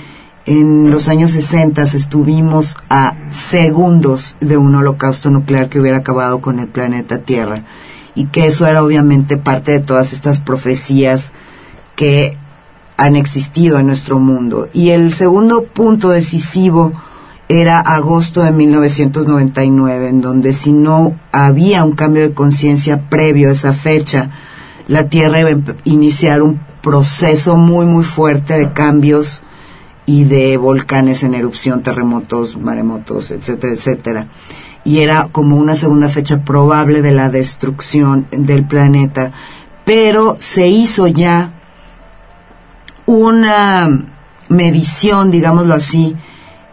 en 0.48 0.90
los 0.90 1.08
años 1.08 1.32
60 1.32 1.82
estuvimos 1.82 2.78
a 2.88 3.14
segundos 3.30 4.34
de 4.40 4.56
un 4.56 4.74
holocausto 4.74 5.28
nuclear 5.28 5.68
que 5.68 5.78
hubiera 5.78 5.98
acabado 5.98 6.40
con 6.40 6.58
el 6.58 6.68
planeta 6.68 7.18
Tierra 7.18 7.64
y 8.14 8.28
que 8.28 8.46
eso 8.46 8.66
era 8.66 8.82
obviamente 8.82 9.36
parte 9.36 9.72
de 9.72 9.80
todas 9.80 10.14
estas 10.14 10.40
profecías 10.40 11.32
que 11.96 12.38
han 12.96 13.14
existido 13.14 13.78
en 13.78 13.88
nuestro 13.88 14.18
mundo. 14.20 14.70
Y 14.72 14.88
el 14.88 15.12
segundo 15.12 15.64
punto 15.64 16.08
decisivo 16.08 16.92
era 17.50 17.78
agosto 17.80 18.42
de 18.42 18.50
1999, 18.50 20.08
en 20.08 20.22
donde 20.22 20.54
si 20.54 20.72
no 20.72 21.14
había 21.30 21.84
un 21.84 21.92
cambio 21.92 22.22
de 22.22 22.32
conciencia 22.32 23.02
previo 23.10 23.50
a 23.50 23.52
esa 23.52 23.74
fecha, 23.74 24.30
la 24.86 25.10
Tierra 25.10 25.40
iba 25.40 25.50
a 25.50 25.74
iniciar 25.84 26.40
un 26.40 26.58
proceso 26.80 27.58
muy, 27.58 27.84
muy 27.84 28.04
fuerte 28.04 28.56
de 28.56 28.72
cambios 28.72 29.42
y 30.08 30.24
de 30.24 30.56
volcanes 30.56 31.22
en 31.22 31.34
erupción, 31.34 31.82
terremotos, 31.82 32.56
maremotos, 32.56 33.30
etcétera, 33.30 33.74
etcétera. 33.74 34.26
Y 34.82 35.00
era 35.00 35.28
como 35.30 35.56
una 35.56 35.74
segunda 35.74 36.08
fecha 36.08 36.44
probable 36.44 37.02
de 37.02 37.12
la 37.12 37.28
destrucción 37.28 38.26
del 38.30 38.64
planeta, 38.64 39.32
pero 39.84 40.34
se 40.38 40.66
hizo 40.66 41.08
ya 41.08 41.52
una 43.04 44.06
medición, 44.48 45.30
digámoslo 45.30 45.74
así, 45.74 46.16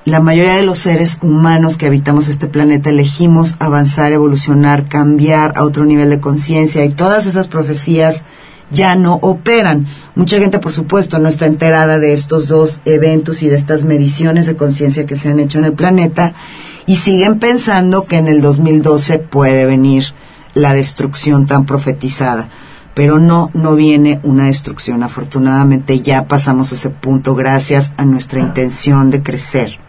la 0.05 0.21
mayoría 0.21 0.53
de 0.53 0.63
los 0.63 0.77
seres 0.77 1.17
humanos 1.21 1.75
que 1.75 1.87
habitamos 1.87 2.29
este 2.29 2.47
planeta 2.47 2.89
elegimos 2.89 3.57
avanzar, 3.59 4.13
evolucionar, 4.13 4.87
cambiar 4.87 5.57
a 5.57 5.65
otro 5.65 5.83
nivel 5.83 6.09
de 6.09 6.21
conciencia 6.21 6.85
y 6.85 6.89
todas 6.89 7.25
esas 7.25 7.49
profecías 7.49 8.23
ya 8.71 8.95
no 8.95 9.15
operan. 9.15 9.87
Mucha 10.15 10.39
gente, 10.39 10.59
por 10.59 10.71
supuesto, 10.71 11.19
no 11.19 11.27
está 11.27 11.45
enterada 11.45 11.99
de 11.99 12.13
estos 12.13 12.47
dos 12.47 12.79
eventos 12.85 13.43
y 13.43 13.49
de 13.49 13.57
estas 13.57 13.83
mediciones 13.83 14.45
de 14.45 14.55
conciencia 14.55 15.05
que 15.05 15.17
se 15.17 15.29
han 15.29 15.41
hecho 15.41 15.59
en 15.59 15.65
el 15.65 15.73
planeta 15.73 16.31
y 16.85 16.95
siguen 16.95 17.37
pensando 17.37 18.05
que 18.05 18.17
en 18.17 18.29
el 18.29 18.41
2012 18.41 19.19
puede 19.19 19.65
venir 19.65 20.05
la 20.53 20.73
destrucción 20.73 21.45
tan 21.45 21.65
profetizada. 21.65 22.47
Pero 22.93 23.19
no, 23.19 23.51
no 23.53 23.75
viene 23.75 24.21
una 24.23 24.45
destrucción. 24.45 25.03
Afortunadamente 25.03 25.99
ya 25.99 26.27
pasamos 26.27 26.71
ese 26.71 26.89
punto 26.89 27.35
gracias 27.35 27.91
a 27.97 28.05
nuestra 28.05 28.39
intención 28.39 29.11
de 29.11 29.21
crecer. 29.21 29.79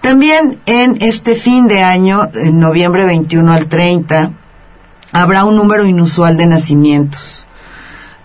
También 0.00 0.58
en 0.64 0.96
este 1.02 1.34
fin 1.34 1.68
de 1.68 1.82
año, 1.82 2.30
en 2.32 2.58
noviembre 2.58 3.04
21 3.04 3.52
al 3.52 3.66
30, 3.66 4.30
habrá 5.12 5.44
un 5.44 5.56
número 5.56 5.84
inusual 5.84 6.38
de 6.38 6.46
nacimientos. 6.46 7.44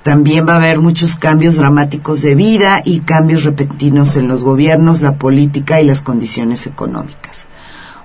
También 0.06 0.48
va 0.48 0.54
a 0.54 0.58
haber 0.58 0.78
muchos 0.78 1.16
cambios 1.16 1.56
dramáticos 1.56 2.22
de 2.22 2.36
vida 2.36 2.80
y 2.86 3.00
cambios 3.00 3.44
repentinos 3.44 4.16
en 4.18 4.28
los 4.28 4.44
gobiernos, 4.44 5.02
la 5.02 5.16
política 5.16 5.82
y 5.82 5.86
las 5.86 6.02
condiciones 6.02 6.68
económicas. 6.68 7.48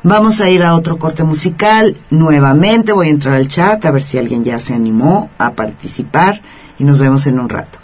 Vamos 0.03 0.41
a 0.41 0.49
ir 0.49 0.63
a 0.63 0.75
otro 0.77 0.99
corte 0.99 1.25
musical. 1.25 1.95
Nuevamente 2.09 2.95
voy 2.95 3.09
a 3.09 3.11
entrar 3.11 3.35
al 3.35 3.49
chat 3.49 3.85
a 3.85 3.91
ver 3.91 4.03
si 4.03 4.17
alguien 4.17 4.43
ya 4.43 4.59
se 4.61 4.73
animó 4.73 5.29
a 5.37 5.53
participar 5.53 6.41
y 6.79 6.85
nos 6.85 6.99
vemos 7.01 7.27
en 7.27 7.39
un 7.39 7.51
rato. 7.51 7.80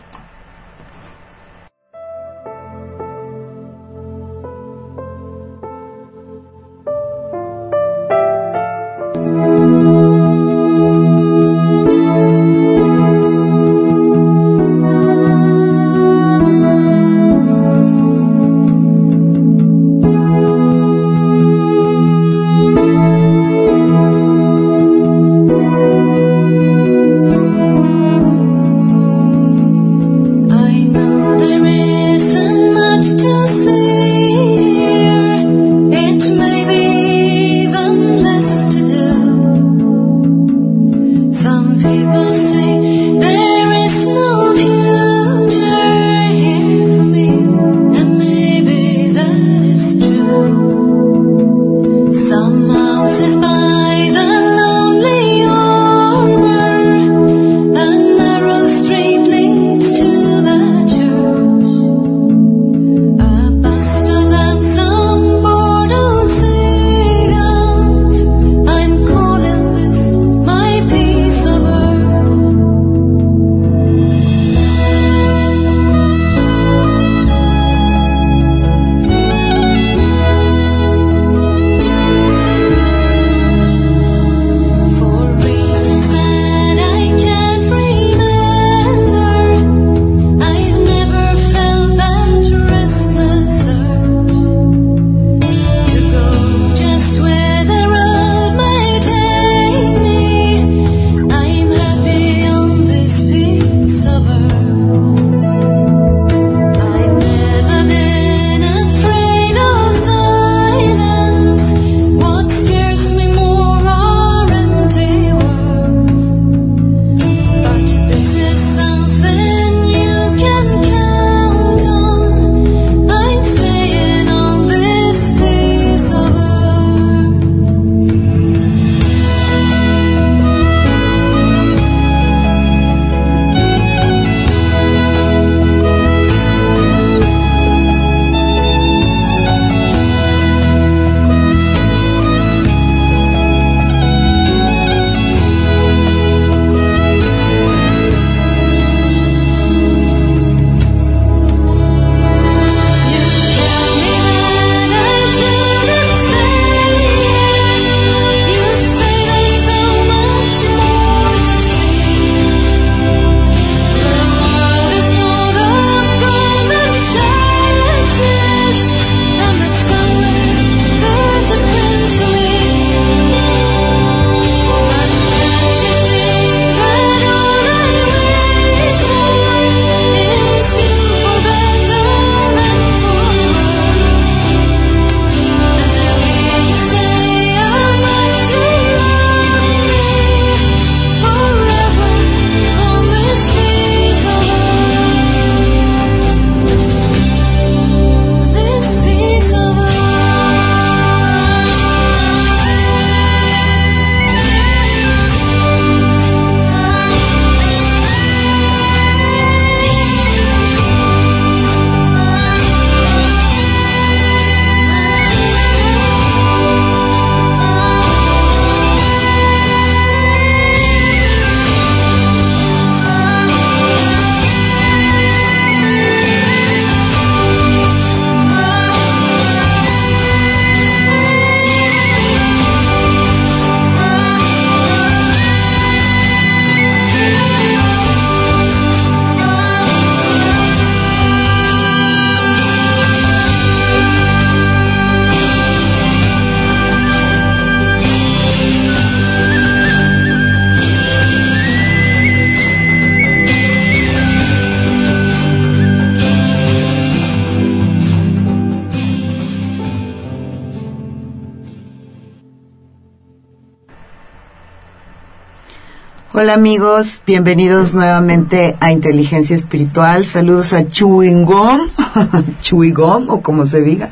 Hola 266.33 266.55
amigos, 266.55 267.23
bienvenidos 267.25 267.95
nuevamente 267.95 268.77
a 268.81 268.91
Inteligencia 268.91 269.55
Espiritual. 269.55 270.27
Saludos 270.27 270.73
a 270.73 270.89
Chuingom, 270.89 271.83
Chuigom 272.61 273.31
o 273.31 273.43
como 273.43 273.65
se 273.65 273.81
diga, 273.81 274.11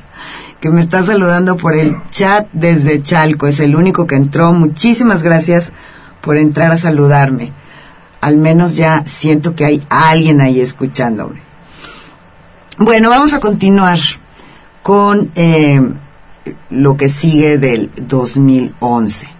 que 0.60 0.70
me 0.70 0.80
está 0.80 1.02
saludando 1.02 1.56
por 1.56 1.74
el 1.74 1.96
chat 2.10 2.46
desde 2.52 3.02
Chalco. 3.02 3.48
Es 3.48 3.58
el 3.58 3.74
único 3.74 4.06
que 4.06 4.14
entró. 4.14 4.52
Muchísimas 4.52 5.24
gracias 5.24 5.72
por 6.20 6.36
entrar 6.36 6.70
a 6.70 6.76
saludarme. 6.76 7.52
Al 8.20 8.36
menos 8.36 8.76
ya 8.76 9.02
siento 9.06 9.56
que 9.56 9.64
hay 9.64 9.84
alguien 9.90 10.40
ahí 10.40 10.60
escuchándome. 10.60 11.42
Bueno, 12.78 13.10
vamos 13.10 13.34
a 13.34 13.40
continuar 13.40 13.98
con 14.84 15.32
eh, 15.34 15.80
lo 16.70 16.96
que 16.96 17.08
sigue 17.08 17.58
del 17.58 17.90
2011. 17.96 19.33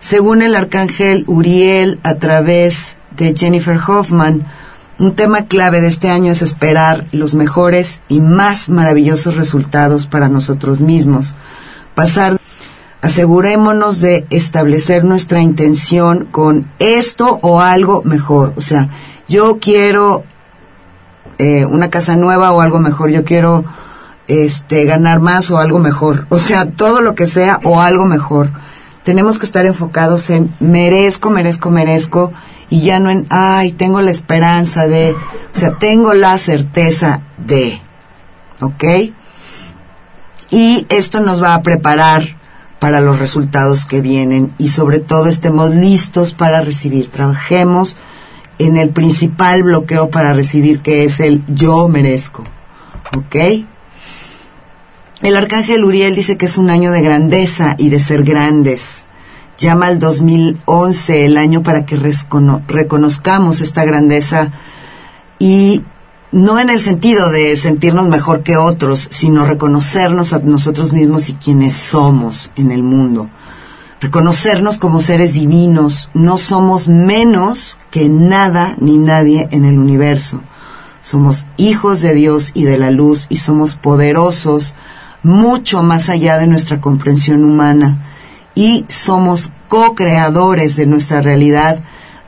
Según 0.00 0.40
el 0.40 0.56
arcángel 0.56 1.24
Uriel, 1.26 2.00
a 2.02 2.14
través 2.14 2.96
de 3.16 3.34
Jennifer 3.36 3.78
Hoffman, 3.86 4.46
un 4.98 5.14
tema 5.14 5.44
clave 5.44 5.82
de 5.82 5.88
este 5.88 6.08
año 6.08 6.32
es 6.32 6.40
esperar 6.40 7.04
los 7.12 7.34
mejores 7.34 8.00
y 8.08 8.22
más 8.22 8.70
maravillosos 8.70 9.36
resultados 9.36 10.06
para 10.06 10.28
nosotros 10.28 10.80
mismos. 10.80 11.34
Pasar, 11.94 12.38
asegurémonos 13.02 14.00
de 14.00 14.26
establecer 14.30 15.04
nuestra 15.04 15.42
intención 15.42 16.24
con 16.30 16.66
esto 16.78 17.38
o 17.42 17.60
algo 17.60 18.02
mejor. 18.02 18.54
O 18.56 18.62
sea, 18.62 18.88
yo 19.28 19.58
quiero 19.60 20.24
eh, 21.36 21.66
una 21.66 21.90
casa 21.90 22.16
nueva 22.16 22.52
o 22.52 22.62
algo 22.62 22.78
mejor, 22.78 23.10
yo 23.10 23.22
quiero 23.22 23.64
este 24.28 24.86
ganar 24.86 25.20
más 25.20 25.50
o 25.50 25.58
algo 25.58 25.78
mejor. 25.78 26.26
O 26.30 26.38
sea, 26.38 26.70
todo 26.70 27.02
lo 27.02 27.14
que 27.14 27.26
sea 27.26 27.60
o 27.64 27.82
algo 27.82 28.06
mejor. 28.06 28.50
Tenemos 29.04 29.38
que 29.38 29.46
estar 29.46 29.66
enfocados 29.66 30.30
en 30.30 30.52
merezco, 30.60 31.30
merezco, 31.30 31.70
merezco 31.70 32.32
y 32.68 32.82
ya 32.82 33.00
no 33.00 33.10
en, 33.10 33.26
ay, 33.30 33.72
tengo 33.72 34.00
la 34.00 34.10
esperanza 34.10 34.86
de, 34.86 35.12
o 35.12 35.58
sea, 35.58 35.72
tengo 35.78 36.14
la 36.14 36.38
certeza 36.38 37.20
de, 37.38 37.80
¿ok? 38.60 38.84
Y 40.50 40.86
esto 40.88 41.20
nos 41.20 41.42
va 41.42 41.54
a 41.54 41.62
preparar 41.62 42.36
para 42.78 43.00
los 43.00 43.18
resultados 43.18 43.84
que 43.84 44.00
vienen 44.00 44.52
y 44.58 44.68
sobre 44.68 45.00
todo 45.00 45.26
estemos 45.26 45.74
listos 45.74 46.32
para 46.32 46.62
recibir. 46.62 47.10
Trabajemos 47.10 47.96
en 48.58 48.76
el 48.76 48.90
principal 48.90 49.62
bloqueo 49.62 50.10
para 50.10 50.32
recibir 50.32 50.80
que 50.80 51.04
es 51.04 51.20
el 51.20 51.42
yo 51.46 51.88
merezco, 51.88 52.44
¿ok? 53.16 53.64
El 55.22 55.36
arcángel 55.36 55.84
Uriel 55.84 56.14
dice 56.14 56.38
que 56.38 56.46
es 56.46 56.56
un 56.56 56.70
año 56.70 56.92
de 56.92 57.02
grandeza 57.02 57.74
y 57.78 57.90
de 57.90 58.00
ser 58.00 58.22
grandes 58.22 59.04
llama 59.58 59.88
al 59.88 59.98
2011 59.98 61.26
el 61.26 61.36
año 61.36 61.62
para 61.62 61.84
que 61.84 61.96
reconozcamos 61.96 63.60
esta 63.60 63.84
grandeza 63.84 64.50
y 65.38 65.84
no 66.32 66.58
en 66.58 66.70
el 66.70 66.80
sentido 66.80 67.28
de 67.28 67.54
sentirnos 67.56 68.08
mejor 68.08 68.42
que 68.42 68.56
otros, 68.56 69.08
sino 69.10 69.44
reconocernos 69.44 70.32
a 70.32 70.38
nosotros 70.38 70.94
mismos 70.94 71.28
y 71.28 71.34
quienes 71.34 71.74
somos 71.74 72.50
en 72.56 72.70
el 72.70 72.82
mundo. 72.82 73.28
Reconocernos 74.00 74.78
como 74.78 75.02
seres 75.02 75.34
divinos, 75.34 76.08
no 76.14 76.38
somos 76.38 76.88
menos 76.88 77.78
que 77.90 78.08
nada 78.08 78.74
ni 78.80 78.96
nadie 78.96 79.48
en 79.50 79.66
el 79.66 79.78
universo. 79.78 80.42
Somos 81.02 81.46
hijos 81.58 82.00
de 82.00 82.14
Dios 82.14 82.52
y 82.54 82.64
de 82.64 82.78
la 82.78 82.90
luz 82.90 83.26
y 83.28 83.36
somos 83.36 83.76
poderosos 83.76 84.74
mucho 85.22 85.82
más 85.82 86.08
allá 86.08 86.38
de 86.38 86.46
nuestra 86.46 86.80
comprensión 86.80 87.44
humana 87.44 87.98
y 88.54 88.84
somos 88.88 89.50
co-creadores 89.68 90.76
de 90.76 90.86
nuestra 90.86 91.20
realidad, 91.20 91.80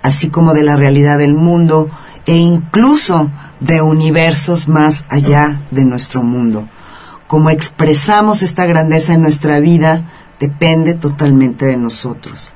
así 0.03 0.29
como 0.29 0.55
de 0.55 0.63
la 0.63 0.77
realidad 0.77 1.19
del 1.19 1.35
mundo 1.35 1.91
e 2.27 2.37
incluso 2.37 3.31
de 3.61 3.83
universos 3.83 4.69
más 4.69 5.05
allá 5.09 5.61
de 5.71 5.85
nuestro 5.85 6.23
mundo. 6.23 6.69
Como 7.27 7.51
expresamos 7.51 8.43
esta 8.43 8.67
grandeza 8.67 9.15
en 9.15 9.23
nuestra 9.23 9.59
vida 9.61 10.05
depende 10.39 10.95
totalmente 10.95 11.67
de 11.67 11.77
nosotros. 11.77 12.53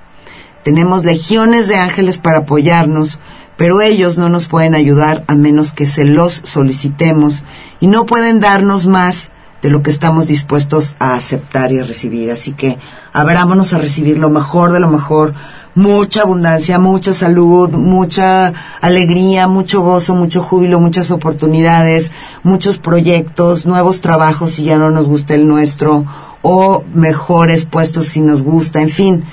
Tenemos 0.64 1.04
legiones 1.04 1.68
de 1.68 1.76
ángeles 1.76 2.18
para 2.18 2.38
apoyarnos, 2.38 3.20
pero 3.56 3.80
ellos 3.80 4.18
no 4.18 4.28
nos 4.28 4.48
pueden 4.48 4.74
ayudar 4.74 5.24
a 5.28 5.34
menos 5.34 5.72
que 5.72 5.86
se 5.86 6.04
los 6.04 6.42
solicitemos 6.44 7.44
y 7.80 7.86
no 7.86 8.04
pueden 8.04 8.40
darnos 8.40 8.86
más 8.86 9.32
de 9.66 9.72
lo 9.72 9.82
que 9.82 9.90
estamos 9.90 10.28
dispuestos 10.28 10.94
a 11.00 11.14
aceptar 11.14 11.72
y 11.72 11.80
a 11.80 11.84
recibir. 11.84 12.30
Así 12.30 12.52
que 12.52 12.78
abrámonos 13.12 13.72
a 13.72 13.78
recibir 13.78 14.16
lo 14.16 14.30
mejor 14.30 14.70
de 14.70 14.78
lo 14.78 14.86
mejor, 14.86 15.34
mucha 15.74 16.22
abundancia, 16.22 16.78
mucha 16.78 17.12
salud, 17.12 17.70
mucha 17.70 18.52
alegría, 18.80 19.48
mucho 19.48 19.80
gozo, 19.80 20.14
mucho 20.14 20.40
júbilo, 20.40 20.78
muchas 20.78 21.10
oportunidades, 21.10 22.12
muchos 22.44 22.78
proyectos, 22.78 23.66
nuevos 23.66 24.00
trabajos 24.02 24.52
si 24.52 24.62
ya 24.62 24.78
no 24.78 24.92
nos 24.92 25.08
gusta 25.08 25.34
el 25.34 25.48
nuestro, 25.48 26.04
o 26.42 26.84
mejores 26.94 27.64
puestos 27.64 28.06
si 28.06 28.20
nos 28.20 28.42
gusta, 28.42 28.80
en 28.80 28.88
fin. 28.88 29.24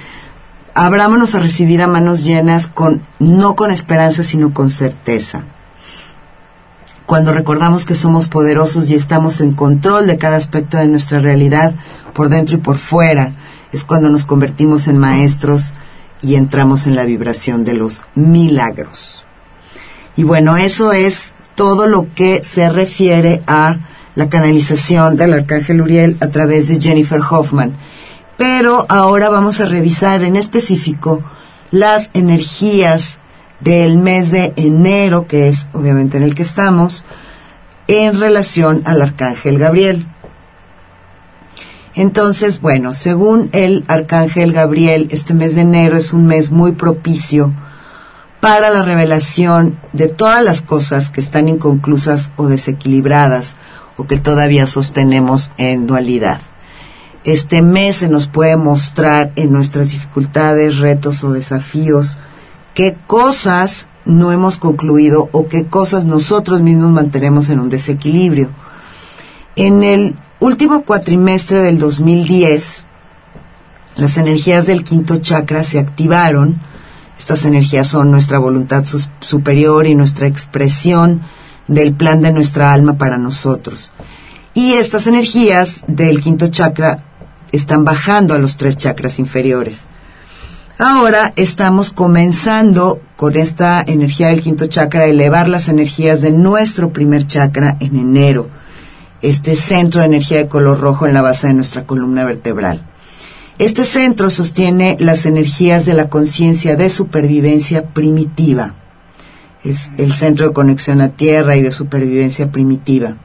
Abrámonos 0.73 1.35
a 1.35 1.41
recibir 1.41 1.83
a 1.83 1.87
manos 1.87 2.23
llenas 2.23 2.65
con, 2.65 3.03
no 3.19 3.55
con 3.55 3.69
esperanza, 3.69 4.23
sino 4.23 4.51
con 4.51 4.71
certeza 4.71 5.45
cuando 7.05 7.33
recordamos 7.33 7.85
que 7.85 7.95
somos 7.95 8.27
poderosos 8.27 8.89
y 8.89 8.95
estamos 8.95 9.41
en 9.41 9.53
control 9.53 10.07
de 10.07 10.17
cada 10.17 10.37
aspecto 10.37 10.77
de 10.77 10.87
nuestra 10.87 11.19
realidad, 11.19 11.73
por 12.13 12.29
dentro 12.29 12.55
y 12.55 12.59
por 12.59 12.77
fuera, 12.77 13.33
es 13.71 13.83
cuando 13.83 14.09
nos 14.09 14.25
convertimos 14.25 14.87
en 14.87 14.97
maestros 14.97 15.73
y 16.21 16.35
entramos 16.35 16.87
en 16.87 16.95
la 16.95 17.05
vibración 17.05 17.65
de 17.65 17.73
los 17.73 18.03
milagros. 18.15 19.25
Y 20.15 20.23
bueno, 20.23 20.57
eso 20.57 20.93
es 20.93 21.33
todo 21.55 21.87
lo 21.87 22.07
que 22.13 22.43
se 22.43 22.69
refiere 22.69 23.41
a 23.47 23.77
la 24.15 24.29
canalización 24.29 25.17
del 25.17 25.33
Arcángel 25.33 25.81
Uriel 25.81 26.17
a 26.21 26.27
través 26.27 26.67
de 26.67 26.79
Jennifer 26.79 27.19
Hoffman. 27.29 27.75
Pero 28.37 28.85
ahora 28.89 29.29
vamos 29.29 29.59
a 29.59 29.65
revisar 29.65 30.23
en 30.23 30.35
específico 30.35 31.21
las 31.71 32.11
energías 32.13 33.19
del 33.63 33.97
mes 33.97 34.31
de 34.31 34.53
enero, 34.55 35.27
que 35.27 35.47
es 35.47 35.67
obviamente 35.73 36.17
en 36.17 36.23
el 36.23 36.35
que 36.35 36.43
estamos, 36.43 37.03
en 37.87 38.19
relación 38.19 38.81
al 38.85 39.01
arcángel 39.01 39.57
Gabriel. 39.57 40.05
Entonces, 41.95 42.59
bueno, 42.59 42.93
según 42.93 43.49
el 43.51 43.83
arcángel 43.87 44.51
Gabriel, 44.51 45.07
este 45.11 45.33
mes 45.33 45.55
de 45.55 45.61
enero 45.61 45.95
es 45.95 46.11
un 46.11 46.25
mes 46.25 46.49
muy 46.49 46.71
propicio 46.71 47.53
para 48.39 48.71
la 48.71 48.83
revelación 48.83 49.77
de 49.93 50.07
todas 50.07 50.43
las 50.43 50.61
cosas 50.61 51.09
que 51.09 51.21
están 51.21 51.47
inconclusas 51.47 52.31
o 52.35 52.47
desequilibradas 52.47 53.55
o 53.95 54.05
que 54.05 54.17
todavía 54.17 54.65
sostenemos 54.65 55.51
en 55.57 55.87
dualidad. 55.87 56.41
Este 57.23 57.61
mes 57.61 57.97
se 57.97 58.09
nos 58.09 58.27
puede 58.27 58.57
mostrar 58.57 59.31
en 59.37 59.53
nuestras 59.53 59.91
dificultades, 59.91 60.79
retos 60.79 61.23
o 61.23 61.31
desafíos 61.31 62.17
qué 62.73 62.95
cosas 63.07 63.87
no 64.05 64.31
hemos 64.31 64.57
concluido 64.57 65.29
o 65.31 65.47
qué 65.47 65.65
cosas 65.65 66.05
nosotros 66.05 66.61
mismos 66.61 66.91
mantenemos 66.91 67.49
en 67.49 67.59
un 67.59 67.69
desequilibrio. 67.69 68.49
En 69.55 69.83
el 69.83 70.15
último 70.39 70.83
cuatrimestre 70.83 71.59
del 71.59 71.79
2010, 71.79 72.85
las 73.95 74.17
energías 74.17 74.65
del 74.65 74.83
quinto 74.83 75.19
chakra 75.19 75.63
se 75.63 75.79
activaron. 75.79 76.59
Estas 77.17 77.45
energías 77.45 77.87
son 77.87 78.11
nuestra 78.11 78.39
voluntad 78.39 78.83
superior 79.21 79.85
y 79.85 79.95
nuestra 79.95 80.27
expresión 80.27 81.21
del 81.67 81.93
plan 81.93 82.21
de 82.21 82.31
nuestra 82.31 82.73
alma 82.73 82.97
para 82.97 83.17
nosotros. 83.17 83.91
Y 84.53 84.73
estas 84.73 85.07
energías 85.07 85.83
del 85.87 86.21
quinto 86.21 86.47
chakra 86.47 87.03
están 87.51 87.83
bajando 87.83 88.33
a 88.33 88.39
los 88.39 88.57
tres 88.57 88.77
chakras 88.77 89.19
inferiores. 89.19 89.85
Ahora 90.79 91.33
estamos 91.35 91.91
comenzando 91.91 92.99
con 93.15 93.35
esta 93.35 93.83
energía 93.85 94.29
del 94.29 94.41
quinto 94.41 94.65
chakra 94.65 95.05
elevar 95.05 95.47
las 95.47 95.69
energías 95.69 96.21
de 96.21 96.31
nuestro 96.31 96.91
primer 96.91 97.27
chakra 97.27 97.77
en 97.79 97.95
enero, 97.95 98.49
este 99.21 99.55
centro 99.55 100.01
de 100.01 100.07
energía 100.07 100.39
de 100.39 100.47
color 100.47 100.79
rojo 100.79 101.05
en 101.05 101.13
la 101.13 101.21
base 101.21 101.45
de 101.45 101.53
nuestra 101.53 101.83
columna 101.83 102.23
vertebral. 102.23 102.81
Este 103.59 103.83
centro 103.83 104.31
sostiene 104.31 104.97
las 104.99 105.27
energías 105.27 105.85
de 105.85 105.93
la 105.93 106.09
conciencia 106.09 106.75
de 106.75 106.89
supervivencia 106.89 107.85
primitiva. 107.85 108.73
Es 109.63 109.91
el 109.97 110.13
centro 110.13 110.47
de 110.47 110.53
conexión 110.53 111.01
a 111.01 111.09
tierra 111.09 111.55
y 111.55 111.61
de 111.61 111.71
supervivencia 111.71 112.51
primitiva 112.51 113.15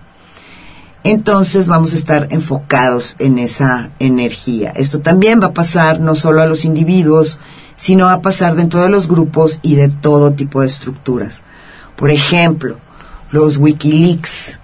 entonces 1.04 1.66
vamos 1.66 1.92
a 1.92 1.96
estar 1.96 2.28
enfocados 2.30 3.16
en 3.18 3.38
esa 3.38 3.90
energía. 3.98 4.72
Esto 4.74 5.00
también 5.00 5.40
va 5.40 5.48
a 5.48 5.52
pasar 5.52 6.00
no 6.00 6.14
solo 6.14 6.42
a 6.42 6.46
los 6.46 6.64
individuos, 6.64 7.38
sino 7.76 8.06
va 8.06 8.14
a 8.14 8.22
pasar 8.22 8.56
dentro 8.56 8.82
de 8.82 8.88
los 8.88 9.08
grupos 9.08 9.60
y 9.62 9.76
de 9.76 9.88
todo 9.88 10.32
tipo 10.32 10.60
de 10.60 10.66
estructuras. 10.66 11.42
Por 11.96 12.10
ejemplo, 12.10 12.76
los 13.30 13.58
Wikileaks, 13.58 14.60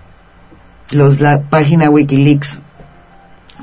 la 0.91 1.43
página 1.43 1.91
Wikileaks, 1.91 2.61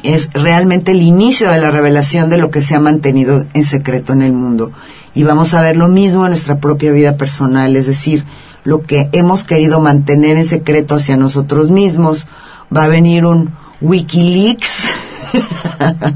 es 0.04 0.32
realmente 0.34 0.92
el 0.92 1.02
inicio 1.02 1.52
de 1.52 1.60
la 1.60 1.70
revelación 1.70 2.30
de 2.30 2.38
lo 2.38 2.50
que 2.50 2.62
se 2.62 2.76
ha 2.76 2.80
mantenido 2.80 3.46
en 3.54 3.66
secreto 3.66 4.14
en 4.14 4.22
el 4.22 4.34
mundo. 4.34 4.72
Y 5.14 5.24
vamos 5.24 5.54
a 5.54 5.62
ver 5.62 5.76
lo 5.76 5.88
mismo 5.88 6.26
en 6.26 6.32
nuestra 6.32 6.60
propia 6.60 6.92
vida 6.92 7.18
personal, 7.18 7.76
es 7.76 7.86
decir, 7.86 8.24
lo 8.64 8.84
que 8.84 9.10
hemos 9.12 9.44
querido 9.44 9.80
mantener 9.80 10.38
en 10.38 10.46
secreto 10.46 10.96
hacia 10.96 11.18
nosotros 11.18 11.72
mismos, 11.72 12.28
va 12.76 12.86
a 12.86 12.88
venir 12.88 13.26
un 13.26 13.52
Wikileaks 13.82 14.90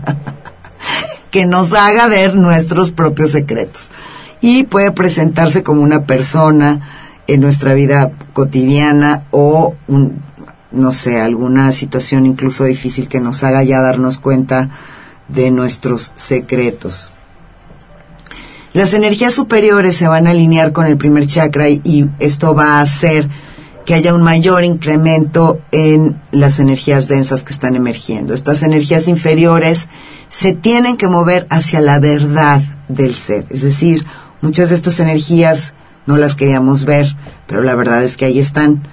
que 1.32 1.46
nos 1.46 1.74
haga 1.74 2.08
ver 2.08 2.36
nuestros 2.36 2.92
propios 2.92 3.32
secretos. 3.32 3.90
Y 4.42 4.64
puede 4.64 4.92
presentarse 4.92 5.64
como 5.64 5.82
una 5.82 6.04
persona 6.04 6.82
en 7.28 7.42
nuestra 7.42 7.74
vida 7.74 8.12
cotidiana 8.34 9.24
o 9.32 9.76
no 10.72 10.92
sé, 10.92 11.22
alguna 11.22 11.72
situación 11.72 12.26
incluso 12.26 12.66
difícil 12.66 13.08
que 13.08 13.20
nos 13.20 13.44
haga 13.44 13.64
ya 13.64 13.82
darnos 13.82 14.20
cuenta 14.20 14.70
de 15.28 15.50
nuestros 15.50 16.12
secretos. 16.16 17.12
Las 18.74 18.94
energías 18.94 19.34
superiores 19.34 19.96
se 19.96 20.08
van 20.08 20.28
a 20.28 20.32
alinear 20.32 20.74
con 20.74 20.86
el 20.86 20.98
primer 20.98 21.26
chakra 21.28 21.70
y, 21.70 22.10
esto 22.20 22.54
va 22.54 22.78
a 22.78 22.82
hacer 22.82 23.30
que 23.86 23.94
haya 23.94 24.14
un 24.14 24.24
mayor 24.24 24.64
incremento 24.64 25.60
en 25.72 26.20
las 26.32 26.60
energías 26.60 27.08
densas 27.08 27.44
que 27.44 27.54
están 27.54 27.76
emergiendo. 27.76 28.34
Estas 28.34 28.64
energías 28.64 29.08
inferiores 29.08 29.88
se 30.30 30.54
tienen 30.54 30.98
que 30.98 31.08
mover 31.08 31.46
hacia 31.50 31.82
la 31.82 32.00
verdad 32.00 32.62
del 32.88 33.14
ser. 33.14 33.46
Es 33.50 33.62
decir, 33.62 34.04
muchas 34.42 34.70
de 34.70 34.76
estas 34.76 35.00
energías 35.00 35.74
no 36.08 36.18
las 36.18 36.36
queríamos 36.36 36.86
ver, 36.86 37.16
pero 37.48 37.62
la 37.62 37.76
verdad 37.76 38.04
es 38.04 38.18
que 38.18 38.26
ahí 38.26 38.40
están. 38.40 38.88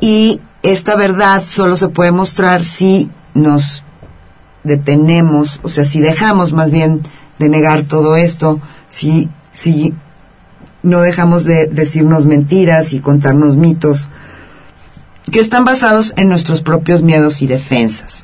Y 0.00 0.40
esta 0.62 0.96
verdad 0.96 1.42
solo 1.46 1.76
se 1.76 1.88
puede 1.88 2.12
mostrar 2.12 2.64
si 2.64 3.08
nos 3.34 3.84
detenemos, 4.64 5.60
o 5.62 5.68
sea, 5.68 5.84
si 5.84 6.00
dejamos 6.00 6.52
más 6.52 6.72
bien 6.72 7.02
de 7.38 7.48
negar 7.48 7.84
todo 7.84 8.16
esto, 8.16 8.60
si, 8.90 9.28
si 9.52 9.94
no 10.86 11.00
dejamos 11.00 11.44
de 11.44 11.66
decirnos 11.66 12.26
mentiras 12.26 12.92
y 12.92 13.00
contarnos 13.00 13.56
mitos 13.56 14.08
que 15.30 15.40
están 15.40 15.64
basados 15.64 16.14
en 16.16 16.28
nuestros 16.28 16.62
propios 16.62 17.02
miedos 17.02 17.42
y 17.42 17.48
defensas. 17.48 18.22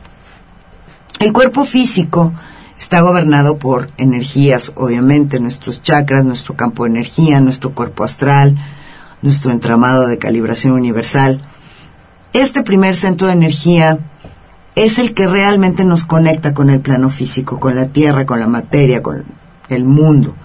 El 1.18 1.32
cuerpo 1.32 1.64
físico 1.64 2.32
está 2.78 3.00
gobernado 3.00 3.58
por 3.58 3.90
energías, 3.96 4.70
obviamente, 4.76 5.40
nuestros 5.40 5.82
chakras, 5.82 6.24
nuestro 6.24 6.54
campo 6.54 6.84
de 6.84 6.90
energía, 6.90 7.40
nuestro 7.40 7.74
cuerpo 7.74 8.04
astral, 8.04 8.56
nuestro 9.22 9.50
entramado 9.50 10.06
de 10.06 10.18
calibración 10.18 10.74
universal. 10.74 11.40
Este 12.32 12.62
primer 12.62 12.94
centro 12.94 13.26
de 13.26 13.34
energía 13.34 13.98
es 14.76 14.98
el 14.98 15.14
que 15.14 15.26
realmente 15.26 15.84
nos 15.84 16.04
conecta 16.04 16.54
con 16.54 16.70
el 16.70 16.80
plano 16.80 17.10
físico, 17.10 17.58
con 17.58 17.74
la 17.74 17.86
tierra, 17.86 18.24
con 18.24 18.38
la 18.38 18.46
materia, 18.46 19.02
con 19.02 19.24
el 19.68 19.84
mundo. 19.84 20.36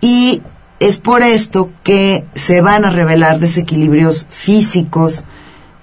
Y 0.00 0.42
es 0.80 0.96
por 0.96 1.22
esto 1.22 1.70
que 1.82 2.24
se 2.34 2.62
van 2.62 2.86
a 2.86 2.90
revelar 2.90 3.38
desequilibrios 3.38 4.26
físicos 4.30 5.22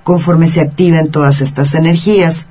conforme 0.03 0.47
se 0.47 0.59
activen 0.59 1.11
todas 1.11 1.41
estas 1.41 1.75
energías. 1.75 2.47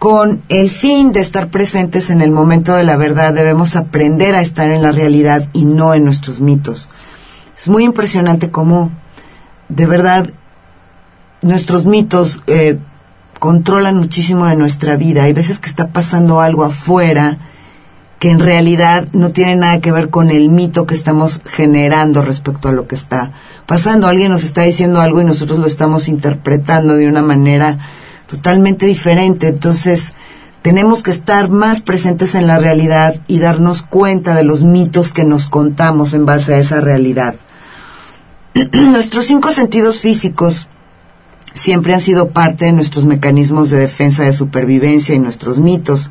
Con 0.00 0.42
el 0.48 0.68
fin 0.70 1.12
de 1.12 1.20
estar 1.20 1.48
presentes 1.48 2.10
en 2.10 2.20
el 2.20 2.32
momento 2.32 2.74
de 2.74 2.82
la 2.82 2.96
verdad, 2.96 3.32
debemos 3.32 3.76
aprender 3.76 4.34
a 4.34 4.42
estar 4.42 4.68
en 4.70 4.82
la 4.82 4.90
realidad 4.90 5.48
y 5.52 5.64
no 5.64 5.94
en 5.94 6.04
nuestros 6.04 6.40
mitos. 6.40 6.88
Es 7.56 7.68
muy 7.68 7.84
impresionante 7.84 8.50
cómo, 8.50 8.90
de 9.68 9.86
verdad, 9.86 10.30
nuestros 11.42 11.86
mitos 11.86 12.42
eh, 12.48 12.78
controlan 13.38 13.98
muchísimo 13.98 14.46
de 14.46 14.56
nuestra 14.56 14.96
vida. 14.96 15.22
Hay 15.22 15.32
veces 15.32 15.60
que 15.60 15.68
está 15.68 15.90
pasando 15.90 16.40
algo 16.40 16.64
afuera 16.64 17.38
que 18.22 18.30
en 18.30 18.38
realidad 18.38 19.08
no 19.12 19.32
tiene 19.32 19.56
nada 19.56 19.80
que 19.80 19.90
ver 19.90 20.08
con 20.08 20.30
el 20.30 20.48
mito 20.48 20.86
que 20.86 20.94
estamos 20.94 21.40
generando 21.44 22.22
respecto 22.22 22.68
a 22.68 22.72
lo 22.72 22.86
que 22.86 22.94
está 22.94 23.32
pasando. 23.66 24.06
Alguien 24.06 24.30
nos 24.30 24.44
está 24.44 24.62
diciendo 24.62 25.00
algo 25.00 25.20
y 25.20 25.24
nosotros 25.24 25.58
lo 25.58 25.66
estamos 25.66 26.06
interpretando 26.06 26.94
de 26.94 27.08
una 27.08 27.22
manera 27.22 27.78
totalmente 28.28 28.86
diferente. 28.86 29.48
Entonces, 29.48 30.12
tenemos 30.62 31.02
que 31.02 31.10
estar 31.10 31.50
más 31.50 31.80
presentes 31.80 32.36
en 32.36 32.46
la 32.46 32.58
realidad 32.58 33.16
y 33.26 33.40
darnos 33.40 33.82
cuenta 33.82 34.36
de 34.36 34.44
los 34.44 34.62
mitos 34.62 35.12
que 35.12 35.24
nos 35.24 35.48
contamos 35.48 36.14
en 36.14 36.24
base 36.24 36.54
a 36.54 36.58
esa 36.58 36.80
realidad. 36.80 37.34
Nuestros 38.72 39.24
cinco 39.24 39.50
sentidos 39.50 39.98
físicos 39.98 40.68
siempre 41.54 41.92
han 41.92 42.00
sido 42.00 42.28
parte 42.28 42.66
de 42.66 42.72
nuestros 42.72 43.04
mecanismos 43.04 43.68
de 43.70 43.78
defensa 43.78 44.22
de 44.22 44.32
supervivencia 44.32 45.12
y 45.12 45.18
nuestros 45.18 45.58
mitos 45.58 46.08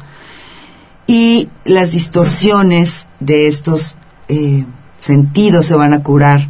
y 1.11 1.49
las 1.65 1.91
distorsiones 1.91 3.07
de 3.19 3.47
estos 3.47 3.97
eh, 4.29 4.63
sentidos 4.97 5.65
se 5.65 5.75
van 5.75 5.93
a 5.93 6.03
curar 6.03 6.47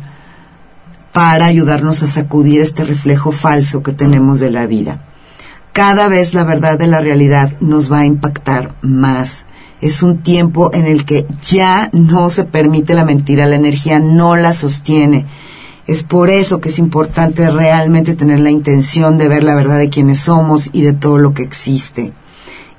para 1.11 1.47
ayudarnos 1.47 2.03
a 2.03 2.07
sacudir 2.07 2.61
este 2.61 2.83
reflejo 2.83 3.31
falso 3.31 3.81
que 3.81 3.91
tenemos 3.91 4.39
de 4.39 4.51
la 4.51 4.67
vida. 4.67 5.01
Cada 5.73 6.07
vez 6.09 6.35
la 6.35 6.43
verdad 6.43 6.77
de 6.77 6.85
la 6.85 7.01
realidad 7.01 7.53
nos 7.59 7.91
va 7.91 8.01
a 8.01 8.05
impactar 8.05 8.75
más. 8.83 9.45
Es 9.81 10.03
un 10.03 10.19
tiempo 10.19 10.69
en 10.75 10.85
el 10.85 11.05
que 11.05 11.25
ya 11.41 11.89
no 11.91 12.29
se 12.29 12.43
permite 12.43 12.93
la 12.93 13.03
mentira, 13.03 13.47
la 13.47 13.55
energía 13.55 13.97
no 13.97 14.35
la 14.35 14.53
sostiene. 14.53 15.25
Es 15.87 16.03
por 16.03 16.29
eso 16.29 16.61
que 16.61 16.69
es 16.69 16.77
importante 16.77 17.49
realmente 17.49 18.13
tener 18.13 18.39
la 18.39 18.51
intención 18.51 19.17
de 19.17 19.27
ver 19.27 19.43
la 19.43 19.55
verdad 19.55 19.79
de 19.79 19.89
quienes 19.89 20.19
somos 20.19 20.69
y 20.71 20.83
de 20.83 20.93
todo 20.93 21.17
lo 21.17 21.33
que 21.33 21.41
existe 21.41 22.13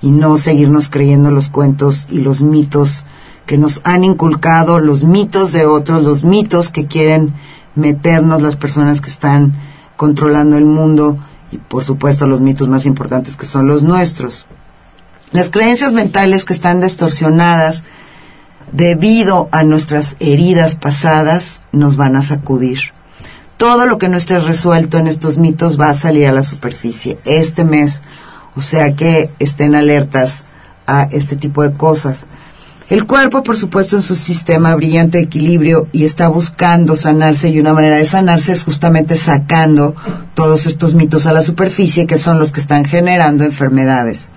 y 0.03 0.11
no 0.11 0.37
seguirnos 0.37 0.91
creyendo 0.91 1.31
los 1.31 1.49
cuentos 1.49 2.07
y 2.11 2.19
los 2.19 2.43
mitos 2.43 3.05
que 3.47 3.57
nos 3.57 3.81
han 3.85 4.05
inculcado, 4.05 4.81
los 4.81 5.05
mitos 5.05 5.53
de 5.53 5.65
otros, 5.65 6.05
los 6.05 6.25
mitos 6.25 6.71
que 6.71 6.87
quieren 6.87 7.33
meternos 7.75 8.43
las 8.43 8.57
personas 8.57 9.01
que 9.01 9.09
están 9.09 9.55
controlando 9.97 10.57
el 10.57 10.65
mundo 10.65 11.17
y 11.51 11.59
por 11.59 11.85
supuesto 11.85 12.27
los 12.27 12.41
mitos 12.41 12.69
más 12.69 12.87
importantes 12.87 13.37
que 13.37 13.47
son 13.47 13.67
los 13.67 13.83
nuestros. 13.83 14.47
Las 15.31 15.51
creencias 15.51 15.93
mentales 15.93 16.45
que 16.45 16.53
están 16.53 16.81
distorsionadas 16.81 17.85
debido 18.73 19.49
a 19.53 19.63
nuestras 19.63 20.17
heridas 20.19 20.75
pasadas 20.75 21.61
nos 21.73 21.97
van 21.97 22.17
a 22.17 22.23
sacudir. 22.23 22.79
Todo 23.57 23.87
lo 23.87 23.99
que 23.99 24.09
no 24.09 24.17
esté 24.17 24.41
resuelto 24.41 24.99
en 24.99 25.07
estos 25.07 25.39
mitos 25.39 25.81
va 25.81 25.91
a 25.91 25.95
salir 25.95 26.27
a 26.27 26.33
la 26.33 26.43
superficie. 26.43 27.19
Este 27.25 27.65
mes 27.65 28.03
o 28.55 28.63
sea 28.63 28.95
que 28.95 29.31
estén 29.39 29.75
alertas 29.75 30.45
a 30.87 31.09
este 31.11 31.37
tipo 31.37 31.63
de 31.63 31.73
cosas. 31.73 32.27
El 32.89 33.07
cuerpo, 33.07 33.43
por 33.43 33.57
supuesto, 33.57 33.97
en 33.97 34.03
su 34.03 34.15
sistema 34.15 34.75
brillante 34.75 35.17
de 35.17 35.25
equilibrio 35.25 35.89
y 35.93 36.05
está 36.05 36.29
buscando 36.29 36.95
sanarse 36.97 37.49
y 37.49 37.59
una 37.59 37.73
manera 37.73 37.97
de 37.97 38.05
sanarse 38.05 38.53
es 38.53 38.65
justamente 38.65 39.17
sacando 39.17 39.95
todos 40.35 40.67
estos 40.67 40.93
mitos 40.93 41.25
a 41.25 41.33
la 41.33 41.41
superficie 41.41 42.07
que 42.07 42.19
son 42.19 42.39
los 42.39 42.53
que 42.53 42.61
están 42.61 42.85
generando 42.85 43.45
enfermedades. 43.45 44.29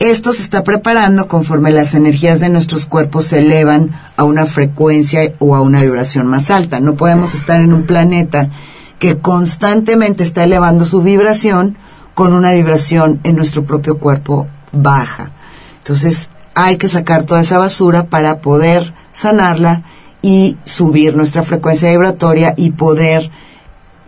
Esto 0.00 0.32
se 0.32 0.42
está 0.42 0.64
preparando 0.64 1.28
conforme 1.28 1.70
las 1.70 1.94
energías 1.94 2.40
de 2.40 2.48
nuestros 2.48 2.86
cuerpos 2.86 3.26
se 3.26 3.38
elevan 3.38 3.90
a 4.16 4.24
una 4.24 4.46
frecuencia 4.46 5.32
o 5.38 5.54
a 5.54 5.60
una 5.60 5.80
vibración 5.80 6.26
más 6.26 6.50
alta. 6.50 6.80
No 6.80 6.96
podemos 6.96 7.34
estar 7.34 7.60
en 7.60 7.72
un 7.72 7.86
planeta 7.86 8.50
que 8.98 9.18
constantemente 9.18 10.24
está 10.24 10.44
elevando 10.44 10.84
su 10.84 11.02
vibración 11.02 11.78
con 12.14 12.34
una 12.34 12.52
vibración 12.52 13.20
en 13.24 13.36
nuestro 13.36 13.64
propio 13.64 13.98
cuerpo 13.98 14.46
baja. 14.72 15.30
Entonces 15.78 16.30
hay 16.54 16.76
que 16.76 16.88
sacar 16.88 17.24
toda 17.24 17.40
esa 17.40 17.58
basura 17.58 18.04
para 18.04 18.38
poder 18.40 18.92
sanarla 19.12 19.82
y 20.20 20.56
subir 20.64 21.16
nuestra 21.16 21.42
frecuencia 21.42 21.90
vibratoria 21.90 22.54
y 22.56 22.70
poder 22.70 23.30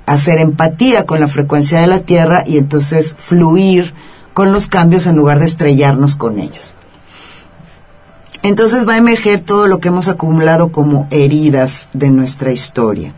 hacer 0.07 0.39
empatía 0.39 1.07
con 1.07 1.21
la 1.21 1.29
frecuencia 1.29 1.81
de 1.81 1.87
la 1.87 2.01
Tierra 2.01 2.45
y 2.47 2.59
entonces 2.59 3.17
fluir 3.19 3.95
con 4.35 4.53
los 4.53 4.67
cambios 4.67 5.07
en 5.07 5.17
lugar 5.17 5.39
de 5.39 5.47
estrellarnos 5.47 6.17
con 6.17 6.39
ellos. 6.39 6.75
Entonces 8.43 8.87
va 8.87 8.95
a 8.95 8.99
emerger 8.99 9.41
todo 9.41 9.67
lo 9.67 9.81
que 9.81 9.89
hemos 9.89 10.09
acumulado 10.09 10.71
como 10.71 11.09
heridas 11.11 11.89
de 11.95 12.11
nuestra 12.11 12.53
historia. 12.53 13.15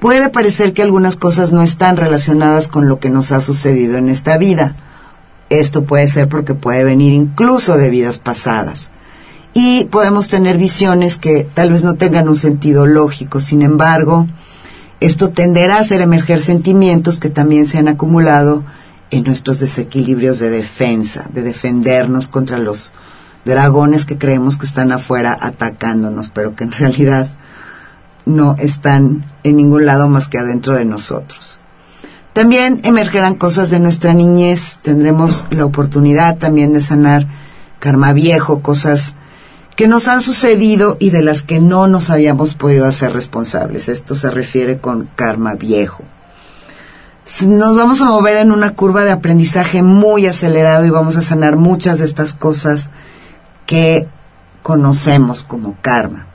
Puede 0.00 0.28
parecer 0.30 0.72
que 0.74 0.82
algunas 0.82 1.16
cosas 1.16 1.52
no 1.52 1.62
están 1.62 1.96
relacionadas 1.96 2.68
con 2.68 2.88
lo 2.88 3.00
que 3.00 3.10
nos 3.10 3.32
ha 3.32 3.40
sucedido 3.40 3.96
en 3.96 4.08
esta 4.08 4.38
vida. 4.38 4.76
Esto 5.50 5.84
puede 5.84 6.06
ser 6.06 6.28
porque 6.28 6.54
puede 6.54 6.84
venir 6.84 7.12
incluso 7.12 7.76
de 7.76 7.90
vidas 7.90 8.18
pasadas. 8.18 8.90
Y 9.54 9.86
podemos 9.86 10.28
tener 10.28 10.56
visiones 10.56 11.18
que 11.18 11.42
tal 11.42 11.72
vez 11.72 11.82
no 11.82 11.94
tengan 11.94 12.28
un 12.28 12.36
sentido 12.36 12.86
lógico. 12.86 13.40
Sin 13.40 13.60
embargo, 13.62 14.28
esto 15.00 15.30
tenderá 15.30 15.76
a 15.76 15.80
hacer 15.80 16.00
emerger 16.00 16.42
sentimientos 16.42 17.18
que 17.18 17.30
también 17.30 17.66
se 17.66 17.78
han 17.78 17.88
acumulado 17.88 18.62
en 19.10 19.24
nuestros 19.24 19.58
desequilibrios 19.58 20.38
de 20.38 20.50
defensa, 20.50 21.24
de 21.32 21.42
defendernos 21.42 22.28
contra 22.28 22.58
los 22.58 22.92
dragones 23.44 24.04
que 24.04 24.18
creemos 24.18 24.58
que 24.58 24.66
están 24.66 24.92
afuera 24.92 25.36
atacándonos, 25.40 26.28
pero 26.28 26.54
que 26.54 26.64
en 26.64 26.72
realidad 26.78 27.28
no 28.28 28.54
están 28.58 29.24
en 29.42 29.56
ningún 29.56 29.86
lado 29.86 30.08
más 30.08 30.28
que 30.28 30.38
adentro 30.38 30.76
de 30.76 30.84
nosotros. 30.84 31.58
También 32.32 32.80
emergerán 32.84 33.34
cosas 33.34 33.70
de 33.70 33.80
nuestra 33.80 34.14
niñez, 34.14 34.78
tendremos 34.82 35.46
la 35.50 35.64
oportunidad 35.64 36.38
también 36.38 36.72
de 36.72 36.80
sanar 36.80 37.26
karma 37.80 38.12
viejo, 38.12 38.60
cosas 38.60 39.14
que 39.74 39.88
nos 39.88 40.08
han 40.08 40.20
sucedido 40.20 40.96
y 41.00 41.10
de 41.10 41.22
las 41.22 41.42
que 41.42 41.60
no 41.60 41.88
nos 41.88 42.10
habíamos 42.10 42.54
podido 42.54 42.86
hacer 42.86 43.12
responsables. 43.12 43.88
Esto 43.88 44.14
se 44.14 44.30
refiere 44.30 44.78
con 44.78 45.08
karma 45.16 45.54
viejo. 45.54 46.04
Nos 47.46 47.76
vamos 47.76 48.00
a 48.00 48.06
mover 48.06 48.36
en 48.38 48.52
una 48.52 48.74
curva 48.74 49.04
de 49.04 49.12
aprendizaje 49.12 49.82
muy 49.82 50.26
acelerado 50.26 50.86
y 50.86 50.90
vamos 50.90 51.16
a 51.16 51.22
sanar 51.22 51.56
muchas 51.56 51.98
de 51.98 52.04
estas 52.04 52.32
cosas 52.32 52.90
que 53.66 54.08
conocemos 54.62 55.44
como 55.44 55.76
karma. 55.82 56.26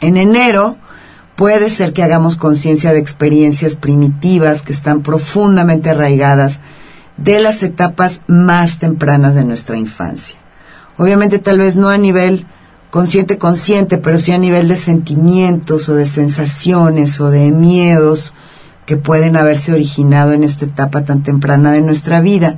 En 0.00 0.16
enero 0.16 0.76
Puede 1.36 1.68
ser 1.68 1.92
que 1.92 2.02
hagamos 2.02 2.36
conciencia 2.36 2.94
de 2.94 2.98
experiencias 2.98 3.76
primitivas 3.76 4.62
que 4.62 4.72
están 4.72 5.02
profundamente 5.02 5.90
arraigadas 5.90 6.60
de 7.18 7.40
las 7.40 7.62
etapas 7.62 8.22
más 8.26 8.78
tempranas 8.78 9.34
de 9.34 9.44
nuestra 9.44 9.76
infancia. 9.76 10.36
Obviamente 10.96 11.38
tal 11.38 11.58
vez 11.58 11.76
no 11.76 11.90
a 11.90 11.98
nivel 11.98 12.46
consciente 12.90 13.36
consciente, 13.36 13.98
pero 13.98 14.18
sí 14.18 14.32
a 14.32 14.38
nivel 14.38 14.68
de 14.68 14.78
sentimientos 14.78 15.90
o 15.90 15.94
de 15.94 16.06
sensaciones 16.06 17.20
o 17.20 17.30
de 17.30 17.50
miedos 17.50 18.32
que 18.86 18.96
pueden 18.96 19.36
haberse 19.36 19.72
originado 19.72 20.32
en 20.32 20.42
esta 20.42 20.64
etapa 20.64 21.04
tan 21.04 21.22
temprana 21.22 21.72
de 21.72 21.82
nuestra 21.82 22.22
vida. 22.22 22.56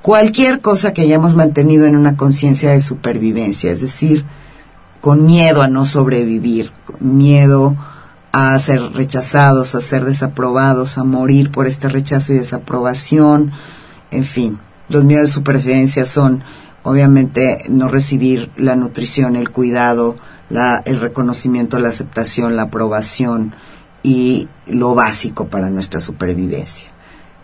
Cualquier 0.00 0.60
cosa 0.60 0.94
que 0.94 1.02
hayamos 1.02 1.34
mantenido 1.34 1.84
en 1.84 1.96
una 1.96 2.16
conciencia 2.16 2.70
de 2.70 2.80
supervivencia, 2.80 3.70
es 3.70 3.82
decir, 3.82 4.24
con 5.00 5.26
miedo 5.26 5.62
a 5.62 5.68
no 5.68 5.86
sobrevivir, 5.86 6.72
con 6.84 7.16
miedo 7.16 7.76
a 8.32 8.58
ser 8.58 8.80
rechazados, 8.92 9.74
a 9.74 9.80
ser 9.80 10.04
desaprobados, 10.04 10.98
a 10.98 11.04
morir 11.04 11.50
por 11.50 11.66
este 11.66 11.88
rechazo 11.88 12.32
y 12.32 12.36
desaprobación, 12.36 13.52
en 14.10 14.24
fin, 14.24 14.58
los 14.88 15.04
miedos 15.04 15.28
de 15.28 15.34
supervivencia 15.34 16.04
son 16.04 16.42
obviamente 16.82 17.64
no 17.68 17.88
recibir 17.88 18.50
la 18.56 18.76
nutrición, 18.76 19.36
el 19.36 19.50
cuidado, 19.50 20.16
la, 20.48 20.82
el 20.84 21.00
reconocimiento, 21.00 21.78
la 21.78 21.90
aceptación, 21.90 22.56
la 22.56 22.62
aprobación 22.62 23.54
y 24.02 24.48
lo 24.66 24.94
básico 24.94 25.46
para 25.46 25.70
nuestra 25.70 26.00
supervivencia. 26.00 26.88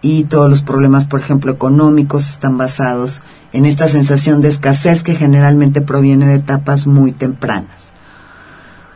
Y 0.00 0.24
todos 0.24 0.48
los 0.48 0.62
problemas, 0.62 1.04
por 1.04 1.20
ejemplo, 1.20 1.52
económicos 1.52 2.28
están 2.28 2.58
basados 2.58 3.22
en 3.56 3.66
esta 3.66 3.88
sensación 3.88 4.40
de 4.40 4.48
escasez 4.48 5.02
que 5.02 5.14
generalmente 5.14 5.80
proviene 5.80 6.26
de 6.26 6.34
etapas 6.34 6.86
muy 6.86 7.12
tempranas. 7.12 7.90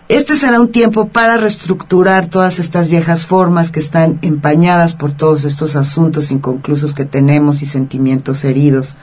Este 0.09 0.37
será 0.37 0.61
un 0.61 0.73
tiempo 0.73 1.09
para 1.09 1.37
reestructurar 1.37 2.27
todas 2.27 2.59
estas 2.59 2.89
viejas 2.89 3.27
formas 3.27 3.71
que 3.71 3.81
están 3.81 4.19
empañadas 4.23 4.95
por 4.95 5.13
todos 5.13 5.45
estos 5.45 5.77
asuntos 5.77 6.31
inconclusos 6.31 6.95
que 6.95 7.05
tenemos 7.05 7.63
y 7.63 7.67
sentimientos 7.67 8.45
heridos 8.45 8.97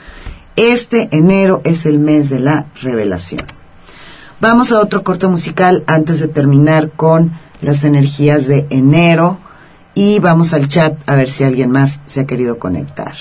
este 0.58 1.08
enero 1.16 1.62
es 1.66 1.86
el 1.86 1.99
mes 1.99 2.32
de 2.32 2.39
la 2.39 2.66
revelación. 2.82 3.41
Vamos 4.41 4.72
a 4.72 4.82
otro 4.82 5.03
corte 5.03 5.28
musical 5.28 5.84
antes 5.86 6.20
de 6.20 6.28
terminar 6.28 6.89
con 6.89 7.32
las 7.62 7.84
energías 7.84 8.47
de 8.47 8.66
enero 8.72 9.38
y 9.93 10.18
vamos 10.18 10.55
al 10.55 10.68
chat 10.68 10.97
a 11.08 11.14
ver 11.14 11.30
si 11.30 11.43
alguien 11.43 11.70
más 11.70 12.01
se 12.08 12.22
ha 12.22 12.26
querido 12.26 12.58
conectar. 12.58 13.14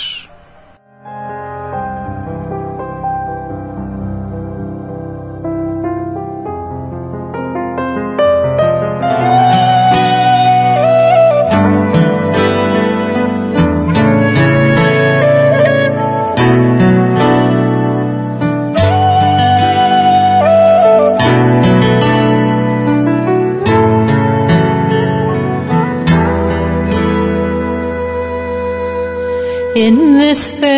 despair. 30.26 30.75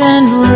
often 0.00 0.53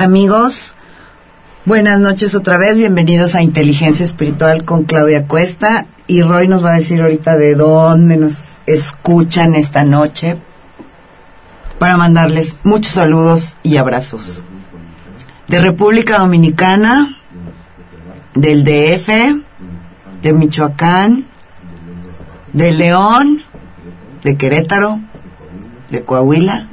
Amigos, 0.00 0.72
buenas 1.66 2.00
noches 2.00 2.34
otra 2.34 2.56
vez, 2.56 2.78
bienvenidos 2.78 3.34
a 3.34 3.42
Inteligencia 3.42 4.02
Espiritual 4.02 4.64
con 4.64 4.84
Claudia 4.84 5.26
Cuesta 5.26 5.84
y 6.06 6.22
Roy 6.22 6.48
nos 6.48 6.64
va 6.64 6.70
a 6.70 6.76
decir 6.76 7.02
ahorita 7.02 7.36
de 7.36 7.54
dónde 7.54 8.16
nos 8.16 8.62
escuchan 8.64 9.54
esta 9.54 9.84
noche 9.84 10.38
para 11.78 11.98
mandarles 11.98 12.56
muchos 12.62 12.92
saludos 12.92 13.58
y 13.62 13.76
abrazos. 13.76 14.40
De 15.48 15.60
República 15.60 16.18
Dominicana, 16.18 17.18
del 18.32 18.64
DF, 18.64 19.06
de 20.22 20.32
Michoacán, 20.32 21.26
de 22.54 22.72
León, 22.72 23.42
de 24.24 24.38
Querétaro, 24.38 24.98
de 25.90 26.02
Coahuila 26.02 26.69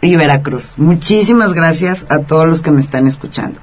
y 0.00 0.16
Veracruz. 0.16 0.72
Muchísimas 0.76 1.52
gracias 1.52 2.06
a 2.08 2.20
todos 2.20 2.46
los 2.46 2.62
que 2.62 2.70
me 2.70 2.80
están 2.80 3.06
escuchando. 3.06 3.60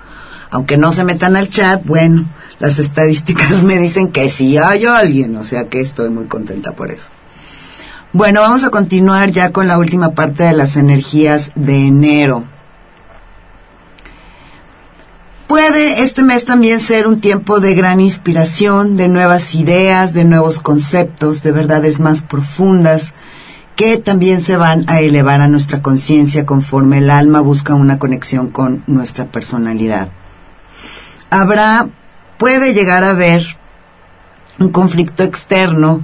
Aunque 0.51 0.77
no 0.77 0.91
se 0.91 1.03
metan 1.03 1.35
al 1.35 1.49
chat, 1.49 1.83
bueno, 1.85 2.25
las 2.59 2.79
estadísticas 2.79 3.63
me 3.63 3.77
dicen 3.77 4.11
que 4.11 4.29
sí 4.29 4.57
hay 4.57 4.85
alguien, 4.85 5.35
o 5.35 5.43
sea 5.43 5.65
que 5.65 5.81
estoy 5.81 6.09
muy 6.09 6.25
contenta 6.25 6.73
por 6.73 6.91
eso. 6.91 7.09
Bueno, 8.13 8.41
vamos 8.41 8.63
a 8.63 8.69
continuar 8.69 9.31
ya 9.31 9.51
con 9.51 9.67
la 9.67 9.77
última 9.77 10.11
parte 10.11 10.43
de 10.43 10.53
las 10.53 10.77
energías 10.77 11.51
de 11.55 11.87
enero. 11.87 12.45
Puede 15.47 16.01
este 16.01 16.23
mes 16.23 16.45
también 16.45 16.79
ser 16.79 17.07
un 17.07 17.19
tiempo 17.19 17.59
de 17.59 17.75
gran 17.75 17.99
inspiración, 17.99 18.97
de 18.97 19.09
nuevas 19.09 19.53
ideas, 19.53 20.13
de 20.13 20.23
nuevos 20.23 20.59
conceptos, 20.59 21.43
de 21.43 21.51
verdades 21.51 21.99
más 21.99 22.21
profundas, 22.21 23.13
que 23.75 23.97
también 23.97 24.39
se 24.39 24.55
van 24.55 24.85
a 24.87 25.01
elevar 25.01 25.41
a 25.41 25.47
nuestra 25.47 25.81
conciencia 25.81 26.45
conforme 26.45 26.99
el 26.99 27.09
alma 27.09 27.41
busca 27.41 27.73
una 27.73 27.99
conexión 27.99 28.49
con 28.49 28.83
nuestra 28.87 29.25
personalidad. 29.25 30.09
Habrá, 31.29 31.87
puede 32.37 32.73
llegar 32.73 33.03
a 33.03 33.09
haber 33.09 33.45
un 34.59 34.69
conflicto 34.69 35.23
externo 35.23 36.01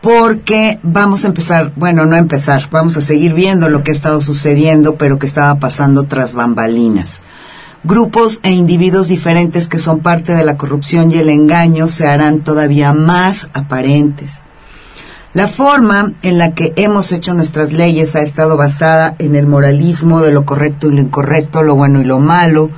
porque 0.00 0.80
vamos 0.82 1.24
a 1.24 1.28
empezar, 1.28 1.72
bueno, 1.76 2.06
no 2.06 2.16
empezar, 2.16 2.68
vamos 2.72 2.96
a 2.96 3.00
seguir 3.00 3.34
viendo 3.34 3.68
lo 3.68 3.84
que 3.84 3.92
ha 3.92 3.94
estado 3.94 4.20
sucediendo, 4.20 4.96
pero 4.96 5.20
que 5.20 5.26
estaba 5.26 5.60
pasando 5.60 6.04
tras 6.04 6.34
bambalinas. 6.34 7.20
Grupos 7.84 8.40
e 8.42 8.50
individuos 8.50 9.06
diferentes 9.06 9.68
que 9.68 9.78
son 9.78 10.00
parte 10.00 10.34
de 10.34 10.44
la 10.44 10.56
corrupción 10.56 11.12
y 11.12 11.18
el 11.18 11.28
engaño 11.28 11.86
se 11.86 12.08
harán 12.08 12.40
todavía 12.40 12.92
más 12.92 13.48
aparentes. 13.54 14.42
La 15.34 15.48
forma 15.48 16.12
en 16.20 16.36
la 16.36 16.54
que 16.54 16.74
hemos 16.76 17.10
hecho 17.10 17.32
nuestras 17.32 17.72
leyes 17.72 18.14
ha 18.16 18.20
estado 18.20 18.58
basada 18.58 19.14
en 19.18 19.34
el 19.34 19.46
moralismo 19.46 20.20
de 20.20 20.30
lo 20.30 20.44
correcto 20.44 20.88
y 20.88 20.94
lo 20.94 21.00
incorrecto, 21.00 21.62
lo 21.62 21.74
bueno 21.74 22.02
y 22.02 22.04
lo 22.04 22.18
malo, 22.18 22.68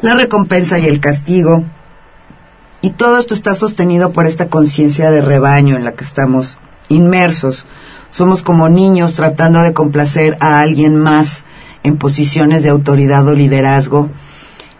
la 0.00 0.14
recompensa 0.14 0.78
y 0.78 0.86
el 0.86 1.00
castigo. 1.00 1.64
Y 2.82 2.90
todo 2.90 3.18
esto 3.18 3.34
está 3.34 3.52
sostenido 3.54 4.12
por 4.12 4.26
esta 4.26 4.46
conciencia 4.46 5.10
de 5.10 5.22
rebaño 5.22 5.76
en 5.76 5.82
la 5.82 5.92
que 5.92 6.04
estamos 6.04 6.58
inmersos. 6.88 7.66
Somos 8.10 8.44
como 8.44 8.68
niños 8.68 9.14
tratando 9.14 9.60
de 9.62 9.72
complacer 9.72 10.36
a 10.38 10.60
alguien 10.60 10.94
más 10.94 11.42
en 11.82 11.96
posiciones 11.96 12.62
de 12.62 12.68
autoridad 12.68 13.26
o 13.26 13.34
liderazgo. 13.34 14.08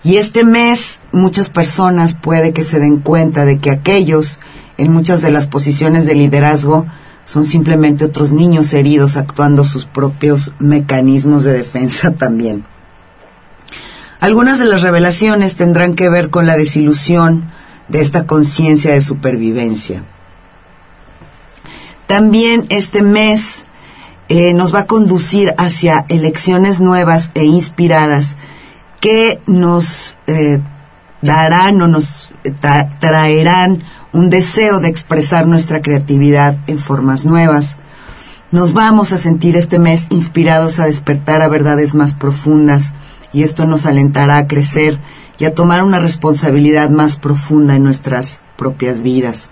Y 0.05 0.19
este 0.19 0.45
mes 0.45 1.01
muchas 1.11 1.49
personas 1.49 2.14
puede 2.14 2.53
que 2.53 2.62
se 2.62 2.79
den 2.79 3.01
cuenta 3.01 3.45
de 3.45 3.59
que 3.59 3.73
aquellos 3.73 4.39
en 4.77 4.93
muchas 4.93 5.21
de 5.21 5.33
las 5.33 5.49
posiciones 5.49 6.07
de 6.07 6.14
liderazgo 6.14 6.87
son 7.29 7.45
simplemente 7.45 8.07
otros 8.07 8.33
niños 8.33 8.72
heridos 8.72 9.18
actuando 9.18 9.66
sus 9.66 9.85
propios 9.85 10.53
mecanismos 10.59 11.45
de 11.45 11.53
defensa 11.53 12.11
también. 12.18 12.64
Algunas 14.18 14.59
de 14.59 14.64
las 14.64 14.81
revelaciones 14.81 15.55
tendrán 15.55 15.95
que 15.95 16.09
ver 16.09 16.31
con 16.31 16.47
la 16.47 16.57
desilusión 16.57 17.53
de 17.89 18.01
esta 18.01 18.26
conciencia 18.26 18.95
de 18.95 19.03
supervivencia. 19.03 20.05
También 22.07 22.64
este 22.70 23.03
mes 23.03 23.64
eh, 24.31 24.55
nos 24.55 24.74
va 24.74 24.81
a 24.81 24.87
conducir 24.87 25.55
hacia 25.59 26.07
elecciones 26.09 26.81
nuevas 26.81 27.31
e 27.35 27.45
inspiradas 27.45 28.37
que 29.01 29.39
nos 29.47 30.16
eh, 30.26 30.61
darán 31.20 31.83
o 31.83 31.89
nos 31.89 32.31
tra 32.61 32.89
traerán 32.99 33.83
un 34.12 34.30
deseo 34.30 34.80
de 34.80 34.88
expresar 34.88 35.46
nuestra 35.46 35.82
creatividad 35.82 36.59
en 36.66 36.78
formas 36.78 37.24
nuevas. 37.24 37.76
Nos 38.50 38.72
vamos 38.72 39.12
a 39.12 39.18
sentir 39.18 39.56
este 39.56 39.78
mes 39.78 40.06
inspirados 40.11 40.78
a 40.78 40.86
despertar 40.86 41.42
a 41.42 41.48
verdades 41.48 41.94
más 41.94 42.14
profundas 42.14 42.94
y 43.32 43.42
esto 43.42 43.66
nos 43.66 43.86
alentará 43.86 44.38
a 44.38 44.46
crecer 44.46 44.98
y 45.38 45.44
a 45.44 45.54
tomar 45.54 45.84
una 45.84 45.98
responsabilidad 45.98 46.90
más 46.90 47.16
profunda 47.16 47.76
en 47.76 47.84
nuestras 47.84 48.40
propias 48.56 49.02
vidas. 49.02 49.50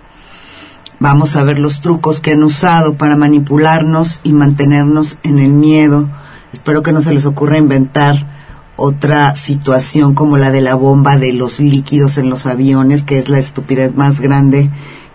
Vamos 0.98 1.36
a 1.36 1.42
ver 1.42 1.59
los 1.59 1.82
trucos 1.82 2.20
que 2.20 2.32
han 2.32 2.42
usado 2.42 2.94
para 2.94 3.16
manipularnos 3.16 4.20
y 4.24 4.32
mantenernos 4.32 5.18
en 5.22 5.38
el 5.38 5.50
miedo. 5.50 6.09
Espero 6.54 6.82
que 6.82 6.92
no 6.92 7.02
se 7.02 7.12
les 7.12 7.26
ocurra 7.26 7.59
inventar 7.59 8.36
otra 8.77 9.35
situación 9.35 10.14
como 10.14 10.37
la 10.37 10.51
de 10.51 10.61
la 10.61 10.74
bomba 10.74 11.16
de 11.16 11.33
los 11.33 11.59
líquidos 11.61 12.18
en 12.18 12.31
los 12.31 12.47
aviones, 12.47 13.03
que 13.03 13.18
es 13.18 13.29
la 13.29 13.39
estupidez 13.39 13.97
más 13.97 14.20
grande 14.20 14.70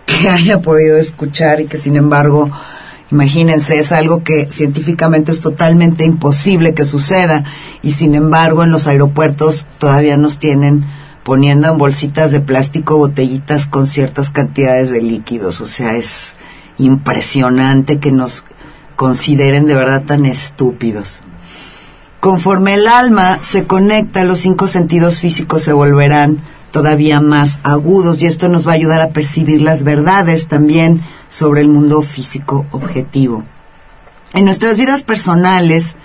que 0.06 0.28
haya 0.28 0.60
podido 0.60 0.96
escuchar 0.96 1.60
y 1.60 1.66
que 1.66 1.78
sin 1.78 1.96
embargo, 1.96 2.50
imagínense, 3.10 3.78
es 3.78 3.92
algo 3.92 4.22
que 4.24 4.48
científicamente 4.50 5.32
es 5.32 5.40
totalmente 5.40 6.04
imposible 6.04 6.74
que 6.74 6.84
suceda 6.84 7.44
y 7.82 7.92
sin 7.92 8.14
embargo 8.14 8.64
en 8.64 8.72
los 8.72 8.86
aeropuertos 8.86 9.66
todavía 9.78 10.16
nos 10.16 10.38
tienen 10.38 10.84
poniendo 11.22 11.68
en 11.68 11.78
bolsitas 11.78 12.32
de 12.32 12.40
plástico 12.40 12.96
botellitas 12.96 13.66
con 13.66 13.86
ciertas 13.86 14.30
cantidades 14.30 14.90
de 14.90 15.02
líquidos, 15.02 15.60
o 15.60 15.66
sea, 15.66 15.96
es 15.96 16.34
impresionante 16.78 18.00
que 18.00 18.10
nos 18.10 18.42
consideren 18.96 19.66
de 19.66 19.76
verdad 19.76 20.04
tan 20.04 20.26
estúpidos. 20.26 21.22
Conforme 22.22 22.74
el 22.74 22.86
alma 22.86 23.38
se 23.40 23.64
conecta, 23.64 24.22
los 24.22 24.38
cinco 24.38 24.68
sentidos 24.68 25.18
físicos 25.18 25.64
se 25.64 25.72
volverán 25.72 26.38
todavía 26.70 27.20
más 27.20 27.58
agudos 27.64 28.22
y 28.22 28.26
esto 28.26 28.48
nos 28.48 28.64
va 28.64 28.70
a 28.70 28.74
ayudar 28.76 29.00
a 29.00 29.08
percibir 29.08 29.60
las 29.60 29.82
verdades 29.82 30.46
también 30.46 31.02
sobre 31.28 31.62
el 31.62 31.68
mundo 31.68 32.00
físico 32.02 32.64
objetivo. 32.70 33.42
En 34.34 34.44
nuestras 34.44 34.76
vidas 34.76 35.02
personales, 35.02 35.96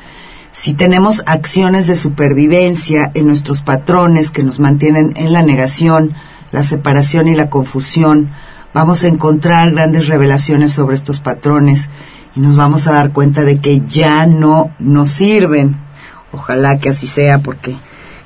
si 0.51 0.73
tenemos 0.73 1.21
acciones 1.27 1.85
de 1.85 1.95
supervivencia 1.95 3.11
en 3.13 3.27
nuestros 3.27 3.61
patrones 3.61 4.31
que 4.31 4.41
nos 4.41 4.59
mantienen 4.59 5.13
en 5.17 5.33
la 5.33 5.43
negación, 5.43 6.15
la 6.51 6.63
separación 6.63 7.27
y 7.27 7.35
la 7.35 7.51
confusión, 7.51 8.31
vamos 8.73 9.03
a 9.03 9.07
encontrar 9.07 9.71
grandes 9.71 10.07
revelaciones 10.07 10.71
sobre 10.71 10.95
estos 10.95 11.19
patrones 11.19 11.91
y 12.35 12.39
nos 12.39 12.55
vamos 12.55 12.87
a 12.87 12.93
dar 12.93 13.11
cuenta 13.11 13.43
de 13.43 13.59
que 13.59 13.81
ya 13.81 14.25
no 14.25 14.71
nos 14.79 15.11
sirven 15.11 15.85
Ojalá 16.31 16.77
que 16.79 16.89
así 16.89 17.07
sea 17.07 17.39
porque 17.39 17.75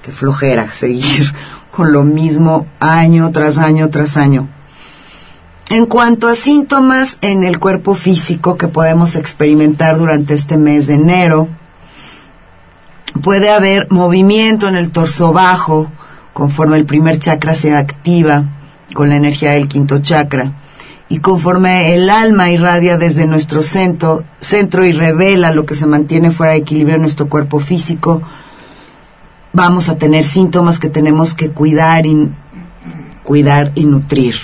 qué 0.04 0.12
flojera 0.12 0.72
seguir 0.72 1.34
con 1.72 1.91
lo 1.91 2.04
mismo 2.04 2.66
año 2.80 3.32
tras 3.32 3.58
año 3.58 3.89
tras 3.89 4.18
año. 4.18 4.47
En 5.70 5.86
cuanto 5.86 6.28
a 6.28 6.36
síntomas 6.36 7.18
en 7.22 7.43
el 7.43 7.60
cuerpo 7.60 7.95
físico 7.95 8.58
que 8.58 8.68
podemos 8.68 9.16
experimentar 9.16 9.97
durante 9.97 10.34
este 10.34 10.58
mes 10.58 10.88
de 10.88 10.95
enero, 10.95 11.47
puede 13.24 13.49
haber 13.49 13.89
movimiento 13.89 14.68
en 14.68 14.76
el 14.76 14.91
torso 14.91 15.32
bajo 15.32 15.89
conforme 16.34 16.78
el 16.78 16.86
primer 16.86 17.20
chakra 17.20 17.56
se 17.56 17.74
activa 17.76 18.45
con 18.93 19.10
la 19.10 19.16
energía 19.16 19.52
del 19.52 19.68
quinto 19.68 19.99
chakra 19.99 20.52
y 21.12 21.20
conforme 21.20 21.93
el 21.93 22.09
alma 22.09 22.51
irradia 22.51 22.97
desde 22.97 23.28
nuestro 23.28 23.64
centro, 23.64 24.24
y 24.86 24.93
revela 24.93 25.51
lo 25.51 25.66
que 25.66 25.76
se 25.76 25.86
mantiene 25.86 26.32
fuera 26.32 26.53
de 26.53 26.59
equilibrio 26.59 26.95
en 26.95 27.01
nuestro 27.01 27.28
cuerpo 27.28 27.59
físico, 27.59 28.22
vamos 29.51 29.89
a 29.89 29.97
tener 29.97 30.24
síntomas 30.24 30.80
que 30.80 30.88
tenemos 30.88 31.34
que 31.34 31.51
cuidar 31.51 32.05
cuidar 33.24 33.74
y 33.76 33.84
nutrir. 33.84 34.36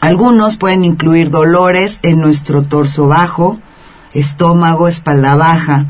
Algunos 0.00 0.58
pueden 0.58 0.84
incluir 0.84 1.30
dolores 1.30 1.98
en 2.04 2.20
nuestro 2.20 2.62
torso 2.62 3.08
bajo, 3.08 3.58
estómago, 4.12 4.86
espalda 4.86 5.34
baja. 5.34 5.86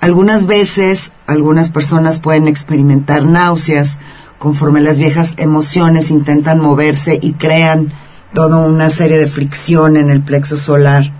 Algunas 0.00 0.44
veces, 0.44 1.12
algunas 1.28 1.68
personas 1.68 2.18
pueden 2.18 2.48
experimentar 2.48 3.22
náuseas 3.22 3.96
conforme 4.40 4.80
las 4.80 4.98
viejas 4.98 5.34
emociones 5.36 6.10
intentan 6.10 6.58
moverse 6.58 7.16
y 7.22 7.34
crean 7.34 7.92
toda 8.34 8.58
una 8.58 8.90
serie 8.90 9.18
de 9.18 9.28
fricción 9.28 9.96
en 9.96 10.10
el 10.10 10.20
plexo 10.20 10.56
solar. 10.56 11.10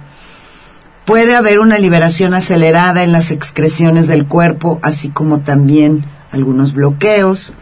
Puede 1.05 1.37
haber 1.37 1.61
una 1.61 1.79
liberación 1.79 2.35
acelerada 2.35 3.03
en 3.03 3.13
las 3.13 3.31
excreciones 3.31 4.07
del 4.07 4.27
cuerpo, 4.27 4.81
así 4.83 5.11
como 5.11 5.41
también 5.41 6.05
algunos 6.33 6.75
bloqueos. 6.75 7.53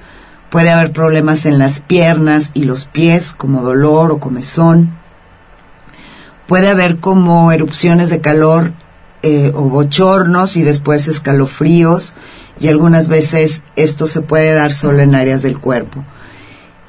Puede 0.50 0.70
haber 0.70 0.92
problemas 0.92 1.46
en 1.46 1.58
las 1.58 1.80
piernas 1.80 2.50
y 2.54 2.64
los 2.64 2.86
pies, 2.86 3.32
como 3.32 3.62
dolor 3.62 4.10
o 4.10 4.18
comezón. 4.18 4.90
Puede 6.46 6.68
haber 6.68 6.98
como 6.98 7.52
erupciones 7.52 8.10
de 8.10 8.20
calor 8.20 8.72
eh, 9.22 9.52
o 9.54 9.62
bochornos 9.62 10.56
y 10.56 10.62
después 10.62 11.08
escalofríos 11.08 12.14
y 12.60 12.68
algunas 12.68 13.08
veces 13.08 13.62
esto 13.76 14.06
se 14.06 14.20
puede 14.20 14.52
dar 14.54 14.72
solo 14.72 15.00
en 15.00 15.14
áreas 15.14 15.42
del 15.42 15.58
cuerpo. 15.58 16.04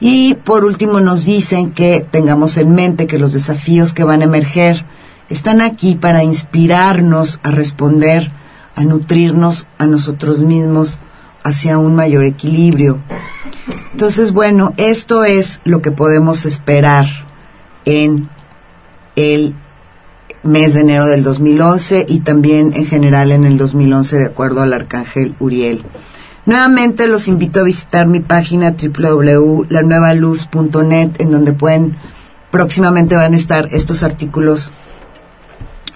Y 0.05 0.33
por 0.33 0.65
último 0.65 0.99
nos 0.99 1.23
dicen 1.23 1.71
que 1.71 2.01
tengamos 2.01 2.57
en 2.57 2.75
mente 2.75 3.07
que 3.07 3.17
los 3.17 3.31
desafíos 3.31 3.93
que 3.93 4.03
van 4.03 4.19
a 4.19 4.25
emerger 4.25 4.83
están 5.29 5.61
aquí 5.61 5.95
para 5.95 6.25
inspirarnos 6.25 7.39
a 7.41 7.51
responder, 7.51 8.29
a 8.75 8.83
nutrirnos 8.83 9.65
a 9.77 9.85
nosotros 9.85 10.39
mismos 10.39 10.97
hacia 11.45 11.77
un 11.77 11.95
mayor 11.95 12.25
equilibrio. 12.25 12.99
Entonces, 13.93 14.33
bueno, 14.33 14.73
esto 14.75 15.23
es 15.23 15.61
lo 15.63 15.81
que 15.81 15.91
podemos 15.91 16.45
esperar 16.45 17.07
en 17.85 18.27
el 19.15 19.55
mes 20.43 20.73
de 20.73 20.81
enero 20.81 21.05
del 21.05 21.23
2011 21.23 22.07
y 22.09 22.19
también 22.19 22.73
en 22.73 22.87
general 22.87 23.31
en 23.31 23.45
el 23.45 23.57
2011 23.57 24.17
de 24.17 24.25
acuerdo 24.25 24.63
al 24.63 24.73
arcángel 24.73 25.33
Uriel. 25.39 25.81
Nuevamente 26.45 27.07
los 27.07 27.29
invito 27.29 27.61
a 27.61 27.63
visitar 27.63 28.05
mi 28.05 28.19
página 28.19 28.75
www.lanuevaluz.net 28.75 31.11
en 31.19 31.31
donde 31.31 31.53
pueden 31.53 31.95
próximamente 32.51 33.15
van 33.15 33.31
a 33.33 33.37
estar 33.37 33.69
estos 33.71 34.03
artículos 34.03 34.69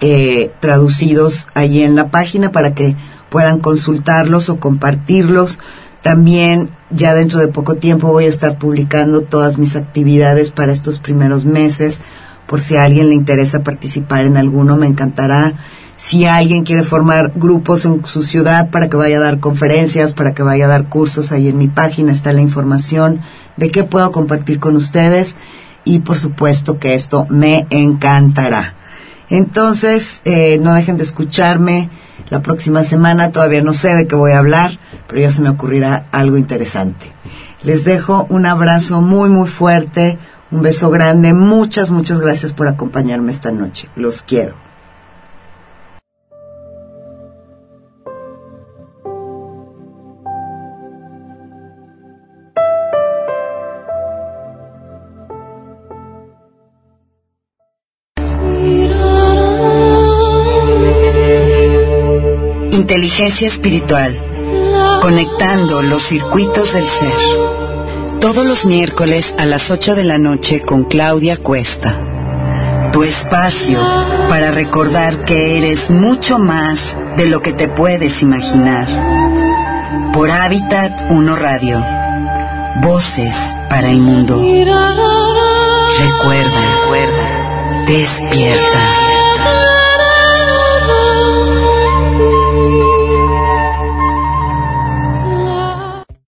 eh, 0.00 0.50
traducidos 0.60 1.48
allí 1.54 1.82
en 1.82 1.96
la 1.96 2.08
página 2.08 2.50
para 2.50 2.72
que 2.72 2.96
puedan 3.28 3.60
consultarlos 3.60 4.48
o 4.48 4.58
compartirlos. 4.58 5.58
También 6.02 6.70
ya 6.90 7.12
dentro 7.12 7.40
de 7.40 7.48
poco 7.48 7.74
tiempo 7.74 8.12
voy 8.12 8.24
a 8.24 8.28
estar 8.28 8.56
publicando 8.58 9.20
todas 9.20 9.58
mis 9.58 9.76
actividades 9.76 10.50
para 10.50 10.72
estos 10.72 10.98
primeros 10.98 11.44
meses. 11.44 12.00
Por 12.46 12.62
si 12.62 12.76
a 12.76 12.84
alguien 12.84 13.08
le 13.08 13.14
interesa 13.14 13.62
participar 13.62 14.24
en 14.24 14.38
alguno, 14.38 14.76
me 14.76 14.86
encantará. 14.86 15.52
Si 15.98 16.26
alguien 16.26 16.62
quiere 16.62 16.84
formar 16.84 17.32
grupos 17.34 17.84
en 17.84 18.06
su 18.06 18.22
ciudad 18.22 18.70
para 18.70 18.88
que 18.88 18.96
vaya 18.96 19.16
a 19.16 19.20
dar 19.20 19.40
conferencias, 19.40 20.12
para 20.12 20.32
que 20.32 20.44
vaya 20.44 20.66
a 20.66 20.68
dar 20.68 20.88
cursos, 20.88 21.32
ahí 21.32 21.48
en 21.48 21.58
mi 21.58 21.66
página 21.66 22.12
está 22.12 22.32
la 22.32 22.40
información 22.40 23.20
de 23.56 23.66
qué 23.66 23.82
puedo 23.82 24.12
compartir 24.12 24.60
con 24.60 24.76
ustedes. 24.76 25.34
Y 25.84 25.98
por 25.98 26.16
supuesto 26.16 26.78
que 26.78 26.94
esto 26.94 27.26
me 27.30 27.66
encantará. 27.70 28.74
Entonces, 29.28 30.20
eh, 30.24 30.58
no 30.62 30.72
dejen 30.72 30.98
de 30.98 31.02
escucharme 31.02 31.90
la 32.30 32.42
próxima 32.42 32.84
semana. 32.84 33.32
Todavía 33.32 33.62
no 33.62 33.72
sé 33.72 33.96
de 33.96 34.06
qué 34.06 34.14
voy 34.14 34.30
a 34.30 34.38
hablar, 34.38 34.78
pero 35.08 35.20
ya 35.20 35.32
se 35.32 35.42
me 35.42 35.50
ocurrirá 35.50 36.06
algo 36.12 36.36
interesante. 36.36 37.10
Les 37.64 37.82
dejo 37.82 38.24
un 38.28 38.46
abrazo 38.46 39.00
muy, 39.00 39.30
muy 39.30 39.48
fuerte, 39.48 40.16
un 40.52 40.62
beso 40.62 40.90
grande. 40.90 41.32
Muchas, 41.32 41.90
muchas 41.90 42.20
gracias 42.20 42.52
por 42.52 42.68
acompañarme 42.68 43.32
esta 43.32 43.50
noche. 43.50 43.88
Los 43.96 44.22
quiero. 44.22 44.67
Inteligencia 62.98 63.46
espiritual. 63.46 64.98
Conectando 65.00 65.82
los 65.82 66.02
circuitos 66.02 66.72
del 66.72 66.84
ser. 66.84 67.14
Todos 68.20 68.44
los 68.44 68.64
miércoles 68.64 69.36
a 69.38 69.46
las 69.46 69.70
8 69.70 69.94
de 69.94 70.02
la 70.02 70.18
noche 70.18 70.62
con 70.62 70.82
Claudia 70.82 71.36
Cuesta. 71.36 71.96
Tu 72.92 73.04
espacio 73.04 73.78
para 74.28 74.50
recordar 74.50 75.24
que 75.24 75.58
eres 75.58 75.90
mucho 75.90 76.40
más 76.40 76.98
de 77.16 77.28
lo 77.28 77.40
que 77.40 77.52
te 77.52 77.68
puedes 77.68 78.20
imaginar. 78.22 78.88
Por 80.12 80.28
Hábitat 80.32 81.08
1 81.08 81.36
Radio. 81.36 81.80
Voces 82.82 83.56
para 83.70 83.92
el 83.92 84.00
mundo. 84.00 84.42
Recuerda, 86.00 86.60
recuerda. 86.82 87.84
Despierta. 87.86 89.07